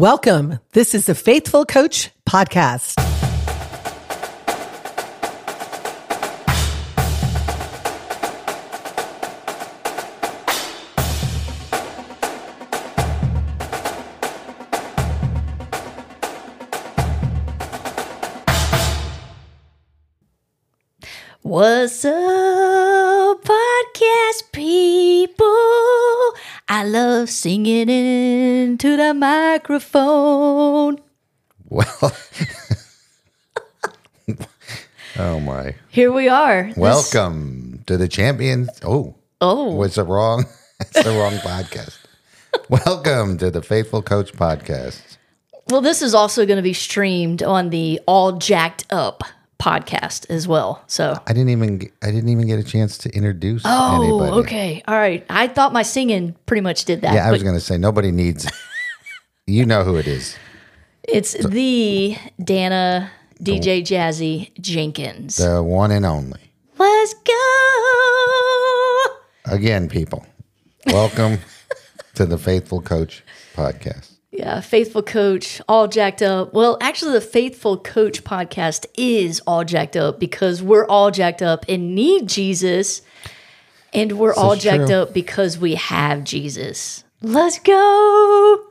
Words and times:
Welcome. 0.00 0.60
This 0.72 0.94
is 0.94 1.04
the 1.04 1.14
Faithful 1.14 1.66
Coach 1.66 2.10
Podcast. 2.26 2.94
What's 21.42 22.06
up, 22.06 23.44
podcast 23.44 24.52
people? 24.52 25.46
I 26.72 26.84
love 26.84 27.28
singing 27.28 27.90
the 29.10 29.14
microphone. 29.14 31.00
Well, 31.68 31.86
oh 35.18 35.40
my! 35.40 35.74
Here 35.88 36.12
we 36.12 36.28
are. 36.28 36.68
This- 36.68 36.76
Welcome 36.76 37.82
to 37.88 37.96
the 37.96 38.06
champions. 38.06 38.70
Oh, 38.84 39.16
oh, 39.40 39.74
was 39.74 39.98
it 39.98 40.04
wrong? 40.04 40.44
That's 40.78 41.02
the 41.02 41.10
wrong 41.10 41.32
podcast. 41.38 41.98
Welcome 42.68 43.36
to 43.38 43.50
the 43.50 43.62
Faithful 43.62 44.00
Coach 44.00 44.32
Podcast. 44.32 45.02
well, 45.70 45.80
this 45.80 46.02
is 46.02 46.14
also 46.14 46.46
going 46.46 46.58
to 46.58 46.62
be 46.62 46.72
streamed 46.72 47.42
on 47.42 47.70
the 47.70 48.00
All 48.06 48.38
Jacked 48.38 48.86
Up 48.90 49.24
podcast 49.60 50.30
as 50.30 50.46
well. 50.46 50.84
So, 50.86 51.20
I 51.26 51.32
didn't 51.32 51.50
even 51.50 51.80
I 52.00 52.12
didn't 52.12 52.28
even 52.28 52.46
get 52.46 52.60
a 52.60 52.64
chance 52.64 52.96
to 52.98 53.10
introduce 53.10 53.62
oh, 53.64 54.02
anybody. 54.02 54.42
okay, 54.42 54.82
all 54.86 54.94
right. 54.94 55.26
I 55.28 55.48
thought 55.48 55.72
my 55.72 55.82
singing 55.82 56.36
pretty 56.46 56.60
much 56.60 56.84
did 56.84 57.00
that. 57.00 57.14
Yeah, 57.14 57.26
I 57.26 57.32
was 57.32 57.42
going 57.42 57.56
to 57.56 57.60
say 57.60 57.76
nobody 57.76 58.12
needs. 58.12 58.46
You 59.50 59.66
know 59.66 59.82
who 59.82 59.96
it 59.96 60.06
is. 60.06 60.36
it's 61.02 61.32
the 61.32 62.16
Dana 62.42 63.10
DJ 63.42 63.82
Jazzy 63.82 64.52
Jenkins. 64.60 65.36
The 65.38 65.60
one 65.62 65.90
and 65.90 66.06
only. 66.06 66.52
Let's 66.78 67.14
go. 67.14 67.32
Again, 69.46 69.88
people. 69.88 70.24
Welcome 70.86 71.38
to 72.14 72.26
the 72.26 72.38
Faithful 72.38 72.80
Coach 72.80 73.24
Podcast. 73.54 74.12
Yeah, 74.30 74.60
Faithful 74.60 75.02
Coach, 75.02 75.60
all 75.68 75.88
jacked 75.88 76.22
up. 76.22 76.54
Well, 76.54 76.78
actually, 76.80 77.14
the 77.14 77.20
Faithful 77.20 77.76
Coach 77.76 78.22
podcast 78.22 78.86
is 78.94 79.40
all 79.46 79.64
jacked 79.64 79.96
up 79.96 80.20
because 80.20 80.62
we're 80.62 80.86
all 80.86 81.10
jacked 81.10 81.42
up 81.42 81.64
and 81.68 81.96
need 81.96 82.28
Jesus. 82.28 83.02
And 83.92 84.12
we're 84.12 84.34
all 84.34 84.54
jacked 84.54 84.86
true. 84.86 84.96
up 84.96 85.12
because 85.12 85.58
we 85.58 85.74
have 85.74 86.22
Jesus. 86.22 87.02
Let's 87.20 87.58
go. 87.58 88.69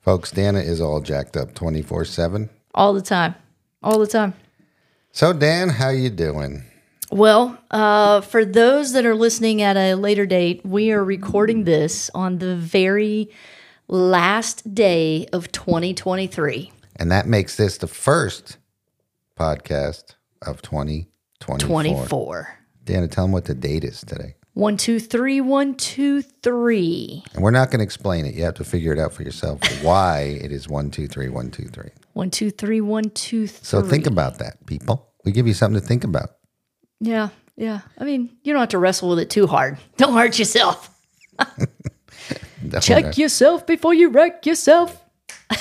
Folks, 0.00 0.30
Dana 0.30 0.60
is 0.60 0.80
all 0.80 1.00
jacked 1.00 1.36
up 1.36 1.54
24/7. 1.54 2.50
All 2.74 2.92
the 2.92 3.00
time. 3.00 3.34
All 3.82 3.98
the 3.98 4.06
time. 4.06 4.34
So, 5.12 5.32
Dan, 5.32 5.70
how 5.70 5.88
you 5.90 6.10
doing? 6.10 6.64
Well, 7.10 7.56
uh, 7.70 8.20
for 8.20 8.44
those 8.44 8.92
that 8.92 9.06
are 9.06 9.14
listening 9.14 9.62
at 9.62 9.76
a 9.76 9.94
later 9.94 10.26
date, 10.26 10.60
we 10.64 10.90
are 10.90 11.04
recording 11.04 11.64
this 11.64 12.10
on 12.14 12.38
the 12.38 12.56
very 12.56 13.30
last 13.88 14.74
day 14.74 15.26
of 15.32 15.52
2023. 15.52 16.72
And 16.96 17.10
that 17.12 17.26
makes 17.26 17.56
this 17.56 17.78
the 17.78 17.86
first 17.86 18.58
podcast 19.38 20.14
of 20.42 20.62
2024. 20.62 21.58
24. 21.58 22.58
Dana, 22.84 23.08
tell 23.08 23.24
them 23.24 23.32
what 23.32 23.44
the 23.44 23.54
date 23.54 23.84
is 23.84 24.00
today. 24.00 24.34
One, 24.54 24.76
two, 24.76 25.00
three, 25.00 25.40
one, 25.40 25.74
two, 25.74 26.22
three. 26.22 27.24
And 27.34 27.42
we're 27.42 27.50
not 27.50 27.72
going 27.72 27.80
to 27.80 27.84
explain 27.84 28.24
it. 28.24 28.34
You 28.34 28.44
have 28.44 28.54
to 28.54 28.64
figure 28.64 28.92
it 28.92 29.00
out 29.00 29.12
for 29.12 29.24
yourself 29.24 29.60
why 29.82 30.38
it 30.40 30.52
is 30.52 30.68
123, 30.68 31.28
123. 31.28 31.90
One, 32.12 32.30
two, 32.30 32.52
three, 32.52 32.80
one, 32.80 33.10
two, 33.10 33.48
three. 33.48 33.64
So 33.64 33.82
think 33.82 34.06
about 34.06 34.38
that, 34.38 34.64
people. 34.66 35.10
We 35.24 35.32
give 35.32 35.48
you 35.48 35.54
something 35.54 35.80
to 35.80 35.86
think 35.86 36.04
about. 36.04 36.36
Yeah, 37.00 37.30
yeah. 37.56 37.80
I 37.98 38.04
mean, 38.04 38.30
you 38.44 38.52
don't 38.52 38.60
have 38.60 38.68
to 38.70 38.78
wrestle 38.78 39.08
with 39.08 39.18
it 39.18 39.28
too 39.28 39.48
hard. 39.48 39.76
Don't 39.96 40.14
hurt 40.14 40.38
yourself. 40.38 40.96
Check 42.80 43.18
yourself 43.18 43.66
before 43.66 43.92
you 43.92 44.10
wreck 44.10 44.46
yourself. 44.46 45.04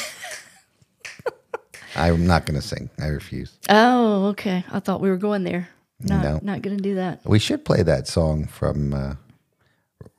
I'm 1.96 2.28
not 2.28 2.46
going 2.46 2.62
to 2.62 2.66
sing. 2.66 2.92
I 3.00 3.08
refuse. 3.08 3.58
Oh, 3.70 4.28
okay. 4.28 4.64
I 4.72 4.80
thought 4.80 5.02
we 5.02 5.10
were 5.10 5.18
going 5.18 5.44
there. 5.44 5.70
Not, 6.04 6.24
No. 6.24 6.40
not 6.44 6.62
going 6.62 6.78
to 6.78 6.84
do 6.84 6.96
that. 6.96 7.22
We 7.26 7.40
should 7.40 7.64
play 7.66 7.84
that 7.84 8.08
song 8.08 8.46
from 8.46 8.94
uh, 8.94 9.16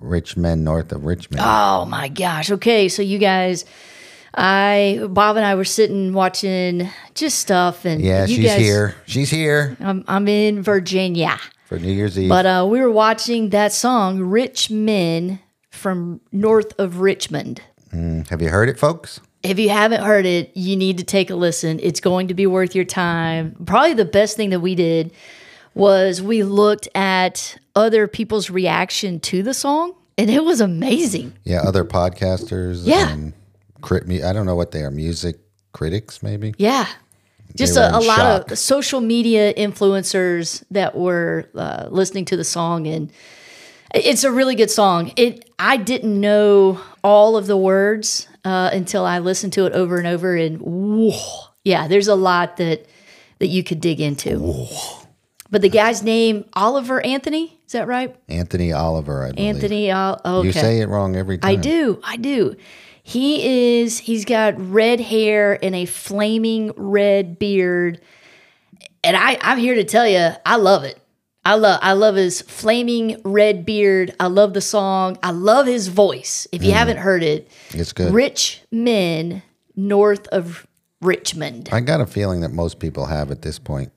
Rich 0.01 0.37
Men 0.37 0.65
North 0.65 0.93
of 0.93 1.05
Richmond. 1.05 1.43
Oh 1.45 1.85
my 1.87 2.09
gosh. 2.09 2.51
Okay, 2.51 2.89
so 2.89 3.03
you 3.03 3.19
guys, 3.19 3.65
I 4.35 5.01
Bob 5.11 5.37
and 5.37 5.45
I 5.45 5.55
were 5.55 5.65
sitting 5.65 6.13
watching 6.13 6.89
just 7.15 7.39
stuff, 7.39 7.85
and 7.85 8.01
yeah, 8.03 8.27
she's 8.27 8.45
guys, 8.45 8.61
here. 8.61 8.95
She's 9.07 9.31
here 9.31 9.77
I'm 9.81 10.05
I'm 10.09 10.27
in 10.29 10.63
Virginia. 10.63 11.39
for 11.67 11.79
New 11.79 11.93
Year's 11.93 12.19
Eve. 12.19 12.29
But 12.29 12.45
uh, 12.47 12.67
we 12.69 12.81
were 12.81 12.91
watching 12.91 13.51
that 13.51 13.73
song, 13.73 14.21
Rich 14.21 14.71
Men 14.71 15.39
from 15.71 16.21
North 16.33 16.73
of 16.79 16.99
Richmond. 17.01 17.61
Have 18.29 18.43
you 18.43 18.49
heard 18.49 18.69
it, 18.69 18.77
folks? 18.79 19.21
If 19.45 19.59
you 19.61 19.69
haven't 19.69 20.03
heard 20.03 20.27
it, 20.27 20.51
you 20.57 20.75
need 20.75 20.99
to 20.99 21.05
take 21.05 21.31
a 21.31 21.37
listen. 21.37 21.79
It's 21.81 22.01
going 22.01 22.27
to 22.29 22.35
be 22.35 22.47
worth 22.47 22.75
your 22.75 22.85
time. 22.87 23.55
Probably 23.67 23.93
the 23.95 24.05
best 24.07 24.37
thing 24.37 24.51
that 24.51 24.61
we 24.61 24.75
did 24.75 25.13
was 25.75 26.23
we 26.23 26.43
looked 26.43 26.89
at 26.95 27.57
other 27.75 28.07
people's 28.07 28.51
reaction 28.51 29.21
to 29.21 29.43
the 29.43 29.55
song, 29.55 29.95
and 30.17 30.31
it 30.31 30.45
was 30.45 30.61
amazing. 30.61 31.35
Yeah, 31.45 31.63
other 31.63 31.85
podcasters. 31.85 32.83
Yeah. 32.85 33.11
And 33.11 33.33
crit, 33.81 34.07
mu- 34.07 34.25
I 34.25 34.33
don't 34.33 34.47
know 34.47 34.55
what 34.55 34.71
they 34.71 34.83
are. 34.83 34.91
Music 34.91 35.37
critics, 35.73 36.23
maybe. 36.23 36.55
Yeah. 36.59 36.87
Just 37.57 37.77
a, 37.77 37.97
a 37.97 38.01
lot 38.01 38.51
of 38.51 38.59
social 38.59 39.01
media 39.01 39.55
influencers 39.55 40.65
that 40.73 40.97
were 40.97 41.49
uh, 41.55 41.87
listening 41.89 42.25
to 42.27 42.37
the 42.37 42.43
song, 42.43 42.89
and 42.89 43.13
it's 43.95 44.25
a 44.25 44.33
really 44.33 44.57
good 44.57 44.73
song. 44.73 45.13
It 45.17 45.49
I 45.57 45.77
didn't 45.77 46.21
know 46.21 46.81
all 47.05 47.37
of 47.37 47.47
the 47.47 47.57
words 47.57 48.27
uh, 48.45 48.71
until 48.73 49.05
I 49.05 49.21
listened 49.21 49.53
to 49.53 49.67
it 49.67 49.73
over 49.73 49.99
and 49.99 50.07
over, 50.07 50.35
and 50.35 50.59
whoa, 50.61 51.21
yeah, 51.63 51.87
there's 51.87 52.09
a 52.09 52.17
lot 52.17 52.57
that 52.57 52.87
that 53.39 53.49
you 53.49 53.63
could 53.63 53.81
dig 53.81 54.01
into. 54.01 54.67
But 55.51 55.63
the 55.63 55.69
guy's 55.69 56.03
name 56.03 56.45
Oliver 56.55 57.05
Anthony, 57.05 57.59
is 57.67 57.73
that 57.73 57.87
right? 57.87 58.17
Anthony 58.29 58.73
Oliver, 58.73 59.25
I 59.25 59.33
believe. 59.33 59.55
Anthony. 59.55 59.93
Ol- 59.93 60.21
oh, 60.25 60.39
okay. 60.39 60.47
You 60.47 60.53
say 60.53 60.81
it 60.81 60.89
wrong 60.89 61.17
every 61.17 61.39
time. 61.39 61.51
I 61.51 61.57
do. 61.57 62.01
I 62.03 62.17
do. 62.17 62.57
He 63.03 63.83
is, 63.83 63.99
he's 63.99 64.25
got 64.25 64.55
red 64.59 64.99
hair 65.01 65.63
and 65.63 65.75
a 65.75 65.85
flaming 65.85 66.73
red 66.77 67.39
beard. 67.39 68.01
And 69.03 69.17
I, 69.17 69.39
I'm 69.43 69.59
here 69.59 69.75
to 69.75 69.85
tell 69.85 70.09
you, 70.09 70.31
I 70.47 70.57
love 70.57 70.85
it. 70.85 70.99
I 71.47 71.57
love 71.57 71.79
I 71.83 71.93
love 71.93 72.15
his 72.15 72.41
flaming 72.41 73.21
red 73.23 73.67
beard. 73.67 74.15
I 74.19 74.29
love 74.29 74.55
the 74.55 74.63
song. 74.63 75.19
I 75.23 75.31
love 75.31 75.67
his 75.67 75.89
voice. 75.89 76.47
If 76.53 76.63
you 76.65 76.71
mm. 76.73 76.77
haven't 76.77 76.97
heard 76.97 77.23
it, 77.23 77.51
It's 77.71 77.93
good. 77.93 78.15
Rich 78.15 78.63
Men 78.73 79.43
North 79.77 80.27
of 80.29 80.67
Richmond. 81.03 81.69
I 81.71 81.81
got 81.81 82.01
a 82.01 82.07
feeling 82.07 82.41
that 82.41 82.53
most 82.53 82.79
people 82.79 83.07
have 83.07 83.31
at 83.31 83.43
this 83.43 83.59
point. 83.59 83.93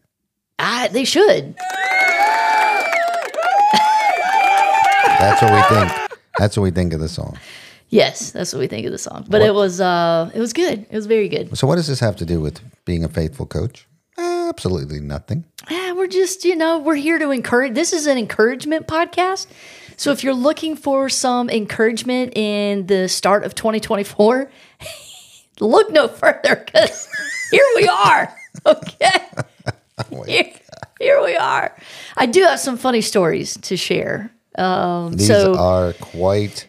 I, 0.59 0.88
they 0.90 1.06
should. 1.06 1.56
That's 5.19 5.41
what 5.41 5.51
we 5.53 5.75
think. 5.75 5.91
That's 6.38 6.57
what 6.57 6.63
we 6.63 6.72
think 6.72 6.94
of 6.94 7.00
the 7.00 7.09
song. 7.09 7.38
Yes, 7.90 8.31
that's 8.31 8.53
what 8.53 8.59
we 8.59 8.68
think 8.68 8.85
of 8.85 8.91
the 8.91 8.97
song. 8.97 9.25
But 9.29 9.41
it 9.41 9.53
was 9.53 9.79
uh 9.81 10.29
it 10.34 10.40
was 10.40 10.53
good. 10.53 10.85
It 10.90 10.95
was 10.95 11.06
very 11.06 11.29
good. 11.29 11.57
So, 11.57 11.68
what 11.68 11.75
does 11.75 11.88
this 11.88 12.00
have 12.00 12.16
to 12.18 12.25
do 12.25 12.40
with 12.41 12.59
being 12.85 13.03
a 13.03 13.07
faithful 13.07 13.45
coach? 13.45 13.88
Absolutely 14.18 15.00
nothing. 15.00 15.45
Ah, 15.69 15.94
we're 15.95 16.07
just, 16.07 16.44
you 16.45 16.56
know, 16.56 16.79
we're 16.79 16.95
here 16.95 17.19
to 17.19 17.31
encourage. 17.31 17.74
This 17.74 17.94
is 17.94 18.07
an 18.07 18.18
encouragement 18.18 18.88
podcast. 18.88 19.47
So 19.97 20.12
if 20.12 20.24
you're 20.24 20.34
looking 20.34 20.75
for 20.75 21.09
some 21.09 21.50
encouragement 21.50 22.38
in 22.38 22.86
the 22.86 23.10
start 23.10 23.44
of 23.44 23.56
2024, 23.56 24.50
look 25.60 25.92
no 25.92 26.07
further 26.07 26.56
because 26.56 27.07
here 27.51 27.65
we 27.75 27.88
are. 27.88 28.33
Okay. 28.65 29.12
Here, 30.27 30.51
here 30.99 31.23
we 31.23 31.35
are. 31.35 31.75
I 32.15 32.25
do 32.27 32.44
have 32.44 32.59
some 32.59 32.77
funny 32.77 33.01
stories 33.01 33.57
to 33.61 33.75
share. 33.77 34.31
Um, 34.57 35.13
These 35.13 35.27
so, 35.27 35.55
are 35.57 35.94
quite. 35.94 36.67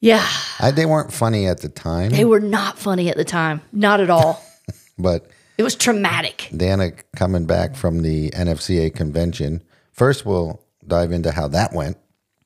yeah, 0.00 0.24
I, 0.60 0.70
they 0.70 0.86
weren't 0.86 1.12
funny 1.12 1.46
at 1.46 1.60
the 1.60 1.68
time, 1.68 2.10
they 2.10 2.24
were 2.24 2.40
not 2.40 2.78
funny 2.78 3.08
at 3.08 3.16
the 3.16 3.24
time. 3.24 3.60
Not 3.72 4.00
at 4.00 4.10
all. 4.10 4.44
but 4.98 5.28
It 5.56 5.62
was 5.64 5.74
traumatic. 5.74 6.48
Dana 6.56 6.92
coming 7.16 7.46
back 7.46 7.74
from 7.76 8.02
the 8.02 8.30
NFCA 8.30 8.94
convention. 8.94 9.62
First, 9.92 10.24
we'll 10.26 10.60
dive 10.86 11.10
into 11.12 11.32
how 11.32 11.48
that 11.48 11.72
went, 11.72 11.96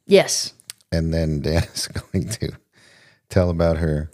Yes. 0.07 0.55
and 0.91 1.13
then 1.13 1.41
Dana's 1.41 1.89
going 2.13 2.29
to 2.29 2.53
tell 3.29 3.51
about 3.51 3.77
her 3.79 4.11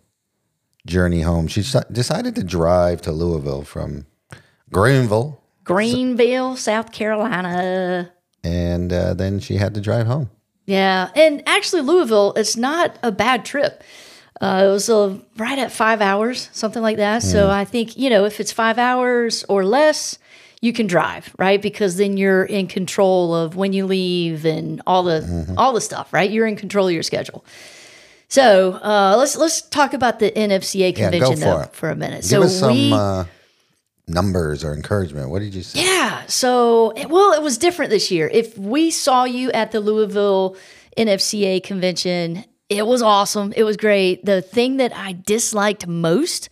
journey 0.87 1.21
home. 1.23 1.47
She 1.49 1.63
decided 1.93 2.35
to 2.37 2.43
drive 2.45 3.03
to 3.03 3.13
Louisville 3.13 3.63
from 3.63 4.07
Greenville, 4.73 5.41
Greenville, 5.75 6.57
South 6.57 6.93
Carolina. 6.93 8.13
and 8.45 8.93
uh, 8.93 9.15
then 9.15 9.41
she 9.41 9.57
had 9.57 9.75
to 9.75 9.81
drive 9.81 10.07
home. 10.07 10.31
Yeah, 10.67 11.11
and 11.15 11.43
actually 11.49 11.83
Louisville, 11.83 12.33
it's 12.37 12.57
not 12.57 12.99
a 13.03 13.11
bad 13.11 13.45
trip. 13.45 13.83
Uh, 14.41 14.65
it 14.67 14.69
was 14.69 14.89
uh, 14.91 15.17
right 15.37 15.59
at 15.59 15.73
five 15.73 16.01
hours, 16.01 16.49
something 16.53 16.83
like 16.83 16.99
that. 16.99 17.23
So 17.23 17.51
I 17.51 17.65
think 17.65 17.97
you 17.97 18.11
know 18.11 18.25
if 18.25 18.39
it's 18.39 18.53
five 18.53 18.79
hours 18.79 19.45
or 19.49 19.65
less, 19.65 20.19
you 20.61 20.73
can 20.73 20.87
drive, 20.87 21.35
right? 21.39 21.61
Because 21.61 21.97
then 21.97 22.17
you're 22.17 22.45
in 22.45 22.67
control 22.69 23.35
of 23.35 23.57
when 23.57 23.73
you 23.73 23.87
leave 23.87 24.45
and 24.45 24.81
all 24.87 25.03
the 25.03 25.55
all 25.57 25.73
the 25.73 25.81
stuff, 25.81 26.13
right? 26.13 26.31
You're 26.31 26.47
in 26.47 26.55
control 26.57 26.87
of 26.87 26.93
your 26.95 27.03
schedule. 27.03 27.45
So 28.29 28.75
uh, 28.75 29.17
let's 29.19 29.37
let's 29.37 29.63
talk 29.63 29.95
about 29.95 30.19
the 30.19 30.31
NFCA 30.31 30.97
Yeah, 30.97 31.11
convention 31.11 31.37
for 31.37 31.41
though 31.41 31.61
it. 31.63 31.75
for 31.75 31.91
a 31.91 31.97
minute. 31.97 32.21
Give 32.21 32.29
so 32.29 32.43
us 32.43 32.59
some 32.59 32.73
we, 32.75 32.93
uh, 32.93 33.25
numbers 34.09 34.65
or 34.65 34.75
encouragement. 34.75 35.31
What 35.31 35.41
did 35.41 35.55
you 35.55 35.63
say? 35.63 35.85
yeah. 35.85 36.25
So, 36.27 36.93
well, 37.09 37.33
it 37.33 37.43
was 37.43 37.59
different 37.59 37.91
this 37.91 38.11
year. 38.11 38.29
If 38.33 38.57
we 38.59 38.91
saw 38.91 39.25
you 39.25 39.51
at 39.53 39.73
the 39.73 39.81
Louisville 39.81 40.57
NFCA 40.97 41.63
convention, 41.63 42.45
it 42.69 42.87
was 42.87 43.03
awesome. 43.03 43.53
It 43.57 43.65
was 43.65 43.77
great. 43.77 44.25
The 44.25 44.43
thing 44.43 44.77
that 44.77 44.95
I 44.95 45.17
disliked 45.25 45.87
most 45.87 46.49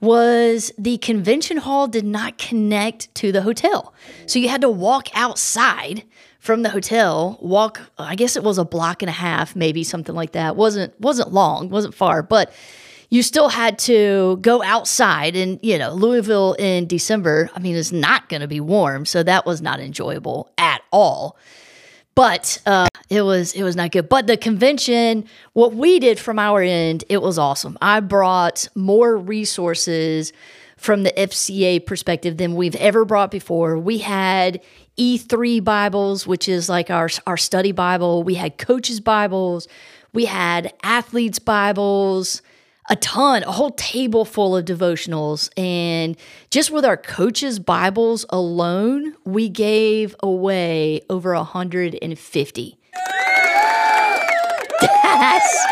was 0.00 0.70
the 0.76 0.98
convention 0.98 1.56
hall 1.56 1.88
did 1.88 2.04
not 2.04 2.36
connect 2.36 3.14
to 3.16 3.32
the 3.32 3.42
hotel. 3.42 3.94
So 4.26 4.38
you 4.38 4.48
had 4.48 4.60
to 4.60 4.68
walk 4.68 5.08
outside 5.14 6.04
from 6.38 6.60
the 6.60 6.68
hotel, 6.68 7.38
walk 7.40 7.80
I 7.96 8.16
guess 8.16 8.36
it 8.36 8.44
was 8.44 8.58
a 8.58 8.66
block 8.66 9.00
and 9.00 9.08
a 9.08 9.12
half, 9.12 9.56
maybe 9.56 9.82
something 9.82 10.14
like 10.14 10.32
that. 10.32 10.56
wasn't 10.56 10.98
wasn't 11.00 11.32
long, 11.32 11.70
wasn't 11.70 11.94
far, 11.94 12.22
but 12.22 12.52
you 13.10 13.22
still 13.22 13.48
had 13.48 13.78
to 13.78 14.38
go 14.40 14.62
outside 14.62 15.36
and 15.36 15.58
you 15.62 15.78
know 15.78 15.92
louisville 15.92 16.54
in 16.58 16.86
december. 16.86 17.50
I 17.54 17.60
mean 17.60 17.76
it's 17.76 17.92
not 17.92 18.28
going 18.28 18.40
to 18.40 18.48
be 18.48 18.60
warm 18.60 19.04
so 19.06 19.22
that 19.22 19.46
was 19.46 19.60
not 19.60 19.80
enjoyable 19.80 20.50
at 20.58 20.82
all. 20.92 21.36
But 22.14 22.62
uh, 22.64 22.86
it 23.10 23.22
was 23.22 23.52
it 23.54 23.64
was 23.64 23.74
not 23.74 23.90
good. 23.90 24.08
But 24.08 24.26
the 24.26 24.36
convention 24.36 25.26
what 25.52 25.74
we 25.74 25.98
did 25.98 26.18
from 26.18 26.38
our 26.38 26.62
end 26.62 27.04
it 27.08 27.22
was 27.22 27.38
awesome. 27.38 27.76
I 27.80 28.00
brought 28.00 28.68
more 28.74 29.16
resources 29.16 30.32
from 30.76 31.02
the 31.02 31.12
fca 31.12 31.84
perspective 31.86 32.36
than 32.36 32.56
we've 32.56 32.76
ever 32.76 33.04
brought 33.04 33.30
before. 33.30 33.78
We 33.78 33.98
had 33.98 34.60
e3 34.98 35.62
bibles 35.64 36.26
which 36.26 36.48
is 36.48 36.68
like 36.68 36.90
our 36.90 37.08
our 37.26 37.36
study 37.36 37.72
bible. 37.72 38.22
We 38.22 38.34
had 38.34 38.58
coaches 38.58 39.00
bibles. 39.00 39.66
We 40.12 40.26
had 40.26 40.72
athletes 40.84 41.40
bibles 41.40 42.42
a 42.90 42.96
ton, 42.96 43.42
a 43.44 43.52
whole 43.52 43.70
table 43.70 44.24
full 44.24 44.56
of 44.56 44.64
devotionals. 44.64 45.50
And 45.58 46.16
just 46.50 46.70
with 46.70 46.84
our 46.84 46.96
coaches' 46.96 47.58
Bibles 47.58 48.26
alone, 48.28 49.14
we 49.24 49.48
gave 49.48 50.14
away 50.20 51.00
over 51.08 51.34
150. 51.34 52.78
That's, 54.80 55.66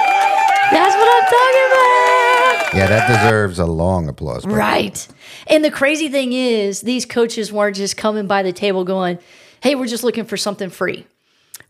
that's 0.70 0.94
what 0.94 1.08
I'm 1.08 1.24
talking 1.24 1.66
about. 1.68 2.74
Yeah, 2.74 2.86
that 2.86 3.06
deserves 3.08 3.58
a 3.58 3.66
long 3.66 4.08
applause. 4.08 4.46
Right. 4.46 5.06
And 5.46 5.62
the 5.64 5.70
crazy 5.70 6.08
thing 6.08 6.32
is, 6.32 6.80
these 6.80 7.04
coaches 7.04 7.52
weren't 7.52 7.76
just 7.76 7.98
coming 7.98 8.26
by 8.26 8.42
the 8.42 8.52
table 8.52 8.84
going, 8.84 9.18
hey, 9.62 9.74
we're 9.74 9.86
just 9.86 10.04
looking 10.04 10.24
for 10.24 10.38
something 10.38 10.70
free. 10.70 11.06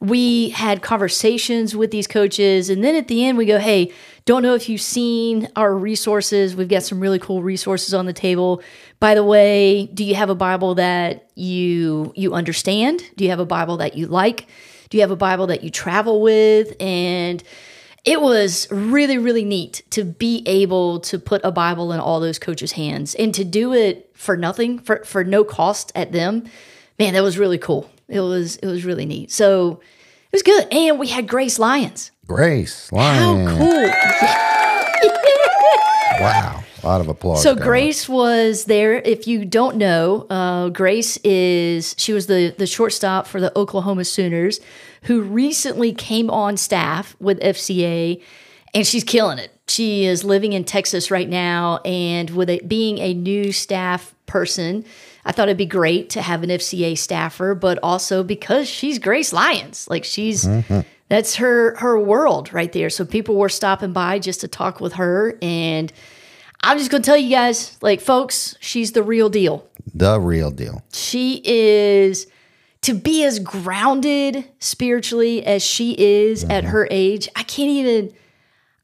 We 0.03 0.49
had 0.49 0.83
conversations 0.83 1.77
with 1.77 1.93
these 1.93 2.09
coaches. 2.09 2.69
And 2.69 2.83
then 2.83 2.97
at 2.97 3.07
the 3.07 3.25
end, 3.25 3.39
we 3.39 3.47
go, 3.47 3.61
hey, 3.61 3.93
don't 4.25 4.43
know 4.43 4.55
if 4.55 4.69
you've 4.69 4.81
seen 4.81 5.49
our 5.55 5.73
resources. 5.73 6.57
We've 6.57 6.69
got 6.69 6.83
some 6.83 6.99
really 6.99 7.21
cool 7.21 7.41
resources 7.41 7.95
on 7.95 8.07
the 8.07 8.13
table. 8.13 8.63
By 8.99 9.15
the 9.15 9.23
way, 9.23 9.87
do 9.87 10.03
you 10.03 10.17
have 10.17 10.29
a 10.29 10.35
Bible 10.35 10.75
that 10.75 11.31
you 11.37 12.13
you 12.17 12.35
understand? 12.35 13.05
Do 13.17 13.23
you 13.23 13.31
have 13.31 13.39
a 13.39 13.47
Bible 13.47 13.77
that 13.77 13.97
you 13.97 14.09
like? 14.09 14.49
Do 14.91 14.99
you 14.99 15.03
have 15.03 15.13
a 15.13 15.17
Bible 15.17 15.47
that 15.47 15.63
you 15.63 15.71
travel 15.71 16.21
with? 16.21 16.75
And 16.81 17.43
it 18.05 18.21
was 18.21 18.69
really 18.73 19.19
really 19.19 19.45
neat 19.45 19.83
to 19.91 20.03
be 20.03 20.43
able 20.47 20.99
to 20.99 21.21
put 21.21 21.41
a 21.45 21.53
bible 21.53 21.93
in 21.93 22.01
all 22.01 22.19
those 22.19 22.37
coaches 22.37 22.73
hands 22.73 23.15
and 23.15 23.33
to 23.33 23.45
do 23.45 23.73
it 23.73 24.11
for 24.15 24.37
nothing 24.37 24.81
for 24.81 25.05
for 25.05 25.23
no 25.23 25.45
cost 25.45 25.93
at 25.95 26.11
them 26.11 26.43
man 26.99 27.15
that 27.15 27.23
was 27.23 27.39
really 27.39 27.59
cool 27.59 27.89
it 28.13 28.21
was 28.21 28.57
it 28.57 28.67
was 28.67 28.85
really 28.85 29.07
neat 29.07 29.31
so 29.31 29.81
it 30.25 30.33
was 30.33 30.43
good 30.43 30.67
and 30.73 30.99
we 30.99 31.09
had 31.09 31.27
grace 31.27 31.59
lyons 31.59 32.11
Grace, 32.29 32.91
Lyons. 32.93 33.51
how 33.51 33.59
cool 33.59 33.91
Wow. 36.21 36.65
A 36.83 36.87
lot 36.87 37.01
of 37.01 37.09
applause. 37.09 37.43
So. 37.43 37.55
Grace 37.55 38.09
was 38.09 38.65
there. 38.65 38.95
If 38.95 39.27
you 39.27 39.45
don't 39.45 39.77
know, 39.77 40.27
uh, 40.31 40.69
Grace 40.69 41.17
is 41.19 41.95
she 41.99 42.13
was 42.13 42.27
the 42.27 42.55
the 42.59 42.67
shortstop 42.67 43.27
for 43.27 43.41
the 43.41 43.57
Oklahoma 43.57 44.05
Sooners, 44.05 44.61
who 45.03 45.23
recently 45.23 45.93
came 45.93 46.31
on 46.31 46.57
staff 46.57 47.17
with 47.21 47.41
FCA, 47.41 48.23
and 48.75 48.87
she's 48.87 49.05
killing 49.05 49.39
it. 49.39 49.51
She 49.69 50.05
is 50.05 50.25
living 50.25 50.53
in 50.53 50.65
Texas 50.65 51.11
right 51.11 51.29
now, 51.29 51.79
and 51.85 52.31
with 52.31 52.51
it 52.51 52.69
being 52.69 52.99
a 52.99 53.15
new 53.15 53.53
staff 53.53 54.15
person, 54.27 54.85
I 55.25 55.33
thought 55.33 55.49
it'd 55.49 55.57
be 55.57 55.67
great 55.67 56.11
to 56.11 56.23
have 56.23 56.43
an 56.43 56.51
FCA 56.51 56.99
staffer, 56.99 57.55
but 57.55 57.79
also 57.83 58.25
because 58.25 58.69
she's 58.69 58.99
Grace 58.99 59.33
Lyons, 59.33 59.89
like 59.89 60.05
she's. 60.05 60.49
That's 61.09 61.35
her 61.35 61.77
her 61.77 62.01
world 62.01 62.55
right 62.55 62.73
there. 62.73 62.89
So 62.89 63.05
people 63.05 63.37
were 63.37 63.51
stopping 63.51 63.93
by 63.93 64.19
just 64.19 64.41
to 64.41 64.49
talk 64.49 64.81
with 64.81 64.95
her 64.95 65.37
and 65.43 65.93
I'm 66.63 66.79
just 66.79 66.91
going 66.91 67.03
to 67.03 67.07
tell 67.07 67.17
you 67.17 67.31
guys, 67.31 67.77
like, 67.83 68.01
folks, 68.01 68.57
she's 68.61 68.93
the 68.93 69.03
real 69.03 69.29
deal. 69.29 69.69
The 69.95 70.21
real 70.21 70.51
deal. 70.51 70.83
She 70.93 71.43
is 71.45 72.29
to 72.83 72.95
be 72.95 73.25
as 73.25 73.41
grounded 73.41 74.45
spiritually 74.61 75.45
as 75.45 75.65
she 75.65 75.97
is 75.99 76.43
mm-hmm. 76.43 76.53
at 76.53 76.65
her 76.65 76.87
age. 76.91 77.29
I 77.35 77.43
can't 77.43 77.71
even, 77.71 78.13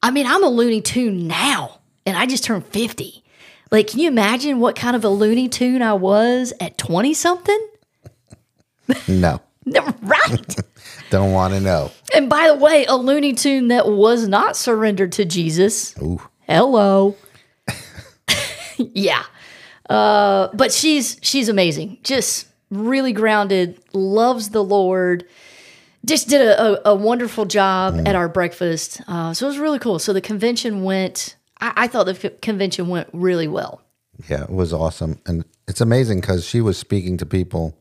I 0.03 0.11
mean, 0.11 0.27
I'm 0.27 0.43
a 0.43 0.49
Looney 0.49 0.81
Tune 0.81 1.29
now, 1.29 1.79
and 2.05 2.17
I 2.17 2.27
just 2.27 2.45
turned 2.45 2.67
50. 2.67 3.23
Like, 3.71 3.89
can 3.89 4.01
you 4.01 4.09
imagine 4.09 4.61
what 4.61 4.77
kind 4.77 4.97
of 4.97 5.05
a 5.05 5.09
Looney 5.09 5.49
Tune 5.49 5.83
I 5.83 5.93
was 5.95 6.53
at 6.61 6.79
20 6.79 7.13
something? 7.15 7.69
No. 9.07 9.41
Right. 10.03 10.57
Don't 11.11 11.33
want 11.33 11.53
to 11.53 11.61
know. 11.61 11.91
and 12.15 12.31
by 12.31 12.49
the 12.49 12.55
way, 12.55 12.87
a 12.87 12.97
Looney 12.97 13.35
Tune 13.35 13.69
that 13.69 13.87
was 13.87 14.27
not 14.27 14.57
surrendered 14.57 15.13
to 15.13 15.27
Jesus. 15.27 15.95
Ooh. 16.01 16.21
hello 16.49 17.15
yeah 18.79 19.25
uh 19.91 20.49
but 20.55 20.73
she's 20.73 21.19
she's 21.23 21.49
amazing 21.51 21.99
just 22.03 22.47
really 22.71 23.13
grounded 23.13 23.79
loves 23.93 24.51
the 24.51 24.63
lord 24.65 25.25
just 26.07 26.29
did 26.29 26.41
a, 26.41 26.89
a, 26.89 26.93
a 26.93 26.95
wonderful 26.95 27.45
job 27.45 28.01
at 28.07 28.15
our 28.15 28.29
breakfast 28.29 29.03
uh 29.09 29.35
so 29.35 29.47
it 29.47 29.49
was 29.51 29.59
really 29.59 29.79
cool 29.79 29.99
so 29.99 30.13
the 30.15 30.21
convention 30.23 30.83
went 30.85 31.37
i, 31.61 31.73
I 31.77 31.87
thought 31.89 32.05
the 32.05 32.19
f- 32.25 32.41
convention 32.41 32.89
went 32.89 33.09
really 33.13 33.49
well 33.49 33.83
Yeah, 34.29 34.43
it 34.45 34.51
was 34.51 34.73
awesome. 34.73 35.21
And 35.27 35.45
it's 35.69 35.81
amazing 35.81 36.21
because 36.21 36.45
she 36.45 36.61
was 36.61 36.77
speaking 36.77 37.17
to 37.19 37.27
people 37.27 37.77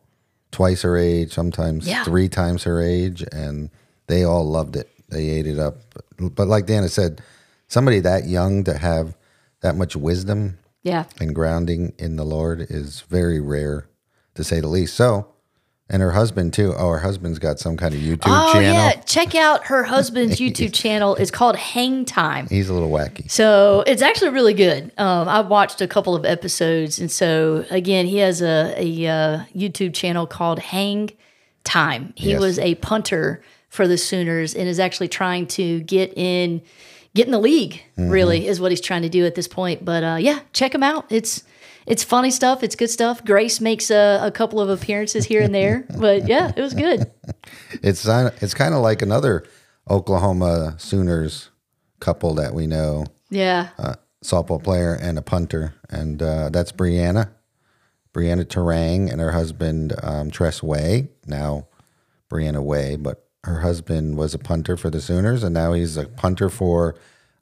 twice 0.52 0.84
her 0.84 0.96
age, 0.98 1.34
sometimes 1.34 1.88
Yeah. 1.88 2.04
three 2.04 2.30
times 2.30 2.64
her 2.64 2.80
age, 2.82 3.24
and 3.32 3.70
they 4.08 4.24
all 4.24 4.46
loved 4.46 4.76
it. 4.76 4.88
They 5.10 5.30
ate 5.30 5.48
it 5.48 5.58
up. 5.60 5.78
But 6.20 6.48
like 6.48 6.66
Dana 6.68 6.90
said, 6.90 7.22
somebody 7.68 8.00
that 8.02 8.28
young 8.28 8.64
to 8.66 8.78
have 8.78 9.16
that 9.62 9.76
much 9.76 9.96
wisdom 9.96 10.60
yeah 10.84 11.06
and 11.20 11.34
grounding 11.34 11.94
in 11.98 12.16
the 12.18 12.24
Lord 12.24 12.62
is 12.70 13.02
very 13.10 13.42
rare, 13.42 13.88
to 14.36 14.44
say 14.44 14.60
the 14.62 14.68
least. 14.70 14.94
So, 14.96 15.28
and 15.90 16.02
her 16.02 16.12
husband 16.12 16.54
too. 16.54 16.74
Oh, 16.78 16.90
her 16.90 17.00
husband's 17.00 17.40
got 17.40 17.60
some 17.60 17.78
kind 17.78 17.94
of 17.96 18.02
YouTube 18.02 18.20
oh 18.26 18.52
channel. 18.54 18.74
yeah 18.74 18.92
check 19.06 19.36
out 19.36 19.66
her 19.68 19.84
husband's 19.84 20.36
youtube 20.40 20.74
channel 20.74 21.16
it's 21.16 21.32
called 21.32 21.56
hang 21.56 22.04
time 22.06 22.48
He's 22.48 22.68
a 22.70 22.74
little 22.74 22.90
wacky. 22.92 23.30
So 23.32 23.84
it's 23.88 24.02
actually 24.02 24.32
really 24.32 24.54
good. 24.54 24.92
Um, 24.98 25.28
I 25.30 25.40
watched 25.42 25.80
a 25.82 25.88
couple 25.88 26.16
of 26.16 26.26
episodes, 26.26 27.00
and 27.00 27.10
so 27.12 27.66
again, 27.70 28.06
he 28.06 28.18
has 28.18 28.42
a, 28.42 28.74
a 28.78 29.08
uh, 29.08 29.44
YouTube 29.56 29.94
channel 29.94 30.28
called 30.28 30.60
Hang 30.60 31.12
Time. 31.64 32.14
He 32.16 32.32
Yes. 32.32 32.40
was 32.42 32.60
a 32.60 32.76
punter 32.76 33.42
for 33.70 33.88
the 33.88 33.98
Sooners 33.98 34.54
and 34.56 34.68
is 34.68 34.80
actually 34.80 35.08
trying 35.10 35.46
to 35.48 35.82
get 35.82 36.14
in, 36.18 36.62
get 37.14 37.26
in 37.28 37.32
the 37.32 37.40
league. 37.40 37.82
Really, 37.98 38.48
is 38.48 38.60
what 38.62 38.72
he's 38.72 38.82
trying 38.82 39.02
to 39.04 39.10
do 39.10 39.26
at 39.26 39.36
this 39.36 39.48
point. 39.48 39.84
But 39.86 40.04
uh, 40.04 40.18
yeah, 40.20 40.40
check 40.54 40.74
him 40.74 40.84
out. 40.84 41.06
It's 41.12 41.44
it's 41.88 42.04
funny 42.04 42.32
stuff. 42.32 42.64
It's 42.64 42.76
good 42.76 42.90
stuff. 42.90 43.24
Grace 43.24 43.62
makes 43.62 43.90
a, 43.90 44.20
a 44.22 44.30
couple 44.30 44.60
of 44.60 44.70
appearances 44.70 45.26
here 45.26 45.42
and 45.42 45.56
there, 45.56 45.88
but 45.98 46.28
yeah, 46.28 46.52
it 46.56 46.62
was 46.62 46.74
good. 46.74 47.10
It's 47.82 48.08
uh, 48.08 48.32
it's 48.42 48.54
kind 48.54 48.74
of 48.74 48.82
like 48.82 49.02
another 49.02 49.46
Oklahoma 49.90 50.76
Sooners 50.78 51.50
couple 52.00 52.36
that 52.36 52.54
we 52.54 52.68
know, 52.68 53.06
Yeah, 53.30 53.70
uh, 53.80 53.96
softball 54.24 54.62
player 54.64 54.94
and 54.94 55.18
a 55.18 55.22
punter, 55.22 55.74
and 55.90 56.22
uh, 56.22 56.50
that's 56.50 56.72
Brianna, 56.72 57.30
Brianna 58.14 58.46
Turang, 58.46 59.12
and 59.12 59.22
her 59.22 59.32
husband 59.32 59.94
um, 60.04 60.30
Tress 60.30 60.62
Way. 60.62 61.08
Now 61.26 61.68
Brianna 62.30 62.62
Way, 62.62 62.98
but 62.98 63.24
her 63.46 63.62
husband 63.62 64.18
was 64.18 64.34
a 64.34 64.40
punter 64.40 64.76
for 64.76 64.90
the 64.90 65.00
Sooners, 65.00 65.44
and 65.44 65.54
now 65.54 65.74
he's 65.74 65.96
a 65.98 66.06
punter 66.06 66.50
for. 66.50 66.96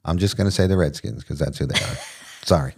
I'm 0.04 0.18
just 0.18 0.36
going 0.36 0.46
to 0.46 0.52
say 0.52 0.68
the 0.68 0.76
Redskins 0.76 1.24
because 1.24 1.40
that's 1.40 1.58
who 1.58 1.66
they 1.66 1.80
are. 1.80 1.96
Sorry, 2.44 2.74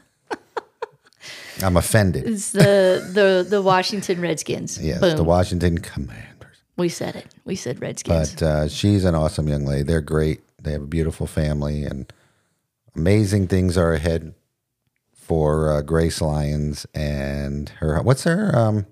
I'm 1.62 1.76
offended. 1.76 2.26
it's 2.26 2.52
the 2.52 3.08
the 3.12 3.46
the 3.48 3.62
Washington 3.62 4.20
Redskins. 4.20 4.78
Yes, 4.82 5.00
Boom. 5.00 5.16
the 5.16 5.24
Washington 5.24 5.78
Commanders. 5.78 6.56
we 6.76 6.88
said 6.88 7.16
it. 7.16 7.26
We 7.44 7.56
said 7.56 7.80
Redskins. 7.80 8.34
But 8.34 8.42
uh, 8.42 8.68
she's 8.68 9.04
an 9.04 9.14
awesome 9.14 9.48
young 9.48 9.64
lady. 9.64 9.82
They're 9.82 10.00
great. 10.00 10.40
They 10.62 10.72
have 10.72 10.82
a 10.82 10.86
beautiful 10.86 11.26
family, 11.26 11.84
and 11.84 12.12
amazing 12.96 13.48
things 13.48 13.76
are 13.76 13.92
ahead 13.92 14.34
for 15.12 15.72
uh, 15.72 15.82
Grace 15.82 16.20
Lyons 16.20 16.86
and 16.94 17.68
her. 17.80 18.00
What's 18.02 18.24
her? 18.24 18.56
Um, 18.56 18.86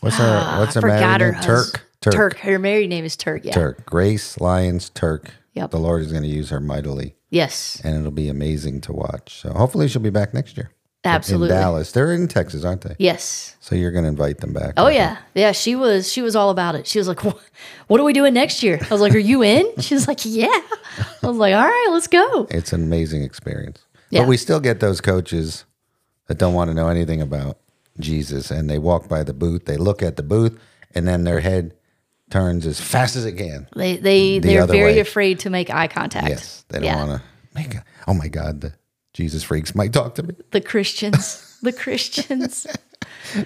what's 0.00 0.16
her? 0.16 0.58
What's 0.58 0.74
her 0.74 0.80
Ah, 0.84 0.86
married 0.86 1.20
her 1.20 1.32
name? 1.32 1.42
Turk. 1.42 1.86
Turk. 2.00 2.14
Turk. 2.14 2.36
Her 2.38 2.58
married 2.58 2.90
name 2.90 3.04
is 3.04 3.16
Turk. 3.16 3.44
Yeah. 3.44 3.52
Turk. 3.52 3.84
Grace 3.86 4.40
Lyons 4.40 4.90
Turk. 4.90 5.32
Yep. 5.54 5.70
The 5.72 5.78
Lord 5.78 6.02
is 6.02 6.10
going 6.12 6.22
to 6.22 6.28
use 6.28 6.50
her 6.50 6.60
mightily, 6.60 7.16
Yes. 7.30 7.80
and 7.82 7.96
it'll 7.96 8.12
be 8.12 8.28
amazing 8.28 8.80
to 8.82 8.92
watch. 8.92 9.40
So 9.40 9.52
hopefully 9.52 9.88
she'll 9.88 10.00
be 10.02 10.10
back 10.10 10.32
next 10.32 10.56
year. 10.56 10.70
Absolutely. 11.04 11.48
In 11.50 11.54
Dallas, 11.54 11.92
they're 11.92 12.12
in 12.12 12.26
Texas, 12.28 12.64
aren't 12.64 12.80
they? 12.82 12.96
Yes. 12.98 13.56
So 13.60 13.74
you're 13.76 13.92
going 13.92 14.02
to 14.04 14.08
invite 14.08 14.38
them 14.38 14.52
back. 14.52 14.74
Oh 14.76 14.88
yeah, 14.88 15.18
yeah. 15.34 15.52
She 15.52 15.76
was 15.76 16.10
she 16.12 16.22
was 16.22 16.34
all 16.34 16.50
about 16.50 16.74
it. 16.74 16.86
She 16.86 16.98
was 16.98 17.06
like, 17.06 17.22
"What, 17.24 17.38
what 17.86 18.00
are 18.00 18.04
we 18.04 18.12
doing 18.12 18.34
next 18.34 18.62
year?" 18.62 18.78
I 18.82 18.88
was 18.92 19.00
like, 19.00 19.14
"Are 19.14 19.18
you 19.18 19.42
in?" 19.42 19.66
She 19.80 19.94
was 19.94 20.08
like, 20.08 20.20
"Yeah." 20.24 20.46
I 20.48 21.26
was 21.26 21.36
like, 21.36 21.54
"All 21.54 21.62
right, 21.64 21.88
let's 21.90 22.08
go." 22.08 22.46
It's 22.50 22.72
an 22.72 22.82
amazing 22.82 23.22
experience. 23.22 23.78
Yeah. 24.10 24.22
But 24.22 24.28
we 24.28 24.36
still 24.36 24.58
get 24.60 24.80
those 24.80 25.00
coaches 25.00 25.64
that 26.26 26.38
don't 26.38 26.54
want 26.54 26.68
to 26.70 26.74
know 26.74 26.88
anything 26.88 27.22
about 27.22 27.58
Jesus 28.00 28.50
and 28.50 28.68
they 28.68 28.78
walk 28.78 29.08
by 29.08 29.22
the 29.22 29.32
booth, 29.34 29.64
they 29.66 29.76
look 29.76 30.02
at 30.02 30.16
the 30.16 30.22
booth, 30.22 30.58
and 30.94 31.06
then 31.06 31.24
their 31.24 31.40
head 31.40 31.74
turns 32.30 32.66
as 32.66 32.80
fast 32.80 33.16
as 33.16 33.24
it 33.24 33.32
can. 33.36 33.68
They 33.76 33.96
they 33.98 34.38
The 34.40 34.48
they're 34.48 34.66
very 34.66 34.94
way. 34.94 35.00
afraid 35.00 35.38
to 35.40 35.50
make 35.50 35.70
eye 35.70 35.88
contact. 35.88 36.28
Yes. 36.28 36.64
They 36.68 36.78
don't 36.78 36.84
Yeah. 36.86 37.06
want 37.06 37.20
to 37.20 37.26
make 37.54 37.74
a, 37.74 37.84
oh 38.06 38.14
my 38.14 38.28
God, 38.28 38.60
the 38.62 38.72
Jesus 39.18 39.42
freaks 39.42 39.74
might 39.74 39.92
talk 39.92 40.14
to 40.14 40.22
me. 40.22 40.32
The 40.52 40.60
Christians, 40.60 41.58
the 41.60 41.72
Christians. 41.72 42.66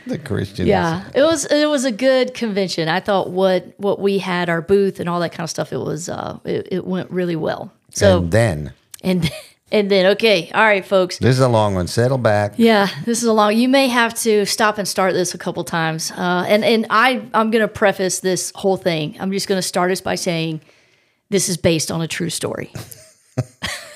The 0.06 0.18
Christians. 0.18 0.68
Yeah, 0.68 1.08
it 1.12 1.22
was 1.22 1.44
it 1.46 1.68
was 1.68 1.84
a 1.84 1.90
good 1.90 2.34
convention. 2.34 2.88
I 2.88 3.00
thought 3.00 3.30
what 3.30 3.74
what 3.78 3.98
we 3.98 4.18
had 4.18 4.48
our 4.48 4.62
booth 4.62 5.00
and 5.00 5.08
all 5.08 5.18
that 5.20 5.32
kind 5.32 5.42
of 5.42 5.50
stuff. 5.50 5.72
It 5.72 5.78
was 5.78 6.08
uh 6.08 6.38
it, 6.44 6.68
it 6.70 6.86
went 6.86 7.10
really 7.10 7.34
well. 7.34 7.72
So 7.90 8.18
and 8.18 8.30
then, 8.30 8.72
and 9.02 9.28
and 9.72 9.90
then 9.90 10.06
okay, 10.12 10.52
all 10.54 10.62
right, 10.62 10.84
folks. 10.84 11.18
this 11.18 11.34
is 11.34 11.40
a 11.40 11.48
long 11.48 11.74
one. 11.74 11.88
Settle 11.88 12.18
back. 12.18 12.54
Yeah, 12.58 12.88
this 13.06 13.22
is 13.22 13.24
a 13.24 13.32
long. 13.32 13.56
You 13.56 13.68
may 13.68 13.88
have 13.88 14.14
to 14.22 14.46
stop 14.46 14.78
and 14.78 14.86
start 14.86 15.14
this 15.14 15.34
a 15.34 15.38
couple 15.38 15.64
times. 15.64 16.12
Uh, 16.12 16.44
and 16.46 16.64
and 16.64 16.86
I 16.88 17.26
I'm 17.34 17.50
going 17.50 17.62
to 17.62 17.68
preface 17.68 18.20
this 18.20 18.52
whole 18.54 18.76
thing. 18.76 19.16
I'm 19.18 19.32
just 19.32 19.48
going 19.48 19.58
to 19.58 19.66
start 19.66 19.90
us 19.90 20.00
by 20.00 20.14
saying 20.14 20.60
this 21.30 21.48
is 21.48 21.56
based 21.56 21.90
on 21.90 22.02
a 22.02 22.06
true 22.06 22.30
story. 22.30 22.70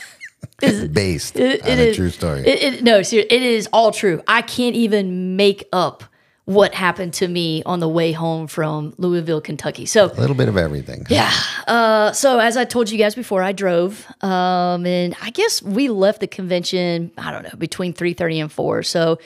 It's 0.62 0.88
based 0.92 1.36
It- 1.36 1.62
on 1.62 1.68
it 1.68 1.78
a 1.78 1.88
is- 1.88 1.96
true 1.96 2.10
story. 2.10 2.40
It, 2.40 2.62
it, 2.74 2.82
no, 2.82 2.98
it 2.98 3.12
is 3.30 3.68
all 3.72 3.92
true. 3.92 4.22
I 4.26 4.42
can't 4.42 4.74
even 4.76 5.36
make 5.36 5.68
up 5.72 6.04
what 6.46 6.74
happened 6.74 7.12
to 7.12 7.26
me 7.26 7.60
on 7.66 7.80
the 7.80 7.88
way 7.88 8.12
home 8.12 8.46
from 8.46 8.94
Louisville, 8.98 9.40
Kentucky. 9.40 9.84
So 9.84 10.06
a 10.06 10.14
little 10.14 10.36
bit 10.36 10.48
of 10.48 10.56
everything. 10.56 11.04
yeah. 11.10 11.32
Uh, 11.66 12.12
so 12.12 12.38
as 12.38 12.56
I 12.56 12.64
told 12.64 12.88
you 12.88 12.96
guys 12.98 13.16
before, 13.16 13.42
I 13.42 13.50
drove, 13.50 14.06
um, 14.22 14.86
and 14.86 15.16
I 15.20 15.30
guess 15.30 15.60
we 15.60 15.88
left 15.88 16.20
the 16.20 16.28
convention. 16.28 17.10
I 17.18 17.32
don't 17.32 17.42
know 17.42 17.50
between 17.58 17.92
three 17.92 18.12
thirty 18.14 18.38
and 18.38 18.50
four. 18.50 18.84
So 18.84 19.18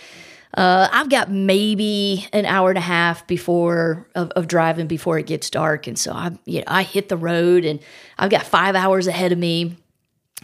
uh, 0.57 0.89
I've 0.91 1.11
got 1.11 1.31
maybe 1.31 2.27
an 2.33 2.47
hour 2.47 2.71
and 2.71 2.79
a 2.79 2.83
half 2.83 3.27
before 3.27 4.09
of, 4.15 4.31
of 4.31 4.49
driving 4.49 4.87
before 4.87 5.19
it 5.19 5.27
gets 5.27 5.51
dark, 5.51 5.87
and 5.87 5.99
so 5.99 6.13
I, 6.13 6.31
you 6.47 6.61
know, 6.61 6.65
I 6.69 6.83
hit 6.85 7.11
the 7.11 7.19
road, 7.19 7.67
and 7.67 7.81
I've 8.19 8.31
got 8.31 8.47
five 8.47 8.75
hours 8.75 9.07
ahead 9.07 9.31
of 9.31 9.39
me. 9.39 9.77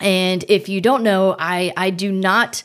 And 0.01 0.45
if 0.49 0.69
you 0.69 0.81
don't 0.81 1.03
know, 1.03 1.35
I 1.39 1.73
I 1.77 1.91
do 1.91 2.13
not 2.13 2.63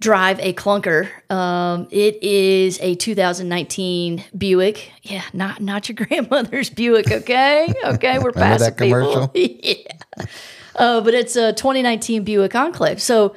drive 0.00 0.38
a 0.40 0.52
clunker. 0.52 1.08
Um, 1.30 1.88
it 1.90 2.22
is 2.22 2.78
a 2.80 2.94
2019 2.94 4.24
Buick. 4.36 4.92
Yeah, 5.02 5.22
not 5.32 5.60
not 5.60 5.88
your 5.88 5.96
grandmother's 6.06 6.70
Buick. 6.70 7.10
Okay, 7.10 7.72
okay, 7.84 8.18
we're 8.18 8.32
past 8.32 8.60
that 8.64 8.76
commercial? 8.76 9.30
yeah, 9.34 9.74
uh, 10.76 11.00
but 11.00 11.14
it's 11.14 11.36
a 11.36 11.52
2019 11.52 12.24
Buick 12.24 12.54
Enclave, 12.54 13.00
so 13.00 13.34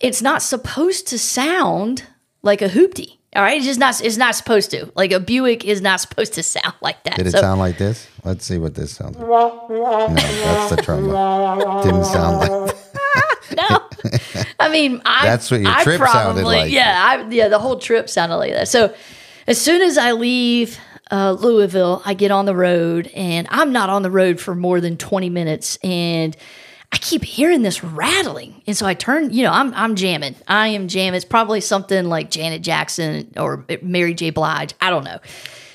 it's 0.00 0.20
not 0.22 0.42
supposed 0.42 1.06
to 1.08 1.18
sound 1.18 2.04
like 2.42 2.60
a 2.62 2.68
hoopty. 2.68 3.16
All 3.34 3.42
right, 3.42 3.56
it's 3.56 3.66
just 3.66 3.80
not. 3.80 4.00
It's 4.00 4.16
not 4.16 4.36
supposed 4.36 4.70
to. 4.70 4.92
Like 4.94 5.10
a 5.10 5.18
Buick 5.18 5.64
is 5.64 5.80
not 5.80 6.00
supposed 6.06 6.34
to 6.34 6.42
sound 6.44 6.74
like 6.80 7.02
that. 7.04 7.16
Did 7.16 7.26
it 7.26 7.32
So- 7.32 7.40
sound 7.40 7.58
like 7.60 7.78
this? 7.78 8.06
Let's 8.24 8.46
see 8.46 8.56
what 8.56 8.74
this 8.74 8.92
sounds 8.92 9.16
like. 9.16 9.28
No, 9.28 10.08
that's 10.14 10.70
the 10.76 10.80
trombone. 10.82 11.82
Didn't 11.84 12.04
sound 12.04 12.38
like 12.38 12.73
no. 13.70 13.80
I 14.60 14.68
mean, 14.68 15.00
I, 15.04 15.26
That's 15.26 15.50
what 15.50 15.60
your 15.60 15.70
I 15.70 15.82
trip 15.82 15.98
probably, 15.98 16.42
sounded 16.42 16.44
like. 16.44 16.72
Yeah, 16.72 16.94
I, 16.96 17.28
yeah, 17.30 17.48
the 17.48 17.58
whole 17.58 17.78
trip 17.78 18.08
sounded 18.08 18.36
like 18.36 18.52
that. 18.52 18.68
So 18.68 18.94
as 19.46 19.60
soon 19.60 19.82
as 19.82 19.98
I 19.98 20.12
leave 20.12 20.78
uh, 21.10 21.32
Louisville, 21.32 22.02
I 22.04 22.14
get 22.14 22.30
on 22.30 22.46
the 22.46 22.54
road, 22.54 23.10
and 23.14 23.46
I'm 23.50 23.72
not 23.72 23.90
on 23.90 24.02
the 24.02 24.10
road 24.10 24.40
for 24.40 24.54
more 24.54 24.80
than 24.80 24.96
20 24.96 25.30
minutes, 25.30 25.76
and 25.82 26.36
I 26.92 26.96
keep 26.98 27.24
hearing 27.24 27.62
this 27.62 27.82
rattling, 27.82 28.62
and 28.66 28.76
so 28.76 28.86
I 28.86 28.94
turn. 28.94 29.32
You 29.32 29.42
know, 29.42 29.52
I'm 29.52 29.74
I'm 29.74 29.96
jamming. 29.96 30.36
I 30.46 30.68
am 30.68 30.86
jamming. 30.86 31.16
It's 31.16 31.24
probably 31.24 31.60
something 31.60 32.04
like 32.04 32.30
Janet 32.30 32.62
Jackson 32.62 33.32
or 33.36 33.64
Mary 33.82 34.14
J. 34.14 34.30
Blige. 34.30 34.74
I 34.80 34.90
don't 34.90 35.04
know. 35.04 35.18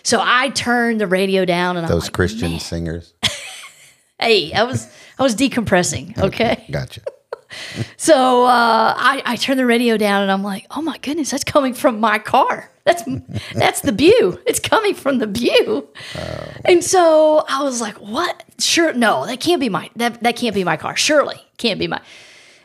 So 0.04 0.22
I 0.24 0.50
turn 0.50 0.98
the 0.98 1.08
radio 1.08 1.44
down, 1.44 1.76
and 1.76 1.86
I'm 1.86 1.92
those 1.92 2.04
like, 2.04 2.14
Christian 2.14 2.52
"Man." 2.52 2.60
singers. 2.60 3.14
Hey, 4.22 4.52
I 4.52 4.64
was 4.64 4.86
I 5.18 5.24
was 5.24 5.34
decompressing. 5.36 6.18
Okay. 6.18 6.66
Gotcha. 6.70 7.02
So 7.98 8.46
uh, 8.46 8.94
I, 8.98 9.22
I 9.26 9.36
turn 9.36 9.58
the 9.58 9.66
radio 9.66 9.98
down 9.98 10.22
and 10.22 10.32
I'm 10.32 10.44
like, 10.44 10.66
oh 10.72 10.82
my 10.82 10.98
goodness, 11.00 11.32
that's 11.32 11.44
coming 11.44 11.74
from 11.74 12.00
my 12.00 12.20
car. 12.20 12.70
That's 12.86 13.04
that's 13.54 13.82
the 13.82 13.92
view. 13.92 14.40
It's 14.48 14.60
coming 14.60 14.96
from 14.96 15.20
the 15.20 15.28
view. 15.28 15.88
And 16.66 16.84
so 16.84 17.44
I 17.48 17.64
was 17.64 17.82
like, 17.82 17.96
what? 17.98 18.44
Sure, 18.58 18.94
no, 18.94 19.26
that 19.26 19.40
can't 19.40 19.60
be 19.60 19.70
my 19.70 19.90
that 19.96 20.22
that 20.24 20.36
can't 20.36 20.56
be 20.56 20.64
my 20.64 20.78
car. 20.78 20.96
Surely 20.96 21.40
can't 21.58 21.80
be 21.80 21.88
my. 21.88 22.02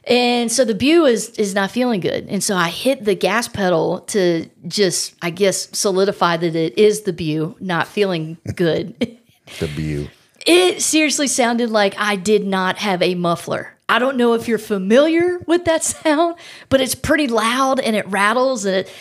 And 0.07 0.53
so 0.53 0.65
the 0.65 0.75
view 0.75 1.07
is 1.07 1.31
is 1.31 1.55
not 1.55 1.71
feeling 1.71 2.01
good. 2.01 2.27
And 2.29 2.43
so 2.43 2.57
I 2.57 2.69
hit 2.69 3.05
the 3.05 3.15
gas 3.15 3.49
pedal 3.49 4.01
to 4.09 4.49
just, 4.67 5.15
I 5.23 5.31
guess, 5.31 5.77
solidify 5.77 6.37
that 6.39 6.55
it 6.55 6.79
is 6.79 7.03
the 7.03 7.13
view 7.13 7.57
not 7.61 7.89
feeling 7.89 8.39
good. 8.55 8.95
The 9.59 9.67
view. 9.67 10.09
It 10.47 10.81
seriously 10.81 11.27
sounded 11.27 11.69
like 11.69 11.95
I 11.99 12.17
did 12.17 12.47
not 12.47 12.79
have 12.79 13.03
a 13.03 13.15
muffler. 13.15 13.77
I 13.95 14.01
don't 14.01 14.17
know 14.17 14.35
if 14.35 14.49
you're 14.49 14.59
familiar 14.59 15.39
with 15.47 15.67
that 15.67 15.85
sound, 15.85 16.35
but 16.69 16.81
it's 16.81 16.97
pretty 16.97 17.29
loud 17.29 17.79
and 17.79 17.95
it 17.95 18.05
rattles 18.09 18.65
and 18.65 18.79
it. 18.79 18.93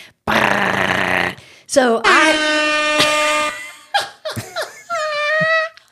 So 1.66 2.00
I 2.04 3.52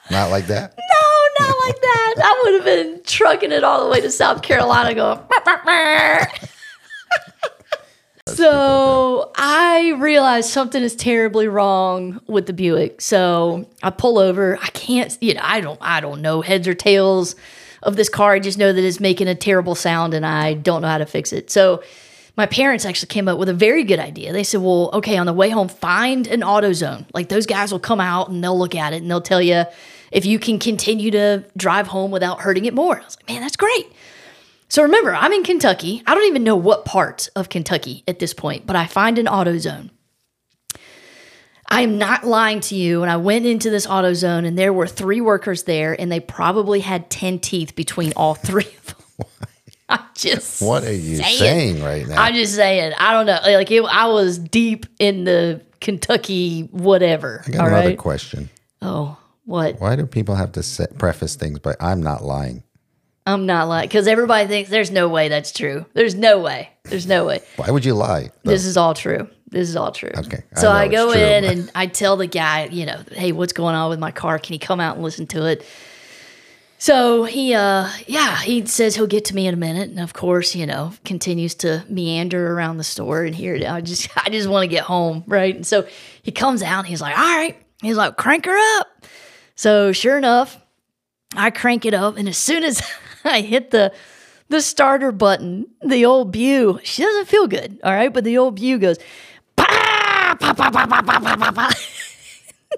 Not 0.08 0.30
like 0.30 0.46
that. 0.46 0.78
no, 0.78 1.46
not 1.46 1.56
like 1.66 1.80
that. 1.80 2.14
I 2.18 2.42
would 2.44 2.54
have 2.54 2.64
been 2.64 3.02
trucking 3.02 3.50
it 3.50 3.64
all 3.64 3.82
the 3.82 3.90
way 3.90 4.00
to 4.00 4.10
South 4.10 4.42
Carolina, 4.42 4.94
going. 4.94 5.18
So 8.28 9.32
I 9.34 9.94
realized 9.98 10.50
something 10.50 10.80
is 10.80 10.94
terribly 10.94 11.48
wrong 11.48 12.20
with 12.28 12.46
the 12.46 12.52
Buick. 12.52 13.00
So 13.00 13.68
I 13.82 13.90
pull 13.90 14.20
over. 14.20 14.58
I 14.62 14.68
can't, 14.68 15.18
you 15.20 15.34
know, 15.34 15.40
I 15.42 15.60
don't, 15.60 15.78
I 15.80 16.00
don't 16.00 16.22
know 16.22 16.40
heads 16.40 16.68
or 16.68 16.74
tails 16.74 17.34
of 17.82 17.96
this 17.96 18.08
car. 18.08 18.32
I 18.32 18.38
just 18.38 18.58
know 18.58 18.72
that 18.72 18.84
it's 18.84 19.00
making 19.00 19.28
a 19.28 19.34
terrible 19.34 19.74
sound, 19.74 20.14
and 20.14 20.24
I 20.24 20.54
don't 20.54 20.82
know 20.82 20.88
how 20.88 20.98
to 20.98 21.06
fix 21.06 21.32
it. 21.32 21.50
So 21.50 21.82
my 22.36 22.46
parents 22.46 22.84
actually 22.84 23.08
came 23.08 23.28
up 23.28 23.38
with 23.38 23.48
a 23.48 23.54
very 23.54 23.84
good 23.84 23.98
idea. 23.98 24.32
They 24.32 24.44
said, 24.44 24.60
"Well, 24.60 24.90
okay, 24.94 25.16
on 25.16 25.26
the 25.26 25.32
way 25.32 25.50
home, 25.50 25.68
find 25.68 26.26
an 26.26 26.40
AutoZone. 26.40 27.06
Like 27.12 27.28
those 27.28 27.46
guys 27.46 27.72
will 27.72 27.80
come 27.80 28.00
out 28.00 28.30
and 28.30 28.42
they'll 28.42 28.58
look 28.58 28.74
at 28.74 28.92
it 28.92 29.02
and 29.02 29.10
they'll 29.10 29.20
tell 29.20 29.42
you 29.42 29.64
if 30.10 30.24
you 30.24 30.38
can 30.38 30.58
continue 30.58 31.10
to 31.10 31.44
drive 31.56 31.88
home 31.88 32.10
without 32.10 32.40
hurting 32.40 32.64
it 32.64 32.74
more." 32.74 33.00
I 33.00 33.04
was 33.04 33.16
like, 33.16 33.28
"Man, 33.28 33.42
that's 33.42 33.56
great." 33.56 33.86
So 34.68 34.82
remember, 34.82 35.14
I'm 35.14 35.32
in 35.32 35.44
Kentucky. 35.44 36.02
I 36.06 36.14
don't 36.14 36.26
even 36.26 36.44
know 36.44 36.56
what 36.56 36.86
part 36.86 37.28
of 37.36 37.50
Kentucky 37.50 38.04
at 38.08 38.20
this 38.20 38.32
point, 38.32 38.66
but 38.66 38.74
I 38.74 38.86
find 38.86 39.18
an 39.18 39.26
AutoZone. 39.26 39.90
I 41.72 41.80
am 41.80 41.96
not 41.96 42.24
lying 42.24 42.60
to 42.60 42.74
you. 42.74 43.02
And 43.02 43.10
I 43.10 43.16
went 43.16 43.46
into 43.46 43.70
this 43.70 43.86
AutoZone, 43.86 44.46
and 44.46 44.58
there 44.58 44.74
were 44.74 44.86
three 44.86 45.22
workers 45.22 45.62
there, 45.62 45.98
and 45.98 46.12
they 46.12 46.20
probably 46.20 46.80
had 46.80 47.08
10 47.08 47.38
teeth 47.38 47.74
between 47.74 48.12
all 48.14 48.34
three 48.34 48.68
of 48.78 48.86
them. 48.86 49.26
I'm 49.88 50.00
just 50.14 50.62
What 50.62 50.84
are 50.84 50.92
you 50.92 51.16
saying. 51.16 51.38
saying 51.38 51.82
right 51.82 52.06
now? 52.06 52.22
I'm 52.22 52.34
just 52.34 52.54
saying. 52.54 52.92
I 52.98 53.12
don't 53.12 53.26
know. 53.26 53.38
Like 53.42 53.70
it, 53.70 53.82
I 53.84 54.06
was 54.06 54.38
deep 54.38 54.86
in 54.98 55.24
the 55.24 55.62
Kentucky 55.80 56.68
whatever. 56.70 57.42
I 57.46 57.50
got 57.50 57.68
another 57.68 57.88
right. 57.88 57.98
question. 57.98 58.48
Oh, 58.80 59.18
what? 59.44 59.80
Why 59.80 59.96
do 59.96 60.06
people 60.06 60.34
have 60.34 60.52
to 60.52 60.62
set, 60.62 60.96
preface 60.98 61.36
things 61.36 61.58
by 61.58 61.74
"I'm 61.78 62.02
not 62.02 62.24
lying"? 62.24 62.62
I'm 63.26 63.44
not 63.44 63.68
lying 63.68 63.86
because 63.86 64.06
everybody 64.06 64.48
thinks 64.48 64.70
there's 64.70 64.90
no 64.90 65.08
way 65.08 65.28
that's 65.28 65.52
true. 65.52 65.84
There's 65.92 66.14
no 66.14 66.40
way. 66.40 66.70
There's 66.84 67.06
no 67.06 67.26
way. 67.26 67.40
Why 67.56 67.70
would 67.70 67.84
you 67.84 67.94
lie? 67.94 68.30
This 68.44 68.64
is 68.64 68.76
all 68.76 68.94
true. 68.94 69.28
This 69.52 69.68
is 69.68 69.76
all 69.76 69.92
true. 69.92 70.10
Okay, 70.16 70.42
I 70.56 70.60
So 70.60 70.70
I, 70.70 70.88
go 70.88 71.12
in 71.12 71.44
and 71.44 71.70
I 71.74 71.86
tell 71.86 72.16
the 72.16 72.26
guy, 72.26 72.64
you 72.66 72.86
know, 72.86 73.02
hey, 73.12 73.32
what's 73.32 73.52
going 73.52 73.74
on 73.74 73.90
with 73.90 73.98
my 73.98 74.10
car? 74.10 74.38
Can 74.38 74.54
he 74.54 74.58
come 74.58 74.80
out 74.80 74.94
and 74.96 75.04
listen 75.04 75.26
to 75.28 75.46
it? 75.46 75.64
So 76.78 77.24
he, 77.24 77.54
uh, 77.54 77.88
yeah, 78.06 78.38
he 78.38 78.64
says 78.66 78.96
he'll 78.96 79.06
get 79.06 79.26
to 79.26 79.34
me 79.34 79.46
in 79.46 79.54
a 79.54 79.58
minute, 79.58 79.90
and 79.90 80.00
of 80.00 80.14
course, 80.14 80.54
you 80.54 80.66
know, 80.66 80.94
continues 81.04 81.54
to 81.56 81.84
meander 81.88 82.54
around 82.54 82.78
the 82.78 82.84
store. 82.84 83.24
And 83.24 83.34
here, 83.34 83.62
I 83.68 83.82
just, 83.82 84.08
I 84.16 84.30
just 84.30 84.48
want 84.48 84.64
to 84.64 84.68
get 84.68 84.84
home, 84.84 85.22
right? 85.26 85.54
And 85.54 85.66
so 85.66 85.86
he 86.22 86.32
comes 86.32 86.62
out, 86.62 86.80
and 86.80 86.88
he's 86.88 87.02
like, 87.02 87.16
all 87.16 87.36
right, 87.36 87.56
he's 87.82 87.96
like, 87.96 88.16
crank 88.16 88.46
her 88.46 88.78
up. 88.80 89.04
So 89.54 89.92
sure 89.92 90.16
enough, 90.16 90.58
I 91.36 91.50
crank 91.50 91.84
it 91.84 91.94
up, 91.94 92.16
and 92.16 92.26
as 92.26 92.38
soon 92.38 92.64
as 92.64 92.82
I 93.24 93.42
hit 93.42 93.70
the 93.70 93.92
the 94.48 94.60
starter 94.60 95.12
button, 95.12 95.66
the 95.82 96.04
old 96.04 96.30
Bew, 96.30 96.78
she 96.84 97.02
doesn't 97.02 97.26
feel 97.26 97.46
good, 97.46 97.80
all 97.82 97.92
right? 97.92 98.12
But 98.12 98.24
the 98.24 98.38
old 98.38 98.56
Bew 98.56 98.78
goes, 98.78 98.98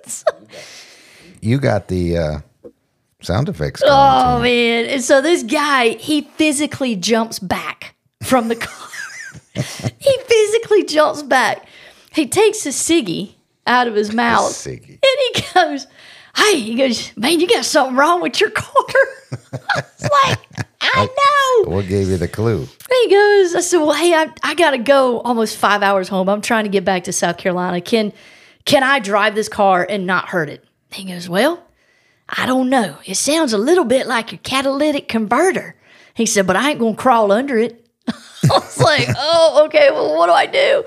so, 0.06 0.26
you 1.40 1.59
got 1.59 1.88
the 1.88 2.16
uh, 2.16 2.38
sound 3.21 3.49
effects. 3.49 3.83
Oh 3.85 4.40
man! 4.40 4.87
And 4.87 5.02
so 5.02 5.21
this 5.21 5.42
guy, 5.42 5.90
he 5.90 6.23
physically 6.23 6.97
jumps 6.97 7.38
back 7.38 7.94
from 8.23 8.49
the 8.49 8.56
car. 8.56 8.88
he 9.54 10.18
physically 10.26 10.85
jumps 10.85 11.23
back. 11.23 11.66
He 12.12 12.26
takes 12.26 12.64
a 12.66 12.71
ciggy 12.71 13.35
out 13.66 13.88
of 13.88 13.94
his 13.94 14.12
mouth, 14.12 14.66
and 14.66 14.80
he 14.85 15.42
goes, 15.54 15.87
"Hey," 16.37 16.61
he 16.61 16.75
goes, 16.75 17.16
"Man, 17.16 17.40
you 17.40 17.49
got 17.49 17.64
something 17.64 17.97
wrong 17.97 18.21
with 18.21 18.40
your 18.40 18.50
car." 18.50 18.85
it's 19.76 20.09
like 20.25 20.38
I 20.95 21.65
know. 21.65 21.71
What 21.71 21.89
gave 21.89 22.09
you 22.09 22.17
the 22.17 22.29
clue? 22.29 22.67
He 22.91 23.11
goes, 23.11 23.55
I 23.55 23.61
said, 23.61 23.79
Well, 23.79 23.93
hey, 23.93 24.15
I, 24.15 24.31
I 24.43 24.55
gotta 24.55 24.79
go 24.79 25.21
almost 25.21 25.57
five 25.57 25.83
hours 25.83 26.09
home. 26.09 26.29
I'm 26.29 26.41
trying 26.41 26.65
to 26.65 26.71
get 26.71 26.85
back 26.85 27.05
to 27.05 27.13
South 27.13 27.37
Carolina. 27.39 27.81
Can 27.81 28.13
can 28.65 28.83
I 28.83 28.99
drive 28.99 29.35
this 29.35 29.49
car 29.49 29.87
and 29.89 30.07
not 30.07 30.29
hurt 30.29 30.49
it? 30.49 30.65
He 30.93 31.05
goes, 31.05 31.29
Well, 31.29 31.65
I 32.29 32.47
don't 32.47 32.71
know. 32.71 32.99
It 33.05 33.17
sounds 33.17 33.53
a 33.53 33.59
little 33.59 33.85
bit 33.85 34.07
like 34.07 34.33
your 34.33 34.41
catalytic 34.43 35.09
converter. 35.09 35.77
He 36.15 36.27
said, 36.27 36.47
but 36.47 36.57
I 36.57 36.71
ain't 36.71 36.79
gonna 36.79 36.97
crawl 36.97 37.33
under 37.33 37.59
it. 37.59 37.87
I 38.09 38.15
was 38.49 38.81
like, 38.81 39.09
oh, 39.17 39.65
okay, 39.67 39.91
well, 39.91 40.17
what 40.17 40.27
do 40.27 40.33
I 40.33 40.47
do? 40.47 40.85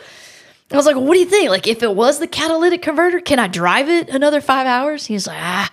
I 0.71 0.75
was 0.75 0.85
like, 0.85 0.95
what 0.95 1.13
do 1.13 1.19
you 1.19 1.25
think? 1.25 1.49
Like, 1.49 1.67
if 1.67 1.83
it 1.83 1.95
was 1.95 2.19
the 2.19 2.27
catalytic 2.27 2.81
converter, 2.81 3.19
can 3.19 3.39
I 3.39 3.47
drive 3.47 3.87
it 3.87 4.09
another 4.09 4.41
five 4.41 4.67
hours? 4.67 5.05
He's 5.05 5.27
like, 5.27 5.39
ah, 5.39 5.71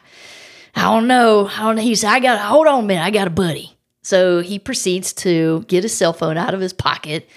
I 0.76 0.82
don't 0.82 1.08
know. 1.08 1.48
I 1.48 1.62
don't 1.62 1.76
know. 1.76 1.82
He 1.82 1.94
said, 1.94 2.10
I 2.10 2.20
got, 2.20 2.36
to 2.36 2.42
hold 2.42 2.66
on 2.66 2.84
a 2.84 2.86
minute, 2.86 3.02
I 3.02 3.10
got 3.10 3.26
a 3.26 3.30
buddy. 3.30 3.73
So 4.04 4.40
he 4.40 4.58
proceeds 4.58 5.12
to 5.14 5.64
get 5.66 5.82
his 5.82 5.96
cell 5.96 6.12
phone 6.12 6.36
out 6.36 6.54
of 6.54 6.60
his 6.60 6.72
pocket. 6.72 7.28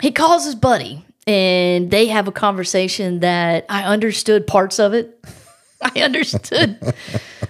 He 0.00 0.12
calls 0.12 0.44
his 0.44 0.54
buddy 0.54 1.04
and 1.26 1.90
they 1.90 2.06
have 2.06 2.28
a 2.28 2.32
conversation 2.32 3.20
that 3.20 3.66
I 3.68 3.84
understood 3.84 4.46
parts 4.46 4.78
of 4.78 4.94
it. 4.94 5.22
I 5.82 6.00
understood 6.00 6.78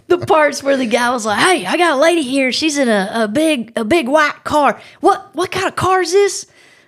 the 0.07 0.19
parts 0.19 0.63
where 0.63 0.77
the 0.77 0.87
guy 0.87 1.11
was 1.11 1.27
like, 1.27 1.39
"Hey, 1.39 1.67
I 1.67 1.77
got 1.77 1.99
a 1.99 2.01
lady 2.01 2.23
here. 2.23 2.53
She's 2.53 2.79
in 2.79 2.89
a, 2.89 3.11
a 3.13 3.29
big 3.29 3.73
a 3.77 3.85
big 3.85 4.09
white 4.09 4.45
car. 4.45 4.81
What 5.01 5.35
what 5.35 5.51
kind 5.51 5.67
of 5.67 5.77
car 5.77 6.01
is 6.01 6.13
this?" 6.13 6.47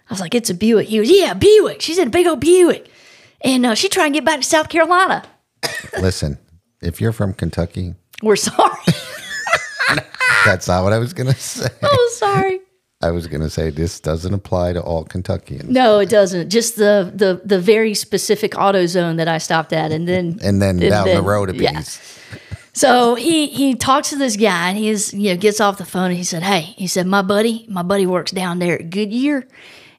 I 0.09 0.13
was 0.13 0.21
like, 0.21 0.37
"It's 0.37 0.51
a 0.51 0.55
Buick." 0.55 0.87
He 0.87 1.01
was, 1.01 1.11
"Yeah, 1.11 1.35
Buick. 1.35 1.81
She's 1.81 1.99
in 1.99 2.09
a 2.09 2.11
big 2.11 2.29
old 2.29 2.41
Buick, 2.41 2.89
and 3.41 3.67
uh, 3.67 3.75
she's 3.75 3.91
trying 3.91 4.13
to 4.13 4.17
get 4.19 4.25
back 4.25 4.41
to 4.41 4.47
South 4.47 4.69
Carolina." 4.69 5.25
Listen, 6.01 6.39
if 6.81 7.01
you're 7.01 7.13
from 7.13 7.35
Kentucky, 7.35 7.95
We're 8.23 8.37
sorry. 8.37 8.79
That's 10.45 10.69
not 10.69 10.85
what 10.85 10.93
I 10.93 10.99
was 10.99 11.13
gonna 11.13 11.35
say. 11.35 11.69
oh, 11.83 12.13
sorry. 12.15 12.61
I 13.03 13.11
was 13.11 13.27
gonna 13.27 13.51
say 13.51 13.71
this 13.71 13.99
doesn't 13.99 14.33
apply 14.33 14.75
to 14.75 14.81
all 14.81 15.05
Kentuckians. 15.05 15.69
No, 15.69 15.99
it 15.99 16.09
doesn't. 16.09 16.51
Just 16.51 16.77
the 16.77 17.13
the 17.15 17.41
the 17.45 17.59
very 17.59 17.95
specific 17.95 18.57
auto 18.57 18.87
zone 18.87 19.17
that 19.17 19.27
I 19.27 19.39
stopped 19.39 19.73
at, 19.73 19.91
and 19.91 20.07
then 20.07 20.39
And 20.45 20.63
then 20.63 20.79
down 20.79 21.09
the 21.09 21.23
road 21.23 21.51
a 21.51 21.57
yeah. 21.57 21.79
piece. 21.79 22.21
So 22.75 23.17
he 23.17 23.49
he 23.49 23.75
talks 23.75 24.11
to 24.11 24.17
this 24.17 24.37
guy 24.37 24.71
and 24.71 24.79
he's 24.79 25.13
you 25.13 25.31
know 25.31 25.37
gets 25.37 25.61
off 25.61 25.79
the 25.79 25.85
phone 25.85 26.11
and 26.11 26.17
he 26.17 26.25
said, 26.25 26.43
"Hey," 26.43 26.61
he 26.61 26.87
said, 26.87 27.07
"My 27.07 27.23
buddy, 27.23 27.67
my 27.69 27.83
buddy 27.83 28.07
works 28.07 28.31
down 28.31 28.61
there 28.61 28.79
at 28.79 28.89
Goodyear, 28.89 29.47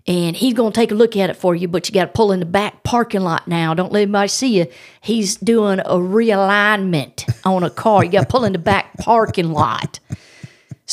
and 0.08 0.36
he's 0.36 0.54
gonna 0.54 0.72
take 0.72 0.92
a 0.92 0.96
look 0.96 1.18
at 1.18 1.30
it 1.30 1.36
for 1.36 1.54
you, 1.54 1.68
but 1.68 1.88
you 1.88 1.94
got 1.94 2.06
to 2.06 2.12
pull 2.12 2.32
in 2.32 2.40
the 2.40 2.46
back 2.46 2.84
parking 2.84 3.22
lot 3.22 3.48
now. 3.50 3.74
Don't 3.74 3.92
let 3.92 4.04
anybody 4.04 4.30
see 4.30 4.58
you. 4.58 4.68
He's 5.02 5.36
doing 5.36 5.80
a 5.80 5.96
realignment 5.96 7.30
on 7.46 7.64
a 7.64 7.70
car. 7.70 8.04
You 8.04 8.12
got 8.12 8.22
to 8.22 8.28
pull 8.28 8.46
in 8.46 8.54
the 8.54 8.60
back 8.60 8.98
parking 8.98 9.52
lot." 9.52 10.00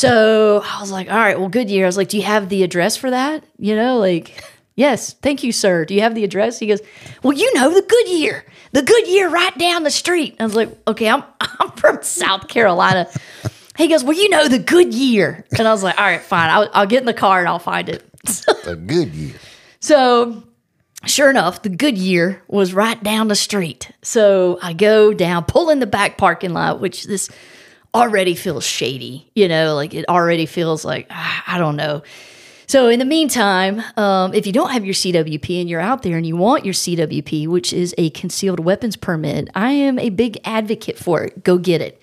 So 0.00 0.62
I 0.64 0.80
was 0.80 0.90
like, 0.90 1.11
"All 1.11 1.16
right, 1.16 1.38
well, 1.38 1.50
Goodyear." 1.50 1.85
I 1.85 1.88
was 1.88 1.99
like, 1.99 2.09
"Do 2.09 2.16
you 2.16 2.23
have 2.23 2.49
the 2.49 2.62
address 2.62 2.97
for 2.97 3.11
that? 3.11 3.45
You 3.59 3.76
know, 3.76 3.99
like." 3.99 4.42
Yes, 4.76 5.12
thank 5.12 5.43
you, 5.43 5.52
sir. 5.52 5.84
Do 5.84 5.95
you 5.95 6.00
have 6.00 6.15
the 6.15 6.25
address? 6.25 6.58
He 6.58 6.67
goes, 6.67 6.80
Well, 7.23 7.34
you 7.34 7.52
know 7.52 7.75
the 7.75 7.82
Goodyear, 7.82 8.47
the 8.73 8.80
Goodyear 8.80 9.28
right 9.28 9.58
down 9.58 9.82
the 9.82 9.91
street. 9.91 10.36
I 10.41 10.45
was 10.45 10.54
like, 10.54 10.71
Okay, 10.89 11.06
I'm 11.06 11.23
I'm 11.41 11.73
from 11.73 12.02
South 12.02 12.49
Carolina. 12.49 13.06
He 13.76 13.89
goes, 13.89 14.02
Well, 14.02 14.17
you 14.17 14.30
know 14.30 14.49
the 14.49 14.58
Goodyear, 14.58 15.45
and 15.58 15.69
I 15.69 15.73
was 15.73 15.82
like, 15.82 15.99
All 15.99 16.04
right, 16.06 16.23
fine. 16.23 16.49
I'll, 16.49 16.71
I'll 16.73 16.86
get 16.86 17.00
in 17.00 17.06
the 17.06 17.13
car 17.13 17.41
and 17.41 17.49
I'll 17.49 17.58
find 17.58 17.91
it. 17.91 18.08
A 18.67 18.75
good 18.75 19.15
year. 19.15 19.34
So, 19.80 20.45
sure 21.04 21.28
enough, 21.28 21.60
the 21.60 21.69
Goodyear 21.69 22.43
was 22.49 22.73
right 22.73 23.02
down 23.02 23.28
the 23.28 23.36
street. 23.36 23.91
So 24.00 24.58
I 24.63 24.73
go 24.73 25.13
down, 25.13 25.45
pull 25.45 25.69
in 25.69 25.80
the 25.80 25.86
back 25.86 26.17
parking 26.17 26.54
lot, 26.54 26.80
which 26.80 27.04
this 27.04 27.28
already 27.94 28.34
feels 28.34 28.64
shady. 28.64 29.30
You 29.34 29.48
know, 29.48 29.74
like 29.74 29.94
it 29.94 30.08
already 30.08 30.46
feels 30.46 30.84
like 30.84 31.06
ah, 31.10 31.44
I 31.46 31.58
don't 31.58 31.76
know. 31.76 32.02
So 32.66 32.88
in 32.88 33.00
the 33.00 33.04
meantime, 33.04 33.82
um, 33.96 34.32
if 34.32 34.46
you 34.46 34.52
don't 34.52 34.70
have 34.70 34.84
your 34.84 34.94
CWP 34.94 35.60
and 35.60 35.68
you're 35.68 35.80
out 35.80 36.02
there 36.02 36.16
and 36.16 36.24
you 36.24 36.36
want 36.36 36.64
your 36.64 36.72
CWP, 36.72 37.48
which 37.48 37.72
is 37.72 37.96
a 37.98 38.10
concealed 38.10 38.60
weapons 38.60 38.94
permit, 38.94 39.48
I 39.56 39.72
am 39.72 39.98
a 39.98 40.10
big 40.10 40.38
advocate 40.44 40.96
for 40.96 41.24
it. 41.24 41.42
Go 41.42 41.58
get 41.58 41.80
it. 41.80 42.00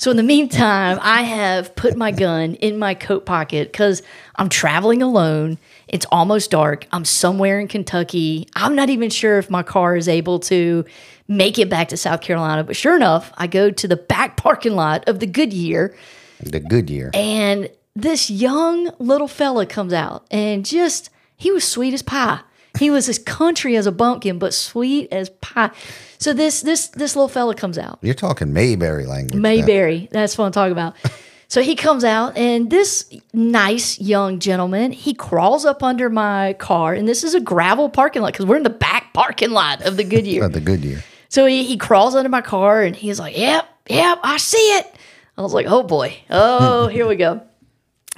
So 0.00 0.12
in 0.12 0.16
the 0.16 0.22
meantime, 0.22 1.00
I 1.02 1.22
have 1.22 1.74
put 1.74 1.96
my 1.96 2.12
gun 2.12 2.54
in 2.54 2.78
my 2.78 2.94
coat 2.94 3.26
pocket 3.26 3.72
because 3.72 4.00
I'm 4.36 4.48
traveling 4.48 5.02
alone. 5.02 5.58
It's 5.88 6.06
almost 6.12 6.52
dark. 6.52 6.86
I'm 6.92 7.04
somewhere 7.04 7.58
in 7.58 7.66
Kentucky. 7.66 8.46
I'm 8.54 8.76
not 8.76 8.90
even 8.90 9.10
sure 9.10 9.38
if 9.38 9.50
my 9.50 9.64
car 9.64 9.96
is 9.96 10.06
able 10.06 10.38
to 10.40 10.84
make 11.26 11.58
it 11.58 11.68
back 11.68 11.88
to 11.88 11.96
South 11.96 12.20
Carolina. 12.20 12.62
But 12.62 12.76
sure 12.76 12.94
enough, 12.94 13.32
I 13.36 13.48
go 13.48 13.72
to 13.72 13.88
the 13.88 13.96
back 13.96 14.36
parking 14.36 14.74
lot 14.76 15.08
of 15.08 15.18
the 15.18 15.26
Goodyear 15.26 15.96
The 16.40 16.60
good 16.60 16.88
year. 16.88 17.10
and 17.12 17.68
this 17.96 18.30
young 18.30 18.92
little 19.00 19.26
fella 19.26 19.66
comes 19.66 19.92
out 19.92 20.24
and 20.30 20.64
just 20.64 21.10
he 21.36 21.50
was 21.50 21.64
sweet 21.66 21.92
as 21.92 22.02
pie. 22.02 22.38
He 22.78 22.90
was 22.90 23.08
as 23.08 23.18
country 23.18 23.76
as 23.76 23.86
a 23.86 23.92
bumpkin, 23.92 24.38
but 24.38 24.54
sweet 24.54 25.12
as 25.12 25.30
pie. 25.30 25.70
So 26.18 26.32
this 26.32 26.60
this 26.60 26.88
this 26.88 27.16
little 27.16 27.28
fella 27.28 27.54
comes 27.54 27.78
out. 27.78 27.98
You're 28.02 28.14
talking 28.14 28.52
Mayberry 28.52 29.06
language. 29.06 29.34
now. 29.34 29.40
Mayberry. 29.40 30.08
That's 30.10 30.36
what 30.38 30.46
I'm 30.46 30.52
talking 30.52 30.72
about. 30.72 30.94
So 31.50 31.62
he 31.62 31.76
comes 31.76 32.04
out, 32.04 32.36
and 32.36 32.70
this 32.70 33.10
nice 33.32 33.98
young 33.98 34.38
gentleman, 34.38 34.92
he 34.92 35.14
crawls 35.14 35.64
up 35.64 35.82
under 35.82 36.10
my 36.10 36.52
car, 36.58 36.92
and 36.92 37.08
this 37.08 37.24
is 37.24 37.34
a 37.34 37.40
gravel 37.40 37.88
parking 37.88 38.20
lot 38.20 38.34
because 38.34 38.44
we're 38.44 38.58
in 38.58 38.64
the 38.64 38.70
back 38.70 39.14
parking 39.14 39.50
lot 39.50 39.80
of 39.80 39.96
the 39.96 40.04
Goodyear. 40.04 40.44
Uh, 40.44 40.48
the 40.48 40.60
good 40.60 40.84
year. 40.84 41.02
So 41.30 41.46
he, 41.46 41.64
he 41.64 41.78
crawls 41.78 42.14
under 42.14 42.28
my 42.28 42.42
car, 42.42 42.82
and 42.82 42.94
he's 42.94 43.18
like, 43.18 43.34
"Yep, 43.34 43.66
yep, 43.88 44.18
I 44.22 44.36
see 44.36 44.58
it." 44.58 44.94
I 45.38 45.40
was 45.40 45.54
like, 45.54 45.64
"Oh 45.66 45.82
boy, 45.82 46.18
oh 46.28 46.86
here 46.92 47.06
we 47.06 47.16
go." 47.16 47.40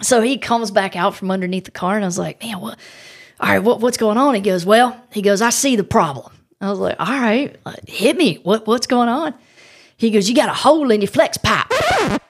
So 0.03 0.21
he 0.21 0.37
comes 0.37 0.73
back 0.73 0.97
out 0.97 1.15
from 1.15 1.31
underneath 1.31 1.67
the 1.67 1.71
car, 1.71 1.95
and 1.95 2.05
I 2.05 2.09
was 2.09 2.19
like, 2.19 2.43
"Man, 2.43 2.61
what? 2.61 2.81
All 3.41 3.49
right, 3.49 3.59
what, 3.61 3.81
what's 3.81 3.97
going 3.97 4.19
on?" 4.19 4.35
He 4.35 4.41
goes, 4.41 4.65
"Well," 4.67 5.01
he 5.13 5.23
goes, 5.23 5.41
"I 5.43 5.51
see 5.51 5.77
the 5.77 5.85
problem." 5.85 6.33
I 6.61 6.69
was 6.71 6.79
like, 6.79 6.97
"All 7.01 7.07
right, 7.07 7.57
hit 7.89 8.17
me. 8.17 8.37
What 8.43 8.67
what's 8.67 8.87
going 8.87 9.09
on?" 9.09 9.35
He 9.97 10.11
goes, 10.11 10.29
"You 10.29 10.35
got 10.35 10.49
a 10.49 10.55
hole 10.55 10.91
in 10.91 11.01
your 11.01 11.09
flex 11.09 11.39
pipe." 11.39 11.67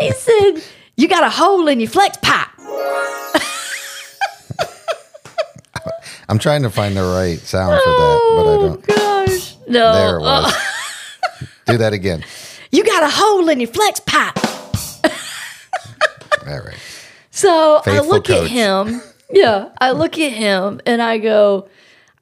he 0.00 0.10
said, 0.12 0.62
"You 0.96 1.08
got 1.08 1.22
a 1.24 1.30
hole 1.30 1.66
in 1.68 1.80
your 1.80 1.88
flex 1.90 2.16
pipe." 2.18 2.48
I'm 6.28 6.38
trying 6.38 6.62
to 6.62 6.70
find 6.70 6.96
the 6.96 7.02
right 7.02 7.38
sound 7.40 7.80
for 7.82 7.90
that, 7.90 8.20
but 8.36 8.42
I 8.46 8.54
Oh 8.54 8.68
don't. 8.68 8.86
gosh, 8.86 9.56
no. 9.66 9.92
There 9.92 10.18
it 10.18 10.22
uh, 10.22 10.42
was. 10.44 10.54
Do 11.66 11.76
that 11.78 11.92
again. 11.92 12.24
you 12.70 12.84
got 12.84 13.02
a 13.02 13.08
hole 13.10 13.48
in 13.48 13.58
your 13.58 13.68
flex 13.68 13.98
pipe. 14.00 14.38
All 16.46 16.60
right. 16.60 16.78
So 17.40 17.78
I 17.78 17.82
Faithful 17.82 18.08
look 18.08 18.30
at 18.30 18.46
him. 18.48 19.00
Yeah, 19.32 19.68
I 19.80 19.92
look 19.92 20.18
at 20.18 20.32
him 20.32 20.80
and 20.84 21.00
I 21.00 21.18
go, 21.18 21.68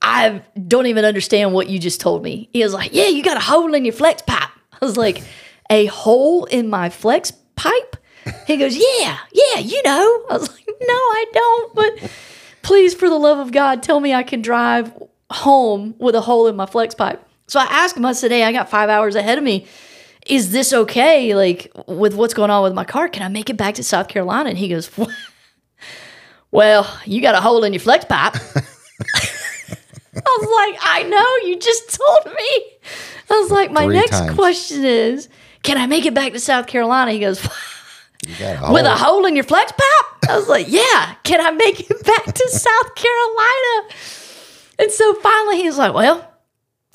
I 0.03 0.43
don't 0.67 0.89
even 0.89 1.07
understand 1.07 1.55
what 1.55 1.71
you 1.71 1.79
just 1.79 2.03
told 2.03 2.23
me. 2.23 2.51
He 2.53 2.63
was 2.63 2.75
like, 2.75 2.93
Yeah, 2.93 3.07
you 3.07 3.23
got 3.23 3.39
a 3.39 3.41
hole 3.41 3.73
in 3.73 3.87
your 3.87 3.95
flex 3.95 4.21
pipe. 4.21 4.51
I 4.73 4.85
was 4.85 4.99
like, 4.99 5.23
A 5.71 5.87
hole 5.87 6.45
in 6.45 6.69
my 6.69 6.91
flex 6.91 7.31
pipe? 7.57 7.97
He 8.47 8.59
goes, 8.59 8.77
Yeah, 8.77 9.17
yeah, 9.33 9.59
you 9.61 9.83
know. 9.85 10.25
I 10.29 10.35
was 10.35 10.51
like, 10.51 10.67
No, 10.69 10.95
I 10.95 11.25
don't. 11.33 11.75
But 11.75 12.11
please, 12.61 12.93
for 12.93 13.09
the 13.09 13.19
love 13.19 13.39
of 13.39 13.53
God, 13.53 13.83
tell 13.83 14.01
me 14.01 14.13
I 14.13 14.23
can 14.23 14.43
drive 14.43 14.93
home 15.31 15.95
with 15.97 16.15
a 16.15 16.21
hole 16.21 16.47
in 16.47 16.57
my 16.57 16.67
flex 16.67 16.95
pipe. 16.95 17.27
So 17.47 17.59
I 17.59 17.65
asked 17.71 17.97
him, 17.97 18.05
I 18.05 18.13
said, 18.13 18.33
Hey, 18.33 18.45
I 18.45 18.53
got 18.53 18.69
five 18.69 18.91
hours 18.91 19.15
ahead 19.15 19.39
of 19.39 19.45
me 19.45 19.67
is 20.29 20.53
this 20.53 20.73
okay? 20.73 21.35
Like 21.35 21.73
with 21.87 22.15
what's 22.15 22.35
going 22.35 22.51
on 22.51 22.63
with 22.63 22.75
my 22.75 22.85
car, 22.85 23.09
can 23.09 23.23
I 23.23 23.29
make 23.29 23.51
it 23.51 23.57
back 23.57 23.75
to 23.77 23.83
South 23.83 24.09
Carolina? 24.09 24.51
And 24.51 24.59
he 24.59 24.69
goes, 24.69 24.91
Well, 26.51 26.87
you 27.05 27.21
got 27.21 27.35
a 27.35 27.41
hole 27.41 27.65
in 27.65 27.73
your 27.73 27.81
flex 27.81 28.05
pipe. 28.05 28.35
I 30.17 30.37
was 30.41 30.73
like, 30.73 30.81
I 30.83 31.03
know, 31.05 31.49
you 31.49 31.59
just 31.59 31.97
told 31.97 32.35
me. 32.35 32.65
I 33.31 33.41
was 33.41 33.51
like, 33.51 33.71
my 33.71 33.85
Three 33.85 33.95
next 33.95 34.11
times. 34.19 34.35
question 34.35 34.85
is, 34.85 35.29
can 35.63 35.77
I 35.79 35.87
make 35.87 36.07
it 36.07 36.15
back 36.15 36.33
to 36.33 36.41
South 36.41 36.67
Carolina? 36.67 37.13
He 37.13 37.19
goes, 37.21 37.45
a 38.41 38.73
with 38.73 38.85
a 38.87 38.97
hole. 38.97 39.27
in 39.27 39.35
your 39.37 39.45
flex 39.45 39.71
pipe? 39.73 40.31
I 40.31 40.37
was 40.37 40.49
like, 40.49 40.67
yeah, 40.69 41.15
can 41.25 41.41
I 41.41 41.51
make 41.53 41.81
it 41.89 42.05
back 42.05 42.25
to 42.25 42.49
South 42.49 42.95
Carolina? 42.95 43.95
And 44.79 44.91
so 44.91 45.15
finally 45.15 45.59
he 45.59 45.67
was 45.67 45.79
like, 45.79 45.95
well, 45.95 46.33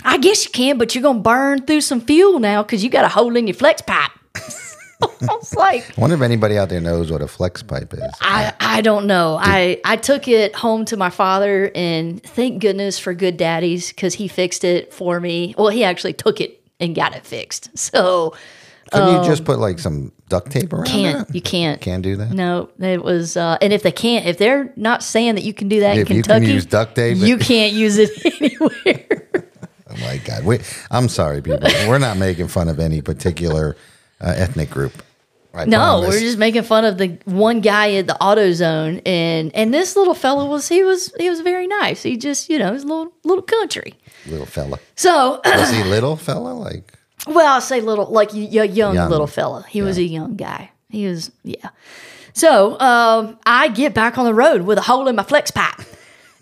I 0.03 0.17
guess 0.17 0.45
you 0.45 0.51
can, 0.51 0.77
but 0.77 0.93
you're 0.95 1.01
going 1.01 1.17
to 1.17 1.23
burn 1.23 1.65
through 1.65 1.81
some 1.81 2.01
fuel 2.01 2.39
now 2.39 2.63
because 2.63 2.83
you 2.83 2.89
got 2.89 3.05
a 3.05 3.09
hole 3.09 3.35
in 3.35 3.47
your 3.47 3.53
flex 3.53 3.81
pipe. 3.81 4.11
I 5.03 5.25
was 5.25 5.53
like, 5.55 5.97
I 5.97 6.01
wonder 6.01 6.15
if 6.15 6.21
anybody 6.21 6.57
out 6.57 6.69
there 6.69 6.79
knows 6.79 7.11
what 7.11 7.21
a 7.21 7.27
flex 7.27 7.61
pipe 7.61 7.93
is. 7.93 8.13
I, 8.21 8.53
I 8.59 8.81
don't 8.81 9.05
know. 9.05 9.37
I, 9.39 9.81
I 9.83 9.97
took 9.97 10.27
it 10.27 10.55
home 10.55 10.85
to 10.85 10.97
my 10.97 11.09
father, 11.09 11.71
and 11.75 12.21
thank 12.23 12.61
goodness 12.61 12.99
for 12.99 13.13
good 13.13 13.35
daddies 13.37 13.89
because 13.89 14.13
he 14.13 14.27
fixed 14.27 14.63
it 14.63 14.93
for 14.93 15.19
me. 15.19 15.55
Well, 15.57 15.69
he 15.69 15.83
actually 15.83 16.13
took 16.13 16.39
it 16.39 16.61
and 16.79 16.95
got 16.95 17.15
it 17.15 17.25
fixed. 17.25 17.77
So 17.77 18.33
Couldn't 18.91 19.23
you 19.23 19.29
just 19.29 19.43
put 19.45 19.59
like 19.59 19.79
some 19.79 20.11
duct 20.29 20.51
tape 20.51 20.71
around 20.71 20.87
um, 20.87 20.91
can't 20.91 21.29
it? 21.29 21.35
you 21.35 21.41
can't 21.41 21.81
Can't 21.81 22.03
do 22.03 22.15
that. 22.17 22.31
No, 22.31 22.69
it 22.79 23.03
was, 23.03 23.35
uh, 23.37 23.57
and 23.61 23.73
if 23.73 23.83
they 23.83 23.91
can't, 23.91 24.25
if 24.25 24.37
they're 24.37 24.71
not 24.75 25.03
saying 25.03 25.35
that 25.35 25.43
you 25.43 25.53
can 25.53 25.67
do 25.67 25.81
that 25.81 25.97
If 25.97 26.09
in 26.09 26.17
you 26.17 26.23
can 26.23 26.31
Kentucky, 26.33 26.53
use 26.53 26.65
duct 26.65 26.95
tape, 26.95 27.17
you 27.17 27.37
can't 27.37 27.73
use 27.73 27.97
it 27.97 28.09
anywhere. 28.41 29.42
Oh 29.93 29.99
my 30.01 30.17
God. 30.17 30.43
We, 30.43 30.59
I'm 30.89 31.07
sorry, 31.09 31.41
people. 31.41 31.69
We're 31.87 31.99
not 31.99 32.17
making 32.17 32.47
fun 32.47 32.67
of 32.69 32.79
any 32.79 33.01
particular 33.01 33.75
uh, 34.19 34.33
ethnic 34.35 34.69
group. 34.69 35.03
I 35.53 35.65
No, 35.65 35.77
promise. 35.77 36.09
we're 36.15 36.19
just 36.21 36.37
making 36.39 36.63
fun 36.63 36.83
of 36.83 36.97
the 36.97 37.19
one 37.25 37.61
guy 37.61 37.93
at 37.95 38.07
the 38.07 38.15
auto 38.19 38.53
zone, 38.53 39.01
and 39.05 39.53
and 39.55 39.71
this 39.71 39.95
little 39.95 40.15
fellow 40.15 40.47
was 40.47 40.67
he 40.67 40.83
was 40.83 41.13
he 41.19 41.29
was 41.29 41.41
very 41.41 41.67
nice. 41.67 42.01
He 42.01 42.17
just 42.17 42.49
you 42.49 42.57
know 42.57 42.73
he's 42.73 42.83
a 42.83 42.87
little 42.87 43.13
little 43.23 43.43
country. 43.43 43.93
little 44.25 44.47
fella. 44.47 44.79
So 44.95 45.41
Was 45.45 45.69
he 45.69 45.83
little 45.83 46.15
fella? 46.15 46.53
Like 46.53 46.91
Well, 47.27 47.53
I'll 47.53 47.61
say 47.61 47.81
little, 47.81 48.07
like 48.07 48.33
y- 48.33 48.39
young, 48.39 48.95
Young. 48.95 49.09
little 49.11 49.27
fella. 49.27 49.63
He 49.69 49.83
was 49.83 49.99
a 49.99 50.03
young 50.03 50.35
guy. 50.37 50.71
He 50.89 51.05
was, 51.07 51.31
yeah. 51.43 51.69
So 52.33 52.79
um, 52.79 53.37
I 53.45 53.67
get 53.67 53.93
back 53.93 54.17
on 54.17 54.25
the 54.25 54.33
road 54.33 54.63
with 54.63 54.79
a 54.79 54.81
hole 54.81 55.07
in 55.07 55.15
my 55.15 55.23
flex 55.23 55.51
pipe. 55.51 55.81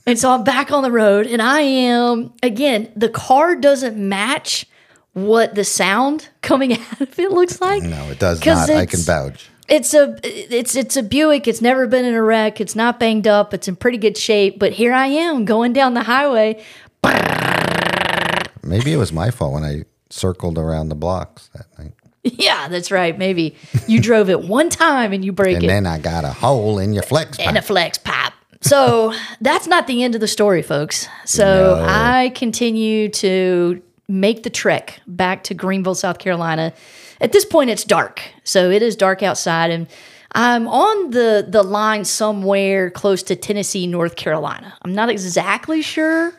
And 0.08 0.18
so 0.18 0.32
I'm 0.32 0.44
back 0.44 0.72
on 0.72 0.84
the 0.84 0.92
road, 0.92 1.28
and 1.28 1.42
I 1.42 1.62
am, 1.62 2.34
again, 2.42 2.92
the 2.96 3.10
car 3.10 3.56
doesn't 3.56 3.98
match 3.98 4.66
what 5.14 5.56
the 5.56 5.64
sound 5.64 6.30
coming 6.42 6.74
out 6.80 7.02
of 7.02 7.20
it 7.20 7.32
looks 7.32 7.62
like. 7.62 7.84
no, 7.84 8.10
it 8.10 8.20
does 8.20 8.44
not. 8.46 8.70
I 8.70 8.86
can 8.86 9.02
vouch. 9.02 9.50
It's 9.68 9.94
a 9.94 10.20
it's 10.24 10.76
it's 10.76 10.98
a 10.98 11.04
Buick. 11.04 11.48
It's 11.48 11.62
never 11.62 11.88
been 11.88 12.04
in 12.04 12.14
a 12.14 12.22
wreck. 12.22 12.60
It's 12.60 12.76
not 12.76 13.00
banged 13.00 13.26
up. 13.26 13.54
It's 13.54 13.70
in 13.70 13.78
pretty 13.78 13.98
good 13.98 14.18
shape. 14.18 14.60
But 14.60 14.74
here 14.74 14.92
I 14.92 15.08
am 15.08 15.46
going 15.46 15.72
down 15.72 15.94
the 15.94 16.04
highway. 16.04 16.62
Maybe 18.64 18.92
it 18.92 18.98
was 18.98 19.14
my 19.14 19.32
fault 19.32 19.54
when 19.54 19.64
I 19.64 19.86
circled 20.10 20.58
around 20.58 20.90
the 20.90 20.96
blocks 20.96 21.50
that 21.56 21.68
night. 21.80 21.94
Yeah, 22.24 22.68
that's 22.68 22.92
right. 22.92 23.18
Maybe 23.18 23.56
you 23.88 24.00
drove 24.00 24.30
it 24.30 24.42
one 24.42 24.70
time 24.70 25.14
and 25.14 25.24
you 25.26 25.32
break 25.32 25.56
And 25.56 25.64
it. 25.64 25.70
And 25.70 25.86
then 25.86 25.92
I 25.92 26.00
got 26.00 26.24
a 26.24 26.32
hole 26.34 26.78
in 26.78 26.94
your 26.94 27.04
flex 27.04 27.40
and 27.40 27.58
a 27.58 27.62
flex 27.62 27.98
pipe. 27.98 28.21
So 28.62 29.14
that's 29.42 29.68
not 29.68 29.88
the 29.88 30.04
end 30.04 30.16
of 30.16 30.22
the 30.22 30.28
story, 30.28 30.62
folks. 30.62 31.08
So 31.26 31.78
No. 31.80 31.86
I 31.88 32.32
continue 32.36 33.10
to 33.10 33.82
make 34.08 34.44
the 34.44 34.50
trek 34.50 35.02
back 35.08 35.44
to 35.46 35.54
Greenville, 35.54 35.96
South 35.96 36.20
Carolina. 36.20 36.74
At 37.20 37.32
this 37.32 37.46
point, 37.46 37.70
it's 37.70 37.84
dark, 37.84 38.22
so 38.44 38.70
it 38.70 38.82
is 38.82 38.96
dark 38.96 39.24
outside, 39.24 39.70
and 39.72 39.88
I'm 40.34 40.68
on 40.68 41.12
the 41.12 41.46
the 41.48 41.64
line 41.64 42.06
somewhere 42.06 42.90
close 42.90 43.22
to 43.24 43.36
Tennessee, 43.36 43.86
North 43.88 44.16
Carolina. 44.16 44.74
I'm 44.82 44.94
not 44.94 45.10
exactly 45.10 45.82
sure 45.82 46.34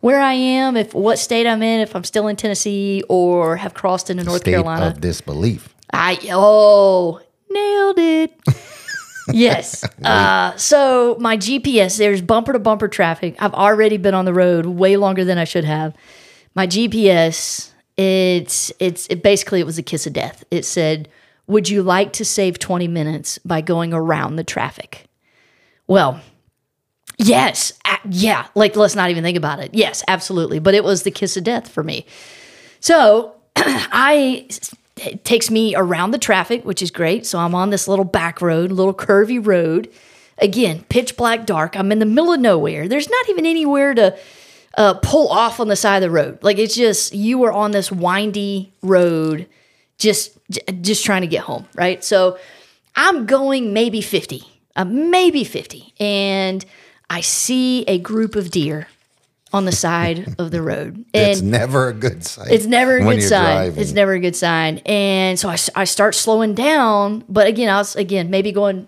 where 0.00 0.20
I 0.20 0.34
am, 0.34 0.76
if 0.76 0.94
what 0.94 1.18
state 1.18 1.46
I'm 1.46 1.62
in, 1.62 1.80
if 1.80 1.96
I'm 1.96 2.04
still 2.04 2.28
in 2.28 2.36
Tennessee 2.36 3.02
or 3.08 3.56
have 3.56 3.72
crossed 3.74 4.10
into 4.10 4.24
North 4.24 4.42
State 4.42 4.52
Carolina. 4.52 4.88
of 4.88 5.00
disbelief. 5.00 5.74
I 5.92 6.18
oh 6.30 7.20
nailed 7.50 7.98
it. 7.98 8.32
yes. 9.28 9.84
Uh, 10.04 10.54
so 10.56 11.16
my 11.18 11.36
GPS, 11.36 11.98
there's 11.98 12.22
bumper 12.22 12.52
to 12.52 12.58
bumper 12.60 12.86
traffic. 12.86 13.34
I've 13.40 13.54
already 13.54 13.96
been 13.96 14.14
on 14.14 14.24
the 14.24 14.32
road 14.32 14.66
way 14.66 14.96
longer 14.96 15.24
than 15.24 15.36
I 15.36 15.44
should 15.44 15.64
have. 15.64 15.96
My 16.54 16.66
GPS, 16.66 17.72
it's 17.96 18.72
it's 18.78 19.06
it 19.08 19.22
basically 19.22 19.58
it 19.60 19.66
was 19.66 19.78
a 19.78 19.82
kiss 19.82 20.06
of 20.06 20.12
death. 20.12 20.44
It 20.50 20.64
said, 20.64 21.08
"Would 21.48 21.68
you 21.68 21.82
like 21.82 22.12
to 22.14 22.24
save 22.24 22.58
20 22.58 22.86
minutes 22.86 23.38
by 23.38 23.62
going 23.62 23.92
around 23.92 24.36
the 24.36 24.44
traffic?" 24.44 25.06
Well, 25.88 26.20
yes, 27.18 27.72
yeah. 28.08 28.46
Like 28.54 28.76
let's 28.76 28.94
not 28.94 29.10
even 29.10 29.24
think 29.24 29.36
about 29.36 29.58
it. 29.60 29.74
Yes, 29.74 30.04
absolutely. 30.06 30.58
But 30.60 30.74
it 30.74 30.84
was 30.84 31.02
the 31.02 31.10
kiss 31.10 31.36
of 31.36 31.44
death 31.44 31.68
for 31.68 31.82
me. 31.82 32.06
So 32.80 33.34
I 33.56 34.46
it 34.96 35.24
takes 35.24 35.50
me 35.50 35.74
around 35.74 36.12
the 36.12 36.18
traffic, 36.18 36.64
which 36.64 36.82
is 36.82 36.90
great. 36.90 37.26
So 37.26 37.38
I'm 37.38 37.54
on 37.54 37.70
this 37.70 37.86
little 37.86 38.04
back 38.04 38.40
road, 38.40 38.72
little 38.72 38.94
curvy 38.94 39.44
road. 39.44 39.90
Again, 40.38 40.84
pitch 40.88 41.16
black 41.16 41.46
dark. 41.46 41.76
I'm 41.76 41.92
in 41.92 41.98
the 41.98 42.06
middle 42.06 42.32
of 42.32 42.40
nowhere. 42.40 42.88
There's 42.88 43.08
not 43.08 43.28
even 43.28 43.46
anywhere 43.46 43.94
to 43.94 44.18
uh, 44.76 44.94
pull 44.94 45.28
off 45.28 45.60
on 45.60 45.68
the 45.68 45.76
side 45.76 45.96
of 45.96 46.02
the 46.02 46.10
road. 46.10 46.38
Like 46.42 46.58
it's 46.58 46.74
just 46.74 47.14
you 47.14 47.42
are 47.44 47.52
on 47.52 47.70
this 47.70 47.90
windy 47.90 48.72
road, 48.82 49.46
just 49.98 50.38
just 50.80 51.04
trying 51.04 51.22
to 51.22 51.26
get 51.26 51.42
home, 51.42 51.66
right? 51.74 52.02
So 52.04 52.38
I'm 52.94 53.26
going 53.26 53.72
maybe 53.72 54.00
50, 54.00 54.42
uh, 54.76 54.84
maybe 54.84 55.44
50, 55.44 55.94
and 55.98 56.64
I 57.10 57.20
see 57.20 57.84
a 57.84 57.98
group 57.98 58.36
of 58.36 58.50
deer 58.50 58.88
on 59.52 59.64
the 59.64 59.72
side 59.72 60.34
of 60.38 60.50
the 60.50 60.60
road. 60.62 61.04
It's 61.14 61.40
never 61.40 61.88
a 61.88 61.92
good 61.92 62.24
sign. 62.24 62.48
it's 62.50 62.66
never 62.66 62.96
a 62.96 63.00
good 63.02 63.22
sign. 63.22 63.44
driving. 63.44 63.80
It's 63.82 63.92
never 63.92 64.12
a 64.12 64.20
good 64.20 64.36
sign. 64.36 64.78
And 64.84 65.38
so 65.38 65.48
I, 65.48 65.56
I 65.74 65.84
start 65.84 66.14
slowing 66.14 66.54
down. 66.54 67.24
But 67.28 67.46
again, 67.46 67.68
I 67.68 67.78
was, 67.78 67.96
again, 67.96 68.28
maybe 68.30 68.52
going, 68.52 68.86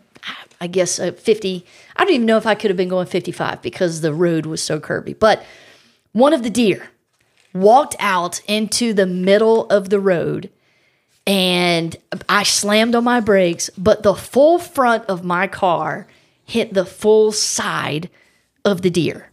I 0.60 0.66
guess, 0.66 0.98
uh, 0.98 1.12
50. 1.12 1.64
I 1.96 2.04
don't 2.04 2.14
even 2.14 2.26
know 2.26 2.36
if 2.36 2.46
I 2.46 2.54
could 2.54 2.70
have 2.70 2.76
been 2.76 2.88
going 2.88 3.06
55 3.06 3.62
because 3.62 4.00
the 4.00 4.12
road 4.12 4.46
was 4.46 4.62
so 4.62 4.78
curvy. 4.78 5.18
But 5.18 5.42
one 6.12 6.32
of 6.32 6.42
the 6.42 6.50
deer 6.50 6.90
walked 7.54 7.96
out 7.98 8.40
into 8.46 8.92
the 8.92 9.06
middle 9.06 9.66
of 9.66 9.88
the 9.90 10.00
road 10.00 10.50
and 11.26 11.94
I 12.28 12.42
slammed 12.42 12.94
on 12.94 13.04
my 13.04 13.20
brakes, 13.20 13.68
but 13.76 14.02
the 14.02 14.14
full 14.14 14.58
front 14.58 15.04
of 15.06 15.24
my 15.24 15.46
car 15.46 16.06
hit 16.44 16.72
the 16.72 16.86
full 16.86 17.32
side 17.32 18.08
of 18.64 18.80
the 18.82 18.88
deer. 18.90 19.30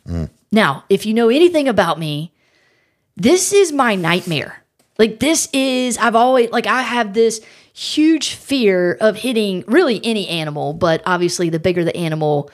Now, 0.55 0.85
if 0.87 1.05
you 1.05 1.13
know 1.13 1.27
anything 1.27 1.67
about 1.67 1.99
me, 1.99 2.31
this 3.17 3.51
is 3.51 3.73
my 3.73 3.95
nightmare. 3.95 4.63
Like 4.97 5.19
this 5.19 5.49
is 5.51 5.97
I've 5.97 6.15
always 6.15 6.49
like 6.49 6.65
I 6.65 6.81
have 6.81 7.13
this 7.13 7.41
huge 7.73 8.35
fear 8.35 8.93
of 9.01 9.17
hitting 9.17 9.65
really 9.67 9.99
any 10.01 10.29
animal, 10.29 10.71
but 10.71 11.03
obviously 11.05 11.49
the 11.49 11.59
bigger 11.59 11.83
the 11.83 11.95
animal, 11.97 12.49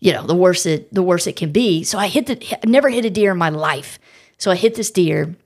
you 0.00 0.14
know, 0.14 0.26
the 0.26 0.34
worse 0.34 0.64
it 0.64 0.92
the 0.94 1.02
worse 1.02 1.26
it 1.26 1.36
can 1.36 1.52
be. 1.52 1.84
So 1.84 1.98
I 1.98 2.06
hit 2.06 2.24
the 2.24 2.38
I 2.54 2.66
never 2.66 2.88
hit 2.88 3.04
a 3.04 3.10
deer 3.10 3.32
in 3.32 3.38
my 3.38 3.50
life. 3.50 3.98
So 4.38 4.50
I 4.50 4.54
hit 4.54 4.74
this 4.74 4.90
deer. 4.90 5.36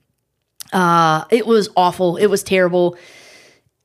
Uh 0.71 1.25
it 1.29 1.45
was 1.45 1.67
awful. 1.75 2.15
It 2.15 2.27
was 2.27 2.41
terrible. 2.41 2.97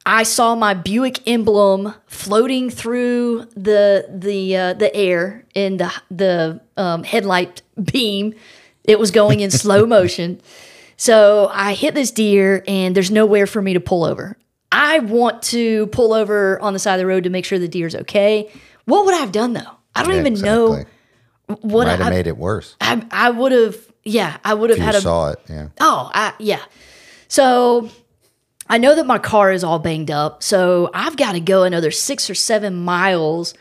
I 0.05 0.25
saw 0.25 0.55
my 0.55 0.75
Buick 0.75 1.27
emblem 1.29 1.95
floating 2.07 2.71
through 2.71 3.47
the 3.57 4.07
the 4.09 4.57
uh, 4.57 4.73
the 4.75 4.95
air 4.95 5.45
in 5.55 5.77
the 5.77 5.93
the 6.11 6.61
um, 6.77 7.05
headlight 7.05 7.63
beam. 7.93 8.35
It 8.85 8.99
was 8.99 9.11
going 9.11 9.41
in 9.41 9.51
slow 9.51 9.87
motion. 9.99 10.41
So 10.97 11.49
I 11.53 11.75
hit 11.75 11.95
this 11.95 12.11
deer, 12.11 12.63
and 12.69 12.95
there's 12.95 13.11
nowhere 13.11 13.47
for 13.47 13.63
me 13.63 13.75
to 13.75 13.81
pull 13.81 14.05
over. 14.05 14.37
I 14.71 15.01
want 15.01 15.43
to 15.45 15.87
pull 15.89 16.13
over 16.15 16.59
on 16.61 16.73
the 16.73 16.79
side 16.79 16.95
of 16.95 17.01
the 17.01 17.07
road 17.07 17.25
to 17.25 17.31
make 17.31 17.45
sure 17.45 17.59
the 17.59 17.69
deer's 17.69 17.95
okay. 17.95 18.51
What 18.87 19.05
would 19.05 19.15
I 19.15 19.19
have 19.19 19.33
done 19.33 19.53
though? 19.53 19.61
I 19.95 20.03
don't 20.03 20.15
Yeah, 20.15 20.21
even 20.21 20.35
know 20.41 20.85
what 21.61 21.87
Might 21.87 21.91
have 21.99 22.07
I, 22.07 22.11
made 22.11 22.27
it 22.27 22.37
worse. 22.37 22.77
I 22.81 23.05
I 23.11 23.31
would 23.31 23.53
have. 23.53 23.77
Yeah, 24.05 24.37
I 24.45 24.55
would 24.55 24.71
have 24.71 24.79
had 24.81 24.95
a 24.97 25.01
saw 25.01 25.31
it. 25.31 25.39
Yeah. 25.49 25.69
Oh, 25.81 26.11
I, 26.13 26.33
yeah. 26.41 26.61
So 27.29 27.89
I 28.73 28.79
know 28.79 28.95
that 28.95 29.05
my 29.05 29.19
car 29.19 29.53
is 29.53 29.65
all 29.65 29.79
banged 29.79 30.11
up. 30.11 30.43
So 30.43 30.89
I've 30.95 31.19
got 31.19 31.33
to 31.33 31.41
go 31.41 31.65
another 31.65 31.91
six 31.91 32.31
or 32.31 32.35
seven 32.35 32.75
miles 32.75 33.53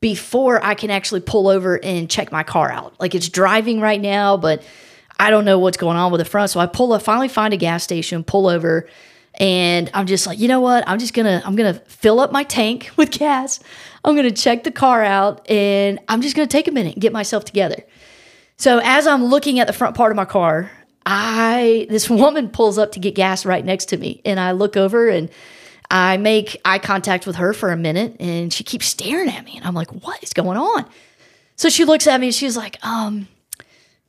before 0.00 0.60
I 0.60 0.74
can 0.74 0.90
actually 0.90 1.20
pull 1.20 1.46
over 1.46 1.78
and 1.84 2.10
check 2.10 2.32
my 2.32 2.42
car 2.42 2.72
out. 2.72 2.92
Like 2.98 3.14
it's 3.14 3.28
driving 3.28 3.80
right 3.80 4.00
now, 4.00 4.36
but 4.36 4.64
I 5.20 5.30
don't 5.30 5.44
know 5.44 5.60
what's 5.60 5.76
going 5.76 5.96
on 5.96 6.10
with 6.10 6.18
the 6.18 6.24
front. 6.24 6.50
So 6.50 6.58
I 6.58 6.66
pull 6.66 6.92
up, 6.94 7.02
finally 7.02 7.28
find 7.28 7.54
a 7.54 7.56
gas 7.56 7.84
station, 7.84 8.24
pull 8.24 8.48
over, 8.48 8.88
and 9.34 9.88
I'm 9.94 10.06
just 10.06 10.26
like, 10.26 10.40
you 10.40 10.48
know 10.48 10.60
what? 10.60 10.82
I'm 10.88 10.98
just 10.98 11.14
gonna, 11.14 11.40
I'm 11.44 11.54
gonna 11.54 11.74
fill 11.86 12.18
up 12.18 12.32
my 12.32 12.42
tank 12.42 12.90
with 12.96 13.12
gas. 13.12 13.60
I'm 14.04 14.16
gonna 14.16 14.32
check 14.32 14.64
the 14.64 14.72
car 14.72 15.04
out, 15.04 15.48
and 15.48 16.00
I'm 16.08 16.22
just 16.22 16.34
gonna 16.34 16.48
take 16.48 16.66
a 16.66 16.72
minute 16.72 16.94
and 16.94 17.02
get 17.02 17.12
myself 17.12 17.44
together. 17.44 17.84
So 18.56 18.80
as 18.82 19.06
I'm 19.06 19.26
looking 19.26 19.60
at 19.60 19.68
the 19.68 19.72
front 19.72 19.94
part 19.94 20.10
of 20.10 20.16
my 20.16 20.24
car, 20.24 20.72
I 21.06 21.86
this 21.88 22.10
woman 22.10 22.48
pulls 22.48 22.78
up 22.78 22.92
to 22.92 23.00
get 23.00 23.14
gas 23.14 23.46
right 23.46 23.64
next 23.64 23.86
to 23.86 23.96
me, 23.96 24.20
and 24.24 24.40
I 24.40 24.50
look 24.50 24.76
over 24.76 25.08
and 25.08 25.30
I 25.88 26.16
make 26.16 26.60
eye 26.64 26.80
contact 26.80 27.26
with 27.28 27.36
her 27.36 27.52
for 27.52 27.70
a 27.70 27.76
minute, 27.76 28.16
and 28.18 28.52
she 28.52 28.64
keeps 28.64 28.86
staring 28.86 29.28
at 29.28 29.44
me, 29.44 29.56
and 29.56 29.64
I'm 29.64 29.74
like, 29.74 29.90
"What 30.04 30.22
is 30.24 30.32
going 30.32 30.58
on?" 30.58 30.84
So 31.54 31.68
she 31.68 31.84
looks 31.84 32.08
at 32.08 32.20
me 32.20 32.26
and 32.26 32.34
she's 32.34 32.56
like, 32.56 32.84
"Um, 32.84 33.28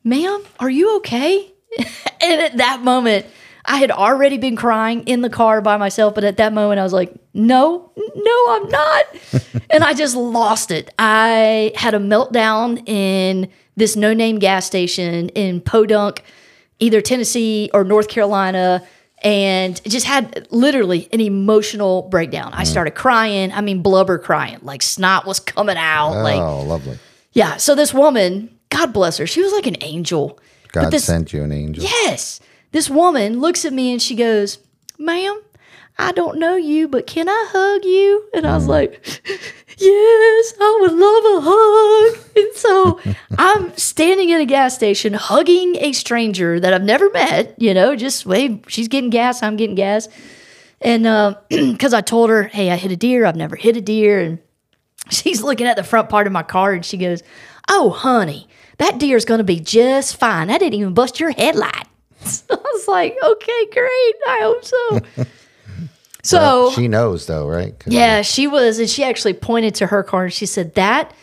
ma'am, 0.03 0.43
are 0.59 0.71
you 0.71 0.97
okay?" 0.97 1.53
and 1.77 2.41
at 2.41 2.57
that 2.57 2.81
moment, 2.81 3.27
I 3.63 3.77
had 3.77 3.91
already 3.91 4.39
been 4.39 4.55
crying 4.55 5.03
in 5.03 5.21
the 5.21 5.29
car 5.29 5.61
by 5.61 5.77
myself, 5.77 6.15
but 6.15 6.23
at 6.23 6.37
that 6.37 6.51
moment, 6.51 6.79
I 6.79 6.83
was 6.83 6.93
like, 6.93 7.13
"No, 7.35 7.91
no, 7.95 8.45
I'm 8.49 8.69
not," 8.69 9.05
and 9.69 9.83
I 9.83 9.93
just 9.93 10.15
lost 10.15 10.71
it. 10.71 10.91
I 10.97 11.73
had 11.75 11.93
a 11.93 11.99
meltdown 11.99 12.89
in 12.89 13.49
this 13.75 13.95
no-name 13.95 14.39
gas 14.39 14.65
station 14.65 15.29
in 15.29 15.61
Podunk, 15.61 16.23
either 16.79 17.01
Tennessee 17.01 17.69
or 17.73 17.83
North 17.83 18.07
Carolina. 18.07 18.83
and 19.23 19.83
just 19.83 20.05
had 20.05 20.47
literally 20.51 21.09
an 21.11 21.19
emotional 21.19 22.03
breakdown. 22.03 22.51
Mm. 22.51 22.59
I 22.59 22.63
started 22.65 22.91
crying. 22.91 23.51
I 23.51 23.61
mean, 23.61 23.81
blubber 23.81 24.19
crying, 24.19 24.59
like 24.61 24.83
snot 24.83 25.25
was 25.25 25.39
coming 25.39 25.75
out. 25.75 26.21
Like, 26.21 26.39
oh, 26.39 26.61
lovely. 26.61 26.99
yeah. 27.33 27.57
So 27.57 27.73
this 27.73 27.95
woman, 27.95 28.55
God 28.69 28.93
bless 28.93 29.17
her, 29.17 29.25
she 29.25 29.41
was 29.41 29.51
like 29.53 29.65
an 29.65 29.77
angel. 29.81 30.39
God 30.71 30.91
this, 30.91 31.05
sent 31.05 31.33
you 31.33 31.41
an 31.41 31.51
angel. 31.51 31.83
Yes. 31.83 32.39
This 32.73 32.91
woman 32.91 33.39
looks 33.39 33.65
at 33.65 33.73
me 33.73 33.91
and 33.91 33.99
she 33.99 34.15
goes, 34.15 34.59
Ma'am, 34.99 35.41
I 35.99 36.11
don't 36.11 36.37
know 36.37 36.55
you, 36.55 36.87
but 36.87 37.07
can 37.07 37.27
I 37.27 37.47
hug 37.49 37.85
you? 37.85 38.29
And 38.33 38.45
I 38.45 38.55
was 38.55 38.65
mm. 38.65 38.69
like, 38.69 39.21
Yes, 39.79 40.53
I 40.59 40.77
would 40.81 40.93
love 40.93 41.23
a 41.23 41.41
hug. 41.45 42.17
And 42.35 42.55
so 42.55 42.99
I'm 43.37 43.77
standing 43.77 44.29
in 44.29 44.41
a 44.41 44.45
gas 44.45 44.73
station 44.73 45.13
hugging 45.13 45.75
a 45.75 45.91
stranger 45.91 46.59
that 46.59 46.73
I've 46.73 46.83
never 46.83 47.11
met, 47.11 47.53
you 47.61 47.75
know, 47.75 47.95
just 47.95 48.25
wait, 48.25 48.65
she's 48.67 48.87
getting 48.87 49.11
gas, 49.11 49.43
I'm 49.43 49.55
getting 49.55 49.75
gas. 49.75 50.07
And 50.81 51.05
uh, 51.05 51.35
because 51.49 51.93
I 51.93 52.01
told 52.01 52.31
her, 52.31 52.43
Hey, 52.43 52.71
I 52.71 52.75
hit 52.75 52.91
a 52.91 52.95
deer, 52.95 53.25
I've 53.25 53.35
never 53.35 53.55
hit 53.55 53.77
a 53.77 53.81
deer. 53.81 54.19
And 54.19 54.39
she's 55.11 55.43
looking 55.43 55.67
at 55.67 55.75
the 55.75 55.83
front 55.83 56.09
part 56.09 56.25
of 56.25 56.33
my 56.33 56.43
car 56.43 56.73
and 56.73 56.83
she 56.83 56.97
goes, 56.97 57.21
Oh, 57.69 57.91
honey, 57.91 58.47
that 58.79 58.97
deer's 58.97 59.25
going 59.25 59.39
to 59.39 59.43
be 59.43 59.59
just 59.59 60.17
fine. 60.17 60.49
I 60.49 60.57
didn't 60.57 60.79
even 60.79 60.95
bust 60.95 61.19
your 61.19 61.31
headlight. 61.31 61.87
I 62.49 62.55
was 62.55 62.87
like, 62.87 63.15
Okay, 63.23 63.65
great. 63.71 64.15
I 64.27 64.39
hope 64.41 64.65
so. 64.65 65.25
So, 66.27 66.37
Well, 66.37 66.71
she 66.71 66.87
knows 66.87 67.25
though, 67.25 67.47
right? 67.47 67.75
yeah, 67.85 68.21
she 68.21 68.47
was, 68.47 68.79
and 68.79 68.89
she 68.89 69.03
actually 69.03 69.33
pointed 69.33 69.75
to 69.75 69.87
her 69.87 70.03
car 70.03 70.25
and 70.25 70.33
she 70.33 70.45
said, 70.45 70.75
That 70.75 71.13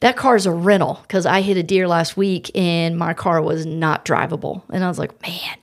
that 0.00 0.16
car 0.16 0.34
is 0.34 0.46
a 0.46 0.50
rental 0.52 0.98
because 1.02 1.26
I 1.26 1.42
hit 1.42 1.56
a 1.58 1.62
deer 1.62 1.86
last 1.86 2.16
week 2.16 2.50
and 2.54 2.96
my 2.98 3.12
car 3.14 3.40
was 3.42 3.66
not 3.66 4.04
drivable. 4.04 4.62
And 4.70 4.82
I 4.82 4.88
was 4.88 4.98
like, 4.98 5.20
man. 5.22 5.56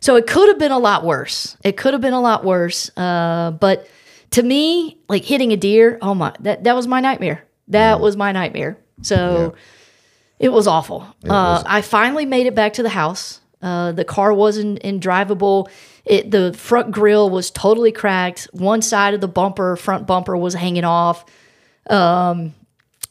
So 0.00 0.16
it 0.16 0.26
could 0.26 0.48
have 0.48 0.58
been 0.58 0.72
a 0.72 0.78
lot 0.78 1.04
worse. 1.04 1.56
It 1.64 1.76
could 1.76 1.94
have 1.94 2.00
been 2.02 2.12
a 2.12 2.20
lot 2.20 2.44
worse. 2.44 2.90
Uh, 2.96 3.52
but 3.52 3.88
to 4.32 4.42
me, 4.42 4.98
like 5.08 5.24
hitting 5.24 5.52
a 5.52 5.56
deer, 5.56 5.98
oh 6.02 6.14
my, 6.14 6.34
that, 6.40 6.64
that 6.64 6.76
was 6.76 6.86
my 6.86 7.00
nightmare. 7.00 7.42
That 7.68 8.00
was 8.00 8.16
my 8.16 8.32
nightmare. 8.32 8.76
So 9.02 9.54
it 10.38 10.50
was 10.50 10.66
awful. 10.66 11.06
uh, 11.28 11.62
I 11.66 11.80
finally 11.80 12.26
made 12.26 12.46
it 12.46 12.54
back 12.54 12.74
to 12.74 12.82
the 12.82 12.88
house. 12.90 13.39
Uh, 13.62 13.92
the 13.92 14.04
car 14.04 14.32
wasn't 14.32 14.80
drivable. 14.82 15.68
It, 16.04 16.30
the 16.30 16.52
front 16.54 16.92
grill 16.92 17.28
was 17.28 17.50
totally 17.50 17.92
cracked. 17.92 18.48
One 18.52 18.82
side 18.82 19.14
of 19.14 19.20
the 19.20 19.28
bumper, 19.28 19.76
front 19.76 20.06
bumper, 20.06 20.36
was 20.36 20.54
hanging 20.54 20.84
off. 20.84 21.24
Um, 21.88 22.54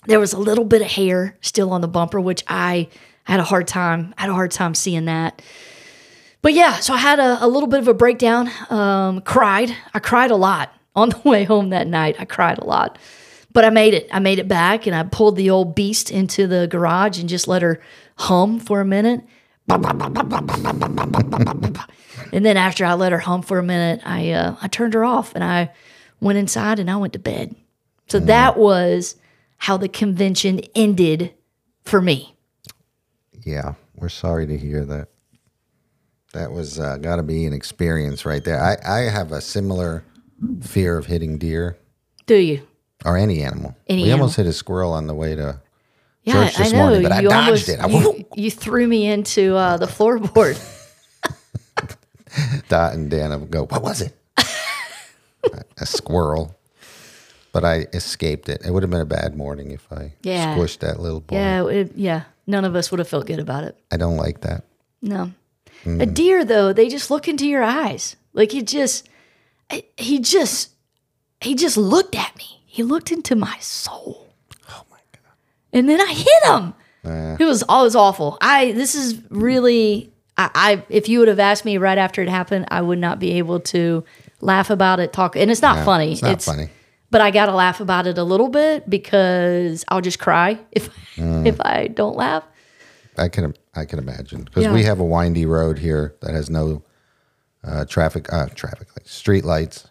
there 0.08 0.20
was 0.20 0.34
a 0.34 0.40
little 0.40 0.66
bit 0.66 0.82
of 0.82 0.88
hair 0.88 1.38
still 1.42 1.72
on 1.72 1.82
the 1.82 1.88
bumper, 1.88 2.20
which 2.20 2.44
I 2.48 2.88
had 3.26 3.40
a 3.40 3.44
hard 3.44 3.68
time. 3.68 4.14
I 4.18 4.22
had 4.22 4.30
a 4.32 4.34
hard 4.34 4.52
time 4.52 4.74
seeing 4.74 5.06
that. 5.06 5.42
But 6.42 6.54
yeah, 6.54 6.76
so 6.80 6.94
I 6.94 6.98
had 6.98 7.20
a, 7.20 7.46
a 7.46 7.48
little 7.48 7.68
bit 7.68 7.80
of 7.80 7.88
a 7.88 7.94
breakdown. 7.94 8.50
Um, 8.70 9.22
cried. 9.22 9.76
I 9.94 10.00
cried 10.00 10.32
a 10.32 10.36
lot 10.36 10.74
on 10.96 11.10
the 11.10 11.22
way 11.24 11.44
home 11.44 11.70
that 11.70 11.88
night. 11.88 12.16
I 12.20 12.26
cried 12.26 12.58
a 12.58 12.66
lot, 12.66 12.98
but 13.52 13.66
I 13.66 13.70
made 13.70 13.94
it. 13.94 14.08
I 14.12 14.20
made 14.20 14.40
it 14.40 14.48
back, 14.48 14.88
and 14.88 14.96
I 14.96 15.04
pulled 15.04 15.36
the 15.36 15.50
old 15.50 15.76
beast 15.76 16.10
into 16.10 16.48
the 16.48 16.68
garage 16.68 17.20
and 17.20 17.30
just 17.30 17.48
let 17.48 17.62
her 17.62 17.80
hum 18.18 18.60
for 18.60 18.82
a 18.82 18.86
minute. 18.86 19.22
And 22.32 22.46
then 22.46 22.58
after 22.58 22.86
I 22.86 22.94
let 22.94 23.12
her 23.12 23.20
hum 23.20 23.42
for 23.42 23.58
a 23.58 23.64
minute, 23.64 24.02
I 24.06 24.32
uh, 24.32 24.56
I 24.62 24.68
turned 24.68 24.94
her 24.94 25.04
off 25.04 25.34
and 25.34 25.44
I 25.44 25.72
went 26.22 26.38
inside 26.38 26.80
and 26.80 26.90
I 26.90 26.96
went 26.98 27.14
to 27.14 27.20
bed. 27.20 27.56
So 28.08 28.20
that 28.20 28.58
was 28.58 29.16
how 29.58 29.78
the 29.78 29.90
convention 29.90 30.62
ended 30.76 31.34
for 31.84 32.02
me. 32.02 32.36
Yeah, 33.44 33.74
we're 33.96 34.10
sorry 34.10 34.46
to 34.48 34.58
hear 34.58 34.86
that. 34.86 35.08
That 36.34 36.52
was 36.52 36.80
uh, 36.80 36.98
got 36.98 37.16
to 37.16 37.24
be 37.24 37.46
an 37.48 37.54
experience 37.54 38.26
right 38.26 38.44
there. 38.44 38.62
I, 38.62 38.78
I 38.88 39.00
have 39.10 39.32
a 39.32 39.42
similar 39.42 40.04
fear 40.62 40.98
of 41.00 41.08
hitting 41.08 41.40
deer 41.40 41.80
Do 42.28 42.36
you? 42.36 42.62
or 43.06 43.18
any 43.18 43.42
animal. 43.42 43.76
Any 43.88 44.04
we 44.04 44.10
animal. 44.10 44.26
almost 44.26 44.38
hit 44.38 44.46
a 44.46 44.54
squirrel 44.54 44.94
on 44.94 45.08
the 45.08 45.16
way 45.16 45.34
to 45.34 45.60
Yeah, 46.24 46.46
church 46.50 46.58
this 46.58 46.74
morning, 46.74 47.04
but 47.04 47.12
I 47.12 47.22
You 47.22 47.30
dodged 47.30 47.48
almost- 47.48 47.70
it. 47.70 47.80
I 47.80 47.88
you, 47.88 48.26
you 48.36 48.52
threw 48.52 48.88
me 48.88 49.08
into 49.08 49.56
uh, 49.56 49.78
the 49.78 49.88
floorboard. 49.88 50.60
Dot 52.70 52.94
and 52.94 53.10
Dana 53.10 53.38
would 53.38 53.52
go, 53.52 53.66
"What 53.66 53.82
was 53.82 54.02
it?" 54.02 54.16
a 55.78 55.86
squirrel. 55.86 56.56
But 57.52 57.66
I 57.66 57.88
escaped 57.94 58.48
it. 58.50 58.62
It 58.64 58.72
would 58.72 58.84
have 58.84 58.92
been 58.92 59.02
a 59.02 59.06
bad 59.06 59.36
morning 59.36 59.72
if 59.72 59.92
I 59.92 60.14
Yeah. 60.22 60.56
squished 60.56 60.80
that 60.80 61.00
little 61.00 61.22
boy. 61.22 61.36
yeah, 61.36 61.68
it, 61.68 61.92
yeah. 61.96 62.24
None 62.46 62.64
of 62.64 62.76
us 62.76 62.92
would 62.92 63.00
have 63.00 63.08
felt 63.08 63.26
good 63.26 63.40
about 63.40 63.64
it. 63.64 63.76
I 63.92 63.98
don't 63.98 64.18
like 64.18 64.42
that. 64.42 64.66
No. 65.02 65.32
A 65.86 65.90
Mm. 65.90 66.14
deer, 66.14 66.46
though, 66.46 66.74
they 66.74 66.90
just 66.90 67.10
look 67.10 67.28
into 67.28 67.48
your 67.48 67.64
eyes. 67.64 68.18
Like 68.34 68.52
he 68.52 68.62
just, 68.62 69.10
he 69.98 70.20
just, 70.20 70.70
he 71.42 71.56
just 71.56 71.76
looked 71.78 72.16
at 72.16 72.36
me. 72.38 72.62
He 72.68 72.84
looked 72.84 73.12
into 73.12 73.36
my 73.36 73.58
soul. 73.62 74.28
Oh! 75.74 75.78
And 75.78 75.88
then 75.90 76.02
I 76.02 76.14
hit 76.14 76.44
him. 76.46 76.74
It 77.40 77.46
was 77.46 77.64
all 77.64 77.82
it 77.82 77.86
was 77.86 77.96
awful. 77.96 78.38
I 78.42 78.72
this 78.74 78.94
is 78.96 79.22
really 79.30 80.12
I, 80.38 80.50
I 80.54 80.84
if 80.90 81.08
you 81.10 81.20
would 81.20 81.28
have 81.28 81.40
asked 81.40 81.66
me 81.66 81.78
right 81.78 81.98
after 81.98 82.22
it 82.22 82.30
happened, 82.30 82.66
I 82.70 82.82
would 82.82 83.00
not 83.00 83.20
be 83.20 83.32
able 83.34 83.60
to 83.62 84.04
laugh 84.42 84.70
about 84.70 85.00
it. 85.00 85.14
Talk 85.14 85.36
and 85.36 85.50
it's 85.50 85.62
not 85.62 85.86
funny. 85.86 86.12
it's 86.14 86.22
not 86.22 86.42
funny. 86.42 86.70
But 87.12 87.22
I 87.22 87.32
got 87.32 87.48
to 87.48 87.54
laugh 87.56 87.80
about 87.80 88.06
it 88.06 88.18
a 88.20 88.24
little 88.24 88.50
bit 88.50 88.88
because 88.90 89.84
I'll 89.88 90.02
just 90.02 90.20
cry 90.20 90.60
if 90.72 90.90
Mm. 91.16 91.46
if 91.48 91.60
I 91.62 91.88
don't 91.88 92.16
laugh. 92.16 92.44
I 93.18 93.28
can 93.30 93.54
I 93.76 93.86
can 93.86 94.00
imagine 94.00 94.44
because 94.44 94.64
Yeah. 94.66 94.74
we 94.74 94.84
have 94.84 95.00
a 95.00 95.04
windy 95.06 95.46
road 95.46 95.80
here 95.80 96.16
that 96.22 96.34
has 96.34 96.50
no 96.50 96.84
uh, 97.64 97.86
traffic 97.86 98.32
uh, 98.32 98.48
traffic 98.56 98.88
lights, 98.96 99.12
street 99.12 99.44
lights, 99.46 99.88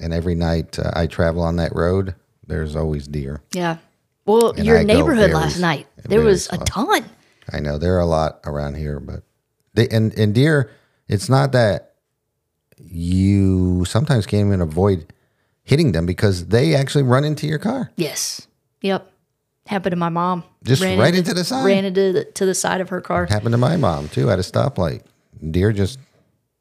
and 0.00 0.12
every 0.12 0.34
night 0.34 0.78
uh, 0.78 0.90
I 0.94 1.06
travel 1.06 1.42
on 1.42 1.56
that 1.56 1.74
road. 1.74 2.14
There's 2.46 2.74
always 2.76 3.06
deer. 3.06 3.42
Yeah. 3.54 3.76
Well, 4.24 4.50
And 4.52 4.64
your 4.64 4.78
I 4.78 4.82
neighborhood 4.84 5.32
last 5.32 5.58
night, 5.58 5.86
there 6.04 6.20
was 6.20 6.48
a 6.52 6.58
ton. 6.58 7.04
I 7.52 7.60
know 7.60 7.76
there 7.78 7.96
are 7.96 8.00
a 8.00 8.06
lot 8.06 8.40
around 8.44 8.76
here, 8.76 9.00
but 9.00 9.22
they 9.74 9.88
and 9.88 10.16
and 10.18 10.34
deer. 10.34 10.70
It's 11.08 11.28
not 11.28 11.52
that 11.52 11.94
you 12.78 13.84
sometimes 13.84 14.26
can't 14.26 14.46
even 14.46 14.60
avoid 14.60 15.12
hitting 15.64 15.92
them 15.92 16.06
because 16.06 16.46
they 16.46 16.74
actually 16.74 17.04
run 17.04 17.24
into 17.24 17.46
your 17.46 17.58
car. 17.58 17.90
Yes. 17.96 18.46
Yep. 18.80 19.10
Happened 19.66 19.92
to 19.92 19.96
my 19.96 20.08
mom. 20.08 20.42
Just 20.64 20.82
right 20.82 21.14
into 21.14 21.34
the 21.34 21.44
side. 21.44 21.64
Ran 21.64 21.84
into 21.84 22.12
the, 22.12 22.24
to 22.24 22.46
the 22.46 22.54
side 22.54 22.80
of 22.80 22.88
her 22.88 23.00
car. 23.00 23.26
Happened 23.26 23.52
to 23.52 23.58
my 23.58 23.76
mom 23.76 24.08
too 24.08 24.30
at 24.30 24.38
a 24.38 24.42
stoplight. 24.42 25.02
Deer 25.50 25.72
just 25.72 25.98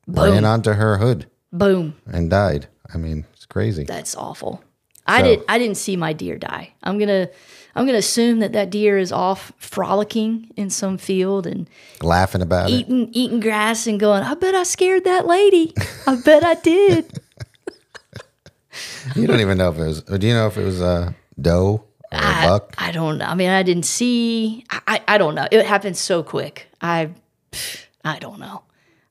Boom. 0.07 0.31
ran 0.33 0.45
onto 0.45 0.73
her 0.73 0.97
hood 0.97 1.27
Boom. 1.51 1.95
and 2.05 2.29
died. 2.29 2.67
I 2.93 2.97
mean, 2.97 3.25
it's 3.33 3.45
crazy. 3.45 3.83
That's 3.85 4.15
awful. 4.15 4.63
I 5.11 5.19
So- 5.19 5.23
did. 5.25 5.43
I 5.49 5.57
didn't 5.57 5.77
see 5.77 5.95
my 5.95 6.13
deer 6.13 6.37
die. 6.37 6.73
I'm 6.83 6.97
gonna. 6.99 7.29
I'm 7.73 7.85
gonna 7.85 7.99
assume 7.99 8.39
that 8.39 8.51
that 8.51 8.69
deer 8.69 8.97
is 8.97 9.13
off 9.13 9.53
frolicking 9.57 10.51
in 10.57 10.69
some 10.69 10.97
field 10.97 11.47
and 11.47 11.69
Laughing 12.01 12.41
about 12.41 12.69
it. 12.69 12.73
eating 12.73 13.09
eating 13.13 13.39
grass 13.39 13.87
and 13.87 13.97
going. 13.97 14.23
I 14.23 14.33
bet 14.33 14.53
I 14.55 14.63
scared 14.63 15.05
that 15.05 15.25
lady. 15.25 15.73
I 16.05 16.15
bet 16.17 16.43
I 16.43 16.55
did. 16.55 17.19
You 19.15 19.27
don't 19.27 19.39
even 19.41 19.57
know 19.57 19.69
if 19.71 19.77
it 19.77 19.83
was. 19.85 20.01
Do 20.03 20.25
you 20.27 20.33
know 20.33 20.47
if 20.47 20.57
it 20.57 20.63
was 20.63 20.79
a 20.81 21.13
doe 21.39 21.83
or 22.11 22.17
a 22.17 22.21
I, 22.21 22.47
buck? 22.47 22.75
I 22.77 22.91
don't 22.91 23.17
know. 23.17 23.25
I 23.25 23.35
mean, 23.35 23.49
I 23.49 23.63
didn't 23.63 23.83
see. 23.85 24.65
I, 24.69 24.81
I, 24.87 25.01
I 25.09 25.17
don't 25.17 25.35
know. 25.35 25.47
It 25.51 25.65
happened 25.65 25.97
so 25.97 26.23
quick. 26.23 26.67
I 26.81 27.09
I 28.05 28.19
don't 28.19 28.39
know. 28.39 28.63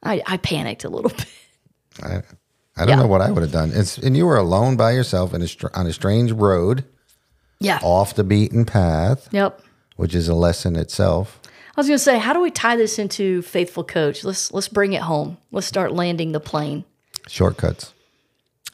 I, 0.03 0.23
I 0.27 0.37
panicked 0.39 0.85
a 0.85 0.89
little 0.89 1.11
bit. 1.17 1.27
I, 2.03 2.23
I 2.81 2.87
don't 2.87 2.97
Yeah. 2.97 3.03
know 3.03 3.09
what 3.09 3.21
I 3.21 3.31
would 3.31 3.43
have 3.43 3.53
done. 3.53 3.71
It's 3.75 3.99
and 3.99 4.16
you 4.16 4.27
were 4.27 4.37
alone 4.37 4.77
by 4.77 4.93
yourself 4.93 5.35
in 5.35 5.43
a 5.43 5.47
str- 5.49 5.69
on 5.75 5.87
a 5.87 5.93
strange 5.93 6.33
road, 6.33 6.85
Yeah. 7.61 7.79
off 7.83 8.14
the 8.14 8.25
beaten 8.25 8.64
path, 8.64 9.29
Yep. 9.33 9.61
which 9.97 10.14
is 10.14 10.29
a 10.29 10.35
lesson 10.35 10.77
itself. 10.77 11.38
I 11.77 11.81
was 11.81 11.87
gonna 11.87 11.99
say, 11.99 12.19
how 12.19 12.33
do 12.33 12.40
we 12.40 12.51
tie 12.51 12.77
this 12.77 12.99
into 12.99 13.43
faithful 13.43 13.85
coach? 13.85 14.25
Let's 14.25 14.53
let's 14.53 14.69
bring 14.69 14.93
it 14.95 15.03
home. 15.03 15.37
Let's 15.53 15.66
start 15.66 15.93
landing 15.93 16.33
the 16.33 16.40
plane. 16.40 16.85
Shortcuts. 17.29 17.93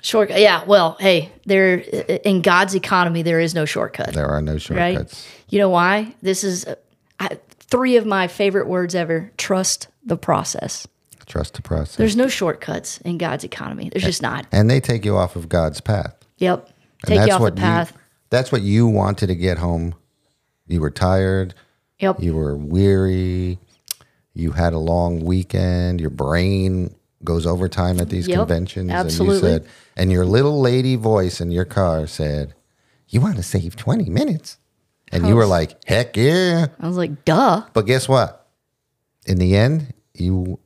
Short. 0.02 0.30
Yeah. 0.30 0.62
Well, 0.66 0.96
hey, 1.00 1.32
there 1.46 1.74
in 1.76 2.40
God's 2.42 2.74
economy, 2.76 3.22
there 3.22 3.40
is 3.40 3.54
no 3.54 3.64
shortcut. 3.64 4.12
There 4.14 4.28
are 4.28 4.40
no 4.40 4.52
right? 4.52 4.62
shortcuts. 4.62 5.26
You 5.48 5.58
know 5.58 5.68
why? 5.68 6.14
This 6.22 6.44
is 6.44 6.64
uh, 6.64 6.76
I, 7.18 7.38
three 7.70 7.96
of 7.96 8.06
my 8.06 8.28
favorite 8.28 8.68
words 8.68 8.94
ever. 8.94 9.32
Trust 9.36 9.88
the 10.04 10.16
process. 10.16 10.86
Trust 11.26 11.54
the 11.54 11.62
process. 11.62 11.96
There's 11.96 12.16
no 12.16 12.28
shortcuts 12.28 12.98
in 12.98 13.18
God's 13.18 13.42
economy. 13.44 13.88
There's 13.90 14.04
just 14.04 14.22
not. 14.22 14.46
and 14.52 14.70
they 14.70 14.80
take 14.80 15.04
you 15.04 15.16
off 15.16 15.34
of 15.36 15.48
God's 15.48 15.80
path. 15.80 16.14
Yep. 16.38 16.66
And 16.66 16.74
Take 17.08 17.14
you 17.14 17.20
that's 17.20 17.32
off 17.32 17.38
the 17.38 17.42
what 17.42 17.56
path. 17.56 17.92
You, 17.94 18.00
that's 18.30 18.52
what 18.52 18.62
you 18.62 18.86
wanted 18.86 19.26
to 19.28 19.34
get 19.34 19.58
home. 19.58 19.94
You 20.66 20.80
were 20.80 20.90
tired. 20.90 21.54
Yep. 21.98 22.22
You 22.22 22.34
were 22.34 22.56
weary. 22.56 23.58
You 24.34 24.52
had 24.52 24.72
a 24.72 24.78
long 24.78 25.24
weekend. 25.24 26.00
Your 26.00 26.10
brain 26.10 26.94
goes 27.24 27.46
overtime 27.46 27.98
at 28.00 28.08
these 28.10 28.28
Yep, 28.28 28.38
conventions. 28.38 28.90
And 28.90 28.98
absolutely. 28.98 29.34
you 29.50 29.56
said, 29.58 29.68
and 29.96 30.12
your 30.12 30.24
little 30.24 30.60
lady 30.60 30.96
voice 30.96 31.40
in 31.40 31.50
your 31.50 31.64
car 31.64 32.06
said, 32.06 32.54
You 33.08 33.20
want 33.20 33.36
to 33.36 33.42
save 33.42 33.76
20 33.76 34.08
minutes? 34.10 34.58
And 35.12 35.26
you 35.26 35.34
were 35.36 35.46
like, 35.46 35.76
Heck 35.86 36.16
yeah. 36.16 36.66
I 36.80 36.86
was 36.86 36.96
like, 36.96 37.24
duh. 37.24 37.64
But 37.72 37.86
guess 37.86 38.08
what? 38.08 38.48
In 39.26 39.38
the 39.38 39.56
end, 39.56 39.94
you 40.14 40.58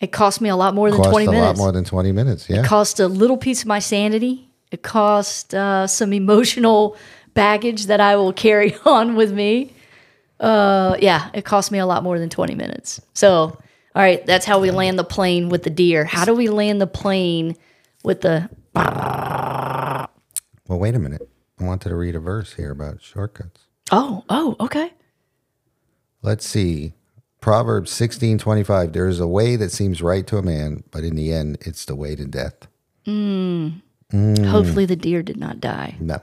It 0.00 0.12
cost 0.12 0.40
me 0.40 0.48
a 0.48 0.56
lot 0.56 0.74
more 0.74 0.90
than 0.90 0.98
Cost 0.98 1.10
20 1.10 1.26
a 1.26 1.30
minutes. 1.30 1.58
lot 1.58 1.64
more 1.64 1.72
than 1.72 1.84
20 1.84 2.12
minutes. 2.12 2.50
Yeah. 2.50 2.60
It 2.60 2.66
cost 2.66 3.00
a 3.00 3.08
little 3.08 3.36
piece 3.38 3.62
of 3.62 3.66
my 3.66 3.78
sanity. 3.78 4.50
It 4.70 4.82
cost 4.82 5.54
uh, 5.54 5.86
some 5.86 6.12
emotional 6.12 6.96
baggage 7.34 7.86
that 7.86 8.00
I 8.00 8.16
will 8.16 8.32
carry 8.32 8.76
on 8.84 9.16
with 9.16 9.32
me. 9.32 9.72
Uh, 10.38 10.96
yeah, 11.00 11.30
it 11.32 11.44
cost 11.46 11.72
me 11.72 11.78
a 11.78 11.86
lot 11.86 12.02
more 12.02 12.18
than 12.18 12.28
20 12.28 12.54
minutes. 12.54 13.00
So, 13.14 13.58
all 13.94 14.02
right, 14.02 14.24
that's 14.26 14.44
how 14.44 14.58
we 14.60 14.70
land 14.70 14.98
the 14.98 15.04
plane 15.04 15.48
with 15.48 15.62
the 15.62 15.70
deer. 15.70 16.04
How 16.04 16.26
do 16.26 16.34
we 16.34 16.48
land 16.48 16.80
the 16.80 16.86
plane 16.86 17.56
with 18.04 18.20
the 18.20 18.50
well, 20.68 20.78
wait 20.80 20.94
a 20.94 20.98
minute. 20.98 21.28
I 21.58 21.64
wanted 21.64 21.88
to 21.88 21.96
read 21.96 22.14
a 22.16 22.20
verse 22.20 22.54
here 22.54 22.70
about 22.70 23.00
shortcuts. 23.00 23.62
Oh, 23.90 24.24
oh, 24.28 24.56
okay. 24.60 24.92
Let's 26.22 26.46
see. 26.46 26.92
Proverbs 27.40 27.90
16 27.92 28.38
25. 28.38 28.92
There 28.92 29.08
is 29.08 29.20
a 29.20 29.26
way 29.26 29.56
that 29.56 29.70
seems 29.70 30.02
right 30.02 30.26
to 30.26 30.38
a 30.38 30.42
man, 30.42 30.82
but 30.90 31.04
in 31.04 31.16
the 31.16 31.32
end, 31.32 31.58
it's 31.60 31.84
the 31.84 31.94
way 31.94 32.16
to 32.16 32.24
death. 32.24 32.66
mm 33.06 33.80
Hopefully 34.12 34.86
the 34.86 34.96
deer 34.96 35.22
did 35.22 35.36
not 35.36 35.60
die. 35.60 35.96
No. 36.00 36.20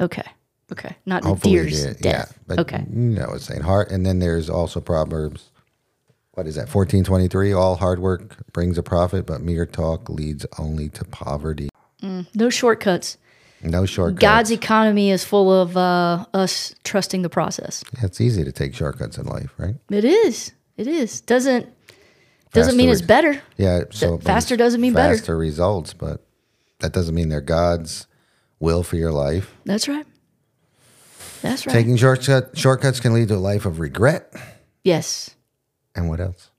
Okay. 0.00 0.24
Okay. 0.70 0.96
Not 1.06 1.22
the 1.22 1.34
deer's 1.36 1.82
did. 1.82 1.98
death. 1.98 2.32
Yeah. 2.32 2.42
But 2.46 2.58
okay. 2.60 2.84
you 2.90 3.00
know 3.00 3.28
what 3.28 3.36
it's 3.36 3.46
saying. 3.46 3.62
Heart. 3.62 3.90
And 3.90 4.04
then 4.04 4.18
there's 4.18 4.50
also 4.50 4.80
Proverbs. 4.80 5.50
What 6.32 6.46
is 6.46 6.56
that? 6.56 6.68
14 6.68 7.04
23. 7.04 7.52
All 7.52 7.76
hard 7.76 8.00
work 8.00 8.52
brings 8.52 8.76
a 8.76 8.82
profit, 8.82 9.26
but 9.26 9.40
mere 9.40 9.64
talk 9.64 10.10
leads 10.10 10.44
only 10.58 10.90
to 10.90 11.04
poverty. 11.04 11.70
Mm. 12.02 12.26
No 12.34 12.50
shortcuts. 12.50 13.16
No 13.66 13.84
shortcuts. 13.84 14.20
God's 14.20 14.50
economy 14.52 15.10
is 15.10 15.24
full 15.24 15.52
of 15.52 15.76
uh, 15.76 16.24
us 16.32 16.74
trusting 16.84 17.22
the 17.22 17.28
process. 17.28 17.84
Yeah, 17.94 18.06
it's 18.06 18.20
easy 18.20 18.44
to 18.44 18.52
take 18.52 18.74
shortcuts 18.74 19.18
in 19.18 19.26
life, 19.26 19.52
right? 19.58 19.74
It 19.90 20.04
is. 20.04 20.52
It 20.76 20.86
is. 20.86 21.20
Doesn't 21.20 21.66
doesn't 22.52 22.72
Faster 22.72 22.76
mean 22.76 22.90
it's 22.90 23.02
better. 23.02 23.42
Yeah. 23.56 23.84
So 23.90 24.18
faster 24.18 24.56
doesn't 24.56 24.80
mean 24.80 24.92
better. 24.92 25.16
Faster 25.16 25.36
results, 25.36 25.92
but 25.92 26.24
that 26.78 26.92
doesn't 26.92 27.14
mean 27.14 27.28
they're 27.28 27.40
God's 27.40 28.06
will 28.60 28.82
for 28.82 28.96
your 28.96 29.12
life. 29.12 29.52
That's 29.64 29.88
right. 29.88 30.06
That's 31.42 31.66
right. 31.66 31.72
Taking 31.72 31.96
shortcut, 31.96 32.56
shortcuts 32.56 33.00
can 33.00 33.12
lead 33.12 33.28
to 33.28 33.34
a 33.34 33.36
life 33.36 33.66
of 33.66 33.80
regret. 33.80 34.32
yes. 34.84 35.30
And 35.94 36.08
what 36.10 36.20
else? 36.20 36.50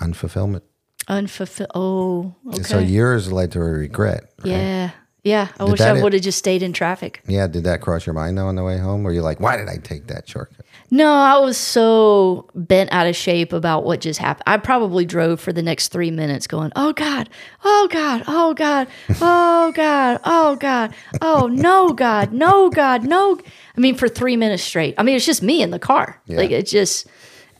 Unfulfillment. 0.00 0.62
Unfulfilled. 1.06 1.70
Oh, 1.74 2.34
okay. 2.48 2.62
So 2.62 2.78
yours 2.80 3.30
led 3.30 3.52
to 3.52 3.60
a 3.60 3.64
regret. 3.64 4.32
right? 4.40 4.50
yeah. 4.50 4.90
Yeah. 5.22 5.48
I 5.58 5.64
Did 5.64 5.72
wish 5.72 5.80
I 5.82 6.00
would 6.02 6.12
have 6.14 6.22
just 6.22 6.38
stayed 6.38 6.62
in 6.62 6.72
traffic. 6.72 7.22
Yeah. 7.26 7.46
Did 7.46 7.64
that 7.64 7.80
cross 7.82 8.06
your 8.06 8.14
mind 8.14 8.38
though 8.38 8.46
on 8.46 8.54
the 8.56 8.64
way 8.64 8.78
home? 8.78 9.02
Were 9.02 9.12
you 9.12 9.20
like, 9.22 9.38
why 9.40 9.56
did 9.56 9.68
I 9.68 9.76
take 9.76 10.06
that 10.06 10.28
shortcut? 10.28 10.64
No, 10.90 11.12
I 11.12 11.38
was 11.38 11.56
so 11.56 12.48
bent 12.54 12.90
out 12.92 13.06
of 13.06 13.14
shape 13.14 13.52
about 13.52 13.84
what 13.84 14.00
just 14.00 14.18
happened. 14.18 14.44
I 14.46 14.56
probably 14.56 15.04
drove 15.04 15.38
for 15.40 15.52
the 15.52 15.62
next 15.62 15.88
three 15.88 16.10
minutes 16.10 16.46
going, 16.48 16.72
oh 16.74 16.92
God, 16.94 17.28
oh 17.64 17.88
God, 17.92 18.24
oh 18.26 18.54
God, 18.54 18.88
oh 19.20 19.72
God, 19.74 20.20
oh 20.24 20.56
God, 20.56 20.94
oh 21.22 21.46
no, 21.52 21.92
God, 21.92 22.32
no, 22.32 22.70
God, 22.70 23.04
no. 23.04 23.38
I 23.76 23.80
mean, 23.80 23.94
for 23.94 24.08
three 24.08 24.36
minutes 24.36 24.64
straight. 24.64 24.94
I 24.98 25.04
mean, 25.04 25.14
it's 25.14 25.26
just 25.26 25.42
me 25.42 25.62
in 25.62 25.70
the 25.70 25.78
car. 25.78 26.20
Yeah. 26.26 26.38
Like, 26.38 26.50
it's 26.50 26.70
just, 26.72 27.06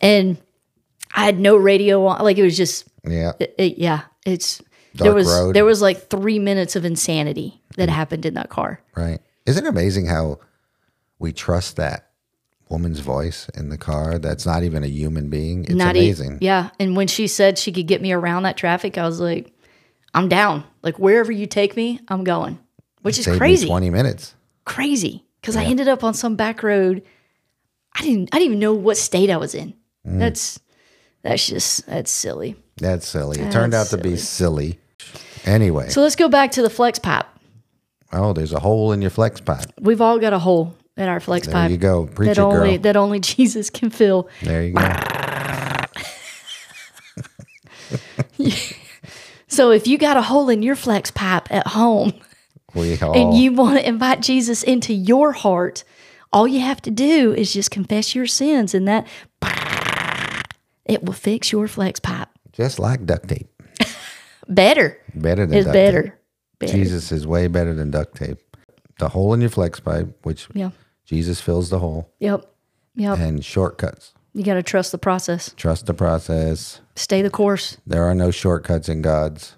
and 0.01 0.37
I 1.15 1.25
had 1.25 1.39
no 1.39 1.57
radio 1.57 2.05
on. 2.07 2.23
Like, 2.25 2.37
it 2.39 2.43
was 2.43 2.57
just, 2.57 2.89
Yeah. 3.07 3.33
it, 3.39 3.55
it- 3.59 3.79
yeah, 3.79 4.03
it's, 4.27 4.61
there 4.95 5.15
was, 5.15 5.27
road. 5.27 5.55
there 5.55 5.65
was 5.65 5.81
like 5.83 6.09
three 6.09 6.39
minutes 6.39 6.77
of 6.77 6.85
insanity 6.85 7.61
that 7.77 7.89
happened 7.89 8.27
in 8.27 8.35
that 8.35 8.49
car. 8.51 8.81
Right. 8.97 9.21
Isn't 9.47 9.65
it 9.65 9.69
amazing 9.69 10.07
how 10.07 10.39
we 11.19 11.33
trust 11.33 11.77
that 11.77 12.11
woman's 12.69 13.01
voice 13.01 13.49
in 13.55 13.69
the 13.69 13.79
car 13.79 14.19
that's 14.19 14.47
not 14.47 14.63
even 14.63 14.85
a 14.85 14.89
human 14.89 15.29
being? 15.31 15.65
It's 15.65 15.75
Not 15.75 15.97
e- 15.97 16.01
amazing. 16.01 16.39
yeah. 16.41 16.71
And 16.79 16.97
when 16.97 17.09
she 17.09 17.27
said 17.27 17.59
she 17.59 17.73
could 17.73 17.87
get 17.87 18.01
me 18.03 18.13
around 18.13 18.45
that 18.45 18.57
traffic, 18.57 18.99
I 18.99 19.05
was 19.05 19.21
like, 19.21 19.53
I'm 20.15 20.29
down. 20.29 20.65
Like 20.83 20.99
wherever 20.99 21.31
you 21.33 21.47
take 21.47 21.77
me, 21.77 22.01
I'm 22.09 22.25
going. 22.25 22.59
Which 23.03 23.19
is 23.19 23.27
crazy. 23.27 23.67
20 23.67 23.91
minutes. 23.91 24.35
Crazy. 24.65 25.25
Because 25.41 25.57
I 25.57 25.65
ended 25.65 25.89
up 25.89 26.05
on 26.05 26.13
some 26.15 26.37
back 26.37 26.63
road. 26.63 27.03
I 27.95 28.03
didn't 28.03 28.29
I 28.33 28.39
didn't 28.39 28.47
even 28.47 28.59
know 28.59 28.75
what 28.75 28.97
state 28.97 29.31
I 29.31 29.37
was 29.39 29.55
in. 29.55 29.75
Mm. 30.07 30.19
That's 30.19 30.61
that's 31.23 31.47
just 31.47 31.87
that's 31.87 32.11
silly. 32.11 32.57
That's 32.81 33.07
silly. 33.07 33.41
It 33.41 33.53
turned 33.53 33.75
out 33.75 33.89
That's 33.89 33.91
to 33.91 33.99
be 33.99 34.17
silly. 34.17 34.79
Anyway. 35.45 35.89
So 35.89 36.03
let's 36.03 36.17
go 36.17 36.29
back 36.29 36.53
to 36.53 36.63
the 36.63 36.71
flex 36.71 36.99
pipe. 36.99 37.27
oh, 38.13 38.33
there's 38.33 38.53
a 38.53 38.61
hole 38.61 38.93
in 38.93 39.01
your 39.01 39.11
flex 39.11 39.41
pipe. 39.41 39.67
We've 39.81 40.01
all 40.01 40.19
got 40.19 40.33
a 40.33 40.39
hole 40.39 40.77
in 40.97 41.09
our 41.09 41.21
flex 41.21 41.47
There 41.47 41.55
pipe 41.55 41.69
There 41.69 41.71
you 41.71 41.79
go. 41.79 42.07
Preach 42.07 42.29
that 42.29 42.39
it, 42.39 42.43
only 42.43 42.73
girl. 42.73 42.83
that 42.83 42.97
only 42.97 43.21
Jesus 43.21 43.71
can 43.71 43.91
fill. 43.91 44.29
There 44.43 44.65
you 44.65 44.75
go. 44.75 44.97
So 49.51 49.73
if 49.73 49.89
you 49.89 49.99
got 49.99 50.17
a 50.17 50.23
hole 50.23 50.49
in 50.49 50.63
your 50.63 50.77
flex 50.77 51.11
pipe 51.11 51.51
at 51.51 51.67
home, 51.67 52.13
and 52.75 53.35
you 53.35 53.53
want 53.53 53.79
to 53.79 53.87
invite 53.87 54.21
Jesus 54.21 54.63
into 54.63 54.95
your 54.95 55.33
heart, 55.33 55.83
all 56.33 56.47
you 56.47 56.61
have 56.61 56.81
to 56.83 56.91
do 56.91 57.35
is 57.35 57.53
just 57.53 57.73
confess 57.73 58.15
your 58.15 58.29
sins, 58.29 58.75
and 58.75 58.87
that 58.87 59.09
it 60.85 61.03
will 61.03 61.13
fix 61.13 61.51
your 61.51 61.67
flex 61.67 61.99
pipe 61.99 62.29
just 62.53 62.79
like 62.79 63.05
duct 63.07 63.29
tape. 63.29 63.49
better. 64.49 64.99
Better 65.15 65.47
than 65.47 65.59
It's 65.59 65.65
duct 65.67 65.75
better. 65.75 66.03
tape. 66.03 66.13
better. 66.59 66.73
Jesus 66.73 67.13
is 67.13 67.27
way 67.27 67.47
better 67.49 67.75
than 67.75 67.91
duct 67.91 68.17
tape. 68.17 68.39
The 68.99 69.09
hole 69.09 69.33
in 69.35 69.41
your 69.41 69.51
flex 69.51 69.81
pipe, 69.81 70.09
which 70.25 70.49
Yeah. 70.53 70.71
Jesus 71.05 71.41
fills 71.41 71.71
the 71.71 71.79
hole, 71.79 72.13
Yep. 72.21 72.45
Yep. 72.97 73.19
and 73.19 73.45
shortcuts. 73.45 74.13
You 74.33 74.45
got 74.45 74.55
to 74.55 74.63
trust 74.63 74.93
the 74.93 74.99
process. 74.99 75.53
Trust 75.57 75.87
the 75.87 75.95
process. 75.95 76.81
Stay 76.95 77.21
the 77.23 77.31
course. 77.31 77.79
There 77.87 78.05
are 78.05 78.15
no 78.15 78.31
shortcuts 78.31 78.89
in 78.89 79.03
God's 79.03 79.57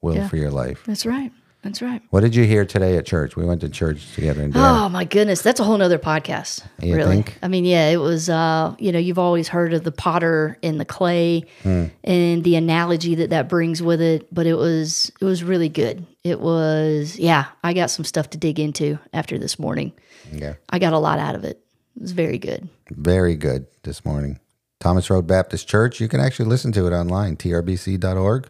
will 0.00 0.14
Yeah. 0.16 0.28
for 0.28 0.36
your 0.36 0.50
life. 0.50 0.82
That's 0.86 1.04
right. 1.06 1.32
That's 1.62 1.80
right. 1.80 2.02
What 2.10 2.22
did 2.22 2.34
you 2.34 2.42
hear 2.44 2.64
today 2.64 2.96
at 2.96 3.06
church? 3.06 3.36
We 3.36 3.44
went 3.44 3.60
to 3.60 3.68
church 3.68 4.14
together 4.16 4.40
dinner. 4.42 4.58
Oh 4.58 4.88
my 4.88 5.04
goodness, 5.04 5.42
that's 5.42 5.60
a 5.60 5.64
whole 5.64 5.78
nother 5.78 5.98
podcast. 5.98 6.64
You 6.80 6.96
really. 6.96 7.10
think? 7.22 7.38
I 7.40 7.46
mean, 7.46 7.64
yeah, 7.64 7.88
it 7.90 7.98
was 7.98 8.28
uh, 8.28 8.74
you 8.80 8.90
know, 8.90 8.98
you've 8.98 9.18
always 9.18 9.46
heard 9.46 9.72
of 9.72 9.84
the 9.84 9.92
potter 9.92 10.58
and 10.64 10.80
the 10.80 10.84
clay 10.84 11.44
Hmm. 11.62 11.84
and 12.02 12.42
the 12.42 12.56
analogy 12.56 13.14
that 13.14 13.30
that 13.30 13.48
brings 13.48 13.80
with 13.80 14.00
it, 14.00 14.26
but 14.34 14.46
it 14.46 14.54
was 14.54 15.12
it 15.20 15.24
was 15.24 15.44
really 15.44 15.68
good. 15.68 16.04
It 16.24 16.40
was 16.40 17.16
yeah, 17.16 17.46
I 17.62 17.74
got 17.74 17.90
some 17.90 18.04
stuff 18.04 18.30
to 18.30 18.38
dig 18.38 18.58
into 18.58 18.98
after 19.12 19.38
this 19.38 19.56
morning. 19.58 19.92
Yeah. 20.32 20.54
I 20.68 20.80
got 20.80 20.92
a 20.94 20.98
lot 20.98 21.20
out 21.20 21.36
of 21.36 21.44
it. 21.44 21.60
It 21.94 22.02
was 22.02 22.10
very 22.12 22.38
good. 22.38 22.68
Very 22.90 23.36
good 23.36 23.66
this 23.84 24.04
morning. 24.04 24.40
Thomas 24.80 25.08
Road 25.10 25.28
Baptist 25.28 25.68
Church. 25.68 26.00
You 26.00 26.08
can 26.08 26.18
actually 26.18 26.46
listen 26.46 26.72
to 26.72 26.88
it 26.88 26.92
online, 26.92 27.36
trbc.org. 27.36 28.48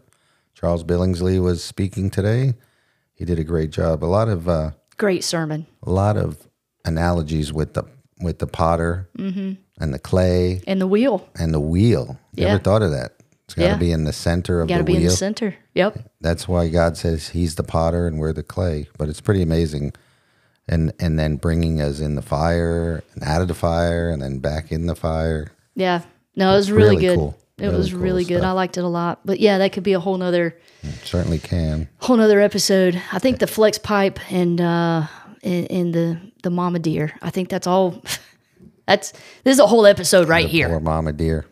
Charles 0.55 0.83
Billingsley 0.83 1.43
was 1.43 1.63
speaking 1.63 2.09
today. 2.09 2.55
He 3.23 3.27
did 3.27 3.39
a 3.39 3.45
great 3.45 3.71
job. 3.71 4.03
A 4.03 4.07
lot 4.07 4.29
of 4.29 4.49
uh, 4.49 4.73
Great 4.97 5.23
sermon. 5.23 5.69
a 5.85 5.91
lot 5.93 6.17
of 6.17 6.49
analogies 6.85 7.53
with 7.53 7.75
the 7.75 7.85
with 8.21 8.41
the 8.41 8.49
potter 8.49 9.09
Mm-hmm. 9.17 9.53
and 9.81 9.95
the 9.95 10.01
clay 10.01 10.61
And 10.67 10.81
the 10.81 10.89
wheel. 10.89 11.29
and 11.39 11.55
the 11.55 11.61
wheel. 11.61 12.19
You 12.35 12.47
Yeah. 12.47 12.55
ever 12.55 12.59
thought 12.65 12.83
of 12.83 12.91
that? 12.91 13.13
It's 13.45 13.55
got 13.55 13.63
to 13.63 13.69
Yeah. 13.69 13.77
be 13.77 13.93
in 13.93 14.03
the 14.03 14.13
center 14.13 14.61
of 14.61 14.67
Got 14.67 14.79
to 14.79 14.83
the 14.83 14.87
be 14.87 14.95
in 14.97 15.03
wheel. 15.03 15.11
the 15.11 15.17
center. 15.17 15.55
Yep. 15.77 16.11
That's 16.21 16.49
why 16.49 16.67
God 16.69 16.97
says 16.97 17.29
He's 17.29 17.55
the 17.55 17.63
potter 17.63 18.09
and 18.09 18.19
we're 18.19 18.33
the 18.33 18.43
clay. 18.43 18.89
But 18.99 19.09
it's 19.09 19.21
pretty 19.21 19.43
amazing, 19.43 19.93
and 20.67 20.93
and 20.99 21.17
then 21.17 21.37
bringing 21.37 21.81
us 21.81 22.01
in 22.01 22.17
the 22.17 22.23
fire 22.23 23.05
and 23.15 23.23
out 23.23 23.41
of 23.41 23.47
the 23.47 23.55
fire 23.55 24.11
and 24.11 24.21
then 24.21 24.41
back 24.41 24.73
in 24.73 24.87
the 24.87 24.97
fire. 24.97 25.53
Yeah. 25.77 26.03
No, 26.35 26.55
it 26.55 26.57
was 26.57 26.73
really, 26.73 26.97
Really 26.97 27.03
good. 27.03 27.19
cool. 27.19 27.39
It 27.63 27.67
Really 27.67 27.79
was 27.79 27.91
cool 27.93 28.01
really 28.01 28.25
good. 28.25 28.39
stuff. 28.39 28.49
I 28.49 28.53
liked 28.53 28.77
it 28.77 28.85
a 28.85 28.89
lot. 28.89 29.21
But 29.25 29.39
yeah, 29.41 29.59
that 29.59 29.73
could 29.73 29.83
be 29.85 29.93
a 29.93 30.01
whole 30.01 30.19
nother 30.19 30.59
Certainly 31.05 31.39
can. 31.39 31.89
whole 31.99 32.17
nother 32.17 32.41
episode. 32.41 33.01
I 33.13 33.19
think 33.19 33.39
the 33.39 33.47
flex 33.47 33.79
pipe 33.79 34.19
and 34.33 34.61
uh 34.61 35.07
and, 35.45 35.71
and 35.71 35.95
the 35.95 36.21
the 36.43 36.51
mama 36.51 36.79
deer. 36.81 37.13
I 37.23 37.31
think 37.31 37.49
that's 37.49 37.67
all. 37.67 38.03
That's 38.89 39.13
this 39.45 39.55
is 39.55 39.59
a 39.61 39.67
whole 39.67 39.87
episode 39.87 40.29
right 40.29 40.47
here. 40.49 40.69
Poor 40.69 40.81
mama 40.81 41.13
deer. 41.13 41.47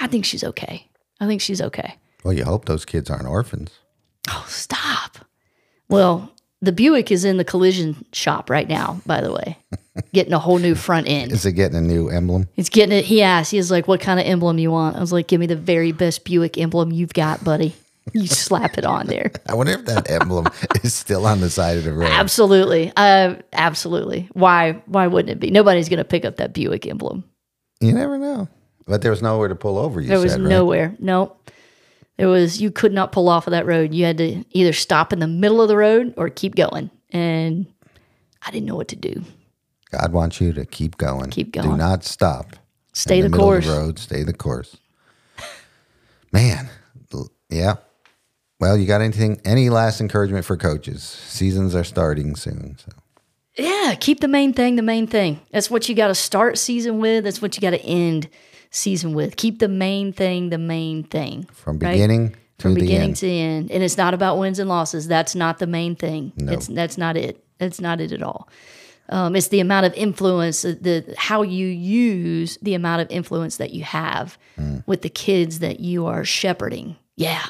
I 0.00 0.06
think 0.06 0.24
she's 0.24 0.44
okay. 0.44 0.88
I 1.20 1.26
think 1.26 1.40
she's 1.40 1.60
okay. 1.60 1.96
Well, 2.22 2.32
you 2.32 2.44
hope 2.44 2.66
those 2.66 2.84
kids 2.84 3.10
aren't 3.10 3.26
orphans. 3.26 3.72
Oh, 4.30 4.44
stop. 4.48 5.18
Well, 5.88 6.32
the 6.62 6.70
Buick 6.72 7.10
is 7.10 7.24
in 7.24 7.38
the 7.38 7.44
collision 7.44 8.04
shop 8.12 8.48
right 8.50 8.68
now. 8.68 9.00
By 9.04 9.20
the 9.20 9.32
way, 9.32 9.58
getting 10.12 10.32
a 10.32 10.38
whole 10.38 10.58
new 10.58 10.74
front 10.74 11.08
end. 11.08 11.32
Is 11.32 11.46
it 11.46 11.52
getting 11.52 11.76
a 11.76 11.80
new 11.80 12.08
emblem? 12.08 12.48
He's 12.54 12.68
getting 12.68 12.96
it. 12.96 13.04
He 13.04 13.22
asked. 13.22 13.50
He 13.50 13.56
was 13.56 13.70
like, 13.70 13.86
"What 13.88 14.00
kind 14.00 14.18
of 14.20 14.26
emblem 14.26 14.58
you 14.58 14.70
want?" 14.70 14.96
I 14.96 15.00
was 15.00 15.12
like, 15.12 15.26
"Give 15.28 15.40
me 15.40 15.46
the 15.46 15.56
very 15.56 15.92
best 15.92 16.24
Buick 16.24 16.58
emblem 16.58 16.92
you've 16.92 17.14
got, 17.14 17.44
buddy." 17.44 17.74
You 18.12 18.26
slap 18.26 18.76
it 18.76 18.84
on 18.84 19.06
there. 19.06 19.32
I 19.48 19.54
wonder 19.54 19.72
if 19.72 19.86
that 19.86 20.10
emblem 20.10 20.46
is 20.84 20.92
still 20.92 21.24
on 21.26 21.40
the 21.40 21.48
side 21.48 21.78
of 21.78 21.84
the 21.84 21.92
road. 21.94 22.10
Absolutely. 22.10 22.92
Uh, 22.94 23.36
absolutely. 23.54 24.28
Why? 24.34 24.72
Why 24.84 25.06
wouldn't 25.06 25.30
it 25.30 25.40
be? 25.40 25.50
Nobody's 25.50 25.88
going 25.88 25.98
to 25.98 26.04
pick 26.04 26.26
up 26.26 26.36
that 26.36 26.52
Buick 26.52 26.86
emblem. 26.86 27.24
You 27.80 27.92
never 27.92 28.18
know. 28.18 28.46
But 28.86 29.00
there 29.00 29.10
was 29.10 29.22
nowhere 29.22 29.48
to 29.48 29.54
pull 29.54 29.78
over. 29.78 30.02
You 30.02 30.08
There 30.08 30.18
was 30.20 30.32
said, 30.32 30.42
right? 30.42 30.50
nowhere. 30.50 30.94
Nope. 30.98 31.50
There 32.18 32.28
was. 32.28 32.60
You 32.60 32.70
could 32.70 32.92
not 32.92 33.10
pull 33.10 33.30
off 33.30 33.46
of 33.46 33.52
that 33.52 33.64
road. 33.64 33.94
You 33.94 34.04
had 34.04 34.18
to 34.18 34.44
either 34.50 34.74
stop 34.74 35.14
in 35.14 35.18
the 35.18 35.26
middle 35.26 35.62
of 35.62 35.68
the 35.68 35.76
road 35.76 36.12
or 36.18 36.28
keep 36.28 36.54
going. 36.56 36.90
And 37.08 37.64
I 38.42 38.50
didn't 38.50 38.66
know 38.66 38.76
what 38.76 38.88
to 38.88 38.96
do. 38.96 39.24
God 39.98 40.12
wants 40.12 40.40
you 40.40 40.52
to 40.52 40.64
keep 40.66 40.96
going. 40.96 41.30
Keep 41.30 41.52
going. 41.52 41.70
Do 41.70 41.76
not 41.76 42.04
stop. 42.04 42.56
Stay 42.92 43.20
the, 43.20 43.28
middle 43.28 43.44
course. 43.44 43.66
The 43.66 43.72
road. 43.72 43.98
Stay 43.98 44.22
the 44.22 44.32
course. 44.32 44.76
Man, 46.32 46.68
Yeah. 47.48 47.76
Well, 48.60 48.76
you 48.78 48.86
got 48.86 49.00
anything? 49.00 49.40
Any 49.44 49.68
last 49.68 50.00
encouragement 50.00 50.44
for 50.44 50.56
coaches? 50.56 51.02
Seasons 51.02 51.74
are 51.74 51.84
starting 51.84 52.34
soon. 52.34 52.76
So 52.78 52.92
Yeah, 53.56 53.94
keep 53.94 54.20
the 54.20 54.28
main 54.28 54.52
thing 54.52 54.76
the 54.76 54.82
main 54.82 55.06
thing. 55.06 55.40
That's 55.52 55.70
what 55.70 55.88
you 55.88 55.94
got 55.94 56.08
to 56.08 56.14
start 56.14 56.56
season 56.58 56.98
with. 56.98 57.24
That's 57.24 57.42
what 57.42 57.56
you 57.56 57.60
got 57.60 57.70
to 57.70 57.82
end 57.82 58.28
season 58.70 59.12
with. 59.14 59.36
Keep 59.36 59.58
the 59.58 59.68
main 59.68 60.12
thing 60.12 60.50
the 60.50 60.58
main 60.58 61.04
thing. 61.04 61.44
from 61.52 61.78
right? 61.78 61.92
beginning 61.92 62.30
to 62.30 62.36
From 62.58 62.74
the 62.74 62.80
beginning 62.80 63.08
end. 63.10 63.16
to 63.16 63.28
end. 63.28 63.70
And 63.70 63.82
it's 63.82 63.96
not 63.98 64.14
about 64.14 64.38
wins 64.38 64.58
and 64.58 64.68
losses. 64.68 65.06
That's 65.06 65.34
not 65.34 65.58
the 65.58 65.66
main 65.66 65.94
thing. 65.94 66.32
It's 66.36 66.66
that's 66.68 66.96
not 66.96 67.16
it. 67.16 67.44
That's 67.58 67.80
not 67.80 68.00
it 68.00 68.12
at 68.12 68.22
all. 68.22 68.48
Um, 69.10 69.36
it's 69.36 69.48
the 69.48 69.60
amount 69.60 69.84
of 69.86 69.92
influence, 69.94 70.62
the, 70.62 70.72
the 70.74 71.14
how 71.18 71.42
you 71.42 71.66
use 71.66 72.56
the 72.62 72.74
amount 72.74 73.02
of 73.02 73.10
influence 73.10 73.56
that 73.58 73.72
you 73.72 73.84
have 73.84 74.38
Mm. 74.58 74.82
with 74.86 75.02
the 75.02 75.08
kids 75.10 75.58
that 75.58 75.80
you 75.80 76.06
are 76.06 76.24
shepherding. 76.24 76.96
Yeah, 77.16 77.44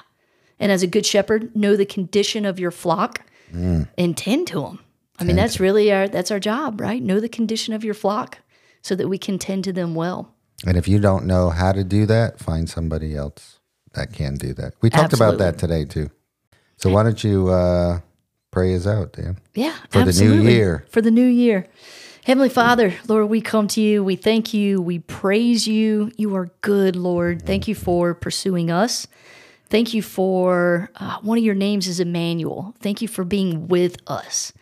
and 0.59 0.73
as 0.73 0.83
a 0.83 0.87
good 0.87 1.05
shepherd, 1.07 1.55
know 1.55 1.77
the 1.77 1.87
condition 1.87 2.45
of 2.47 2.59
your 2.59 2.71
flock 2.71 3.21
Mm. 3.53 3.89
and 3.99 4.17
tend 4.17 4.47
to 4.49 4.61
them. 4.63 4.79
I 5.21 5.25
mean, 5.25 5.37
that's 5.37 5.61
really 5.61 5.93
our 5.93 6.09
that's 6.09 6.31
our 6.33 6.41
job, 6.41 6.81
right? 6.81 7.01
Know 7.03 7.21
the 7.21 7.29
condition 7.29 7.73
of 7.75 7.85
your 7.85 7.95
flock 7.95 8.39
so 8.83 8.95
that 8.97 9.09
we 9.09 9.17
can 9.19 9.39
tend 9.39 9.65
to 9.65 9.73
them 9.73 9.95
well. 9.95 10.31
and 10.67 10.77
if 10.77 10.89
you 10.89 10.99
don't 10.99 11.25
know 11.27 11.51
how 11.51 11.73
to 11.73 11.85
do 11.85 12.07
that, 12.07 12.39
find 12.41 12.69
somebody 12.71 13.15
else 13.15 13.61
that 13.93 14.13
can 14.13 14.35
do 14.37 14.53
that. 14.55 14.73
We 14.81 14.89
talked 14.91 15.13
about 15.13 15.39
that 15.39 15.59
today 15.59 15.85
too. 15.85 16.11
So 16.79 16.91
why 16.91 17.03
don't 17.05 17.23
you 17.23 17.49
uh, 17.49 18.01
pray 18.55 18.75
us 18.77 18.87
out, 18.87 19.13
Dan? 19.13 19.37
Yeah, 19.55 19.75
For 19.91 20.05
the 20.05 20.13
new 20.13 20.49
year. 20.49 20.87
For 20.89 21.03
the 21.03 21.11
new 21.11 21.27
year. 21.27 21.67
Heavenly 22.25 22.49
Father, 22.49 22.95
Lord, 23.09 23.29
we 23.29 23.41
come 23.41 23.67
to 23.69 23.81
you. 23.81 24.03
We 24.05 24.15
thank 24.15 24.55
you. 24.55 24.81
We 24.81 25.01
praise 25.01 25.67
you. 25.67 26.13
You 26.17 26.35
are 26.37 26.51
good, 26.61 26.95
Lord. 26.95 27.45
Thank 27.45 27.67
you 27.67 27.75
for 27.75 28.15
pursuing 28.15 28.71
us. 28.71 29.09
Thank 29.69 29.93
you 29.93 30.03
for 30.03 30.89
uh, 30.95 31.19
one 31.21 31.37
of 31.37 31.43
your 31.45 31.57
names 31.57 31.89
is 31.89 31.99
Emmanuel. 31.99 32.77
Thank 32.79 33.03
you 33.03 33.09
for 33.09 33.25
being 33.25 33.67
with 33.67 33.97
us, 34.07 34.53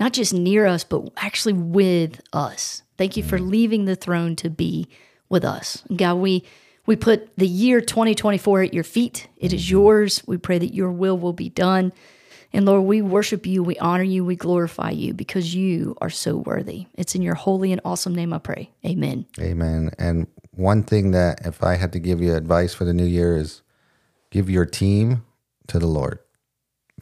not 0.00 0.14
just 0.14 0.32
near 0.32 0.66
us, 0.66 0.82
but 0.82 1.10
actually 1.18 1.52
with 1.52 2.22
us. 2.32 2.82
Thank 2.96 3.18
you 3.18 3.22
for 3.22 3.38
leaving 3.38 3.84
the 3.84 3.96
throne 3.96 4.34
to 4.36 4.48
be 4.48 4.88
with 5.28 5.44
us. 5.44 5.84
And 5.90 5.98
God, 5.98 6.14
we 6.14 6.42
we 6.86 6.96
put 6.96 7.36
the 7.36 7.46
year 7.46 7.80
2024 7.82 8.62
at 8.62 8.74
your 8.74 8.82
feet. 8.82 9.28
It 9.36 9.52
is 9.52 9.70
yours. 9.70 10.22
We 10.26 10.38
pray 10.38 10.58
that 10.58 10.74
your 10.74 10.90
will 10.90 11.18
will 11.18 11.34
be 11.34 11.50
done. 11.50 11.92
And 12.54 12.66
Lord, 12.66 12.84
we 12.84 13.00
worship 13.00 13.46
you, 13.46 13.62
we 13.62 13.78
honor 13.78 14.02
you, 14.02 14.24
we 14.24 14.36
glorify 14.36 14.90
you 14.90 15.14
because 15.14 15.54
you 15.54 15.96
are 16.00 16.10
so 16.10 16.36
worthy. 16.36 16.86
It's 16.94 17.14
in 17.14 17.22
your 17.22 17.34
holy 17.34 17.72
and 17.72 17.80
awesome 17.84 18.14
name 18.14 18.32
I 18.32 18.38
pray. 18.38 18.70
Amen. 18.84 19.24
Amen. 19.40 19.90
And 19.98 20.26
one 20.50 20.82
thing 20.82 21.12
that, 21.12 21.46
if 21.46 21.62
I 21.62 21.76
had 21.76 21.92
to 21.92 21.98
give 21.98 22.20
you 22.20 22.34
advice 22.34 22.74
for 22.74 22.84
the 22.84 22.92
new 22.92 23.06
year, 23.06 23.36
is 23.36 23.62
give 24.30 24.50
your 24.50 24.66
team 24.66 25.24
to 25.68 25.78
the 25.78 25.86
Lord. 25.86 26.18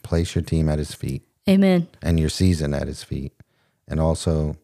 Place 0.03 0.35
your 0.35 0.43
team 0.45 0.69
at 0.69 0.79
His 0.79 0.95
feet 0.95 1.23
Amen. 1.49 1.89
and 2.01 2.21
your 2.21 2.29
season 2.29 2.73
at 2.73 2.87
His 2.87 3.03
feet, 3.03 3.33
and 3.89 4.01
also, 4.01 4.57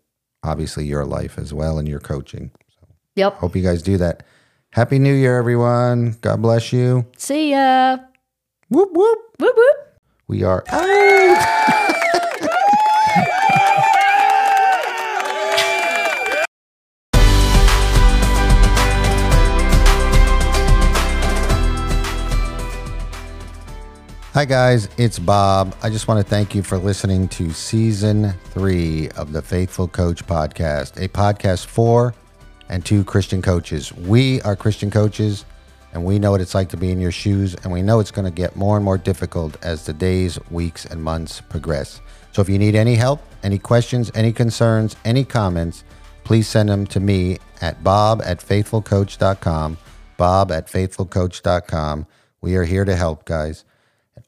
obviously, 0.43 0.87
your 0.87 1.05
life 1.05 1.37
as 1.37 1.53
well 1.53 1.79
and 1.79 1.89
your 1.89 2.01
coaching. 2.01 2.53
So 2.69 2.87
Yep. 3.17 3.35
Hope 3.39 3.57
you 3.57 3.63
guys 3.63 3.83
do 3.83 3.97
that. 3.99 4.23
Happy 4.71 4.99
New 4.99 5.13
Year, 5.15 5.37
everyone. 5.37 6.17
God 6.21 6.41
bless 6.43 6.73
you. 6.73 7.07
See 7.17 7.51
ya. 7.51 7.99
Whoop 8.69 8.91
whoop. 8.93 9.19
Whoop 9.39 9.57
whoop. 9.57 9.86
We 10.29 10.43
are 10.43 10.65
out. 10.71 10.85
Hi, 24.33 24.45
guys. 24.45 24.89
It's 24.99 25.21
Bob. 25.21 25.77
I 25.85 25.89
just 25.89 26.09
want 26.09 26.19
to 26.19 26.29
thank 26.29 26.57
you 26.57 26.63
for 26.65 26.77
listening 26.77 27.29
to 27.29 27.53
season 27.53 28.35
three 28.47 29.09
of 29.11 29.33
the 29.33 29.41
Faithful 29.41 29.87
Coach 29.87 30.27
podcast, 30.27 31.01
a 31.01 31.09
podcast 31.09 31.67
for 31.67 32.15
and 32.69 32.85
to 32.85 33.05
Christian 33.05 33.41
coaches. 33.41 33.95
We 33.95 34.43
are 34.43 34.57
Christian 34.57 34.91
coaches, 34.91 35.45
and 35.97 36.05
we 36.05 36.19
know 36.19 36.31
what 36.31 36.43
it's 36.43 36.55
like 36.55 36.69
to 36.69 36.77
be 36.77 36.91
in 36.91 37.01
your 37.01 37.11
shoes, 37.11 37.55
and 37.55 37.73
we 37.73 37.81
know 37.81 38.01
it's 38.01 38.11
going 38.11 38.27
to 38.27 38.31
get 38.31 38.55
more 38.55 38.77
and 38.77 38.85
more 38.85 38.99
difficult 38.99 39.57
as 39.65 39.87
the 39.87 39.95
days, 39.95 40.39
weeks, 40.51 40.85
and 40.85 41.03
months 41.03 41.41
progress. 41.41 42.03
So 42.33 42.43
if 42.43 42.51
you 42.51 42.59
need 42.59 42.75
any 42.75 42.97
help, 42.97 43.23
any 43.43 43.59
questions, 43.59 44.13
any 44.15 44.31
concerns, 44.31 44.95
any 45.07 45.25
comments, 45.25 45.85
please 46.23 46.49
send 46.49 46.69
them 46.69 46.87
to 46.89 47.01
me 47.01 47.39
at 47.63 47.83
bob 47.83 48.21
at 48.27 48.41
faithfulcoach.com. 48.41 49.79
Bob 50.19 50.53
at 50.53 50.67
faithfulcoach.com. 50.67 52.07
We 52.43 52.57
are 52.57 52.65
here 52.65 52.85
to 52.85 52.95
help, 52.95 53.25
guys. 53.25 53.65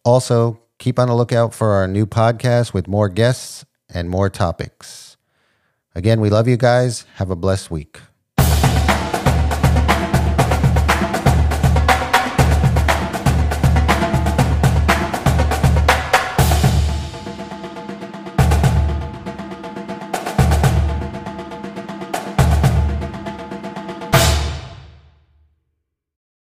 Also, 0.04 0.58
keep 0.78 0.98
on 0.98 1.08
the 1.08 1.14
lookout 1.14 1.52
for 1.52 1.72
our 1.72 1.86
new 1.86 2.06
podcast 2.06 2.72
with 2.72 2.88
more 2.88 3.10
guests 3.10 3.66
and 3.92 4.08
more 4.08 4.30
topics. 4.30 5.18
Again, 5.94 6.22
we 6.22 6.30
love 6.30 6.48
you 6.48 6.56
guys. 6.56 7.04
Have 7.16 7.30
a 7.30 7.36
blessed 7.36 7.70
week. 7.70 8.00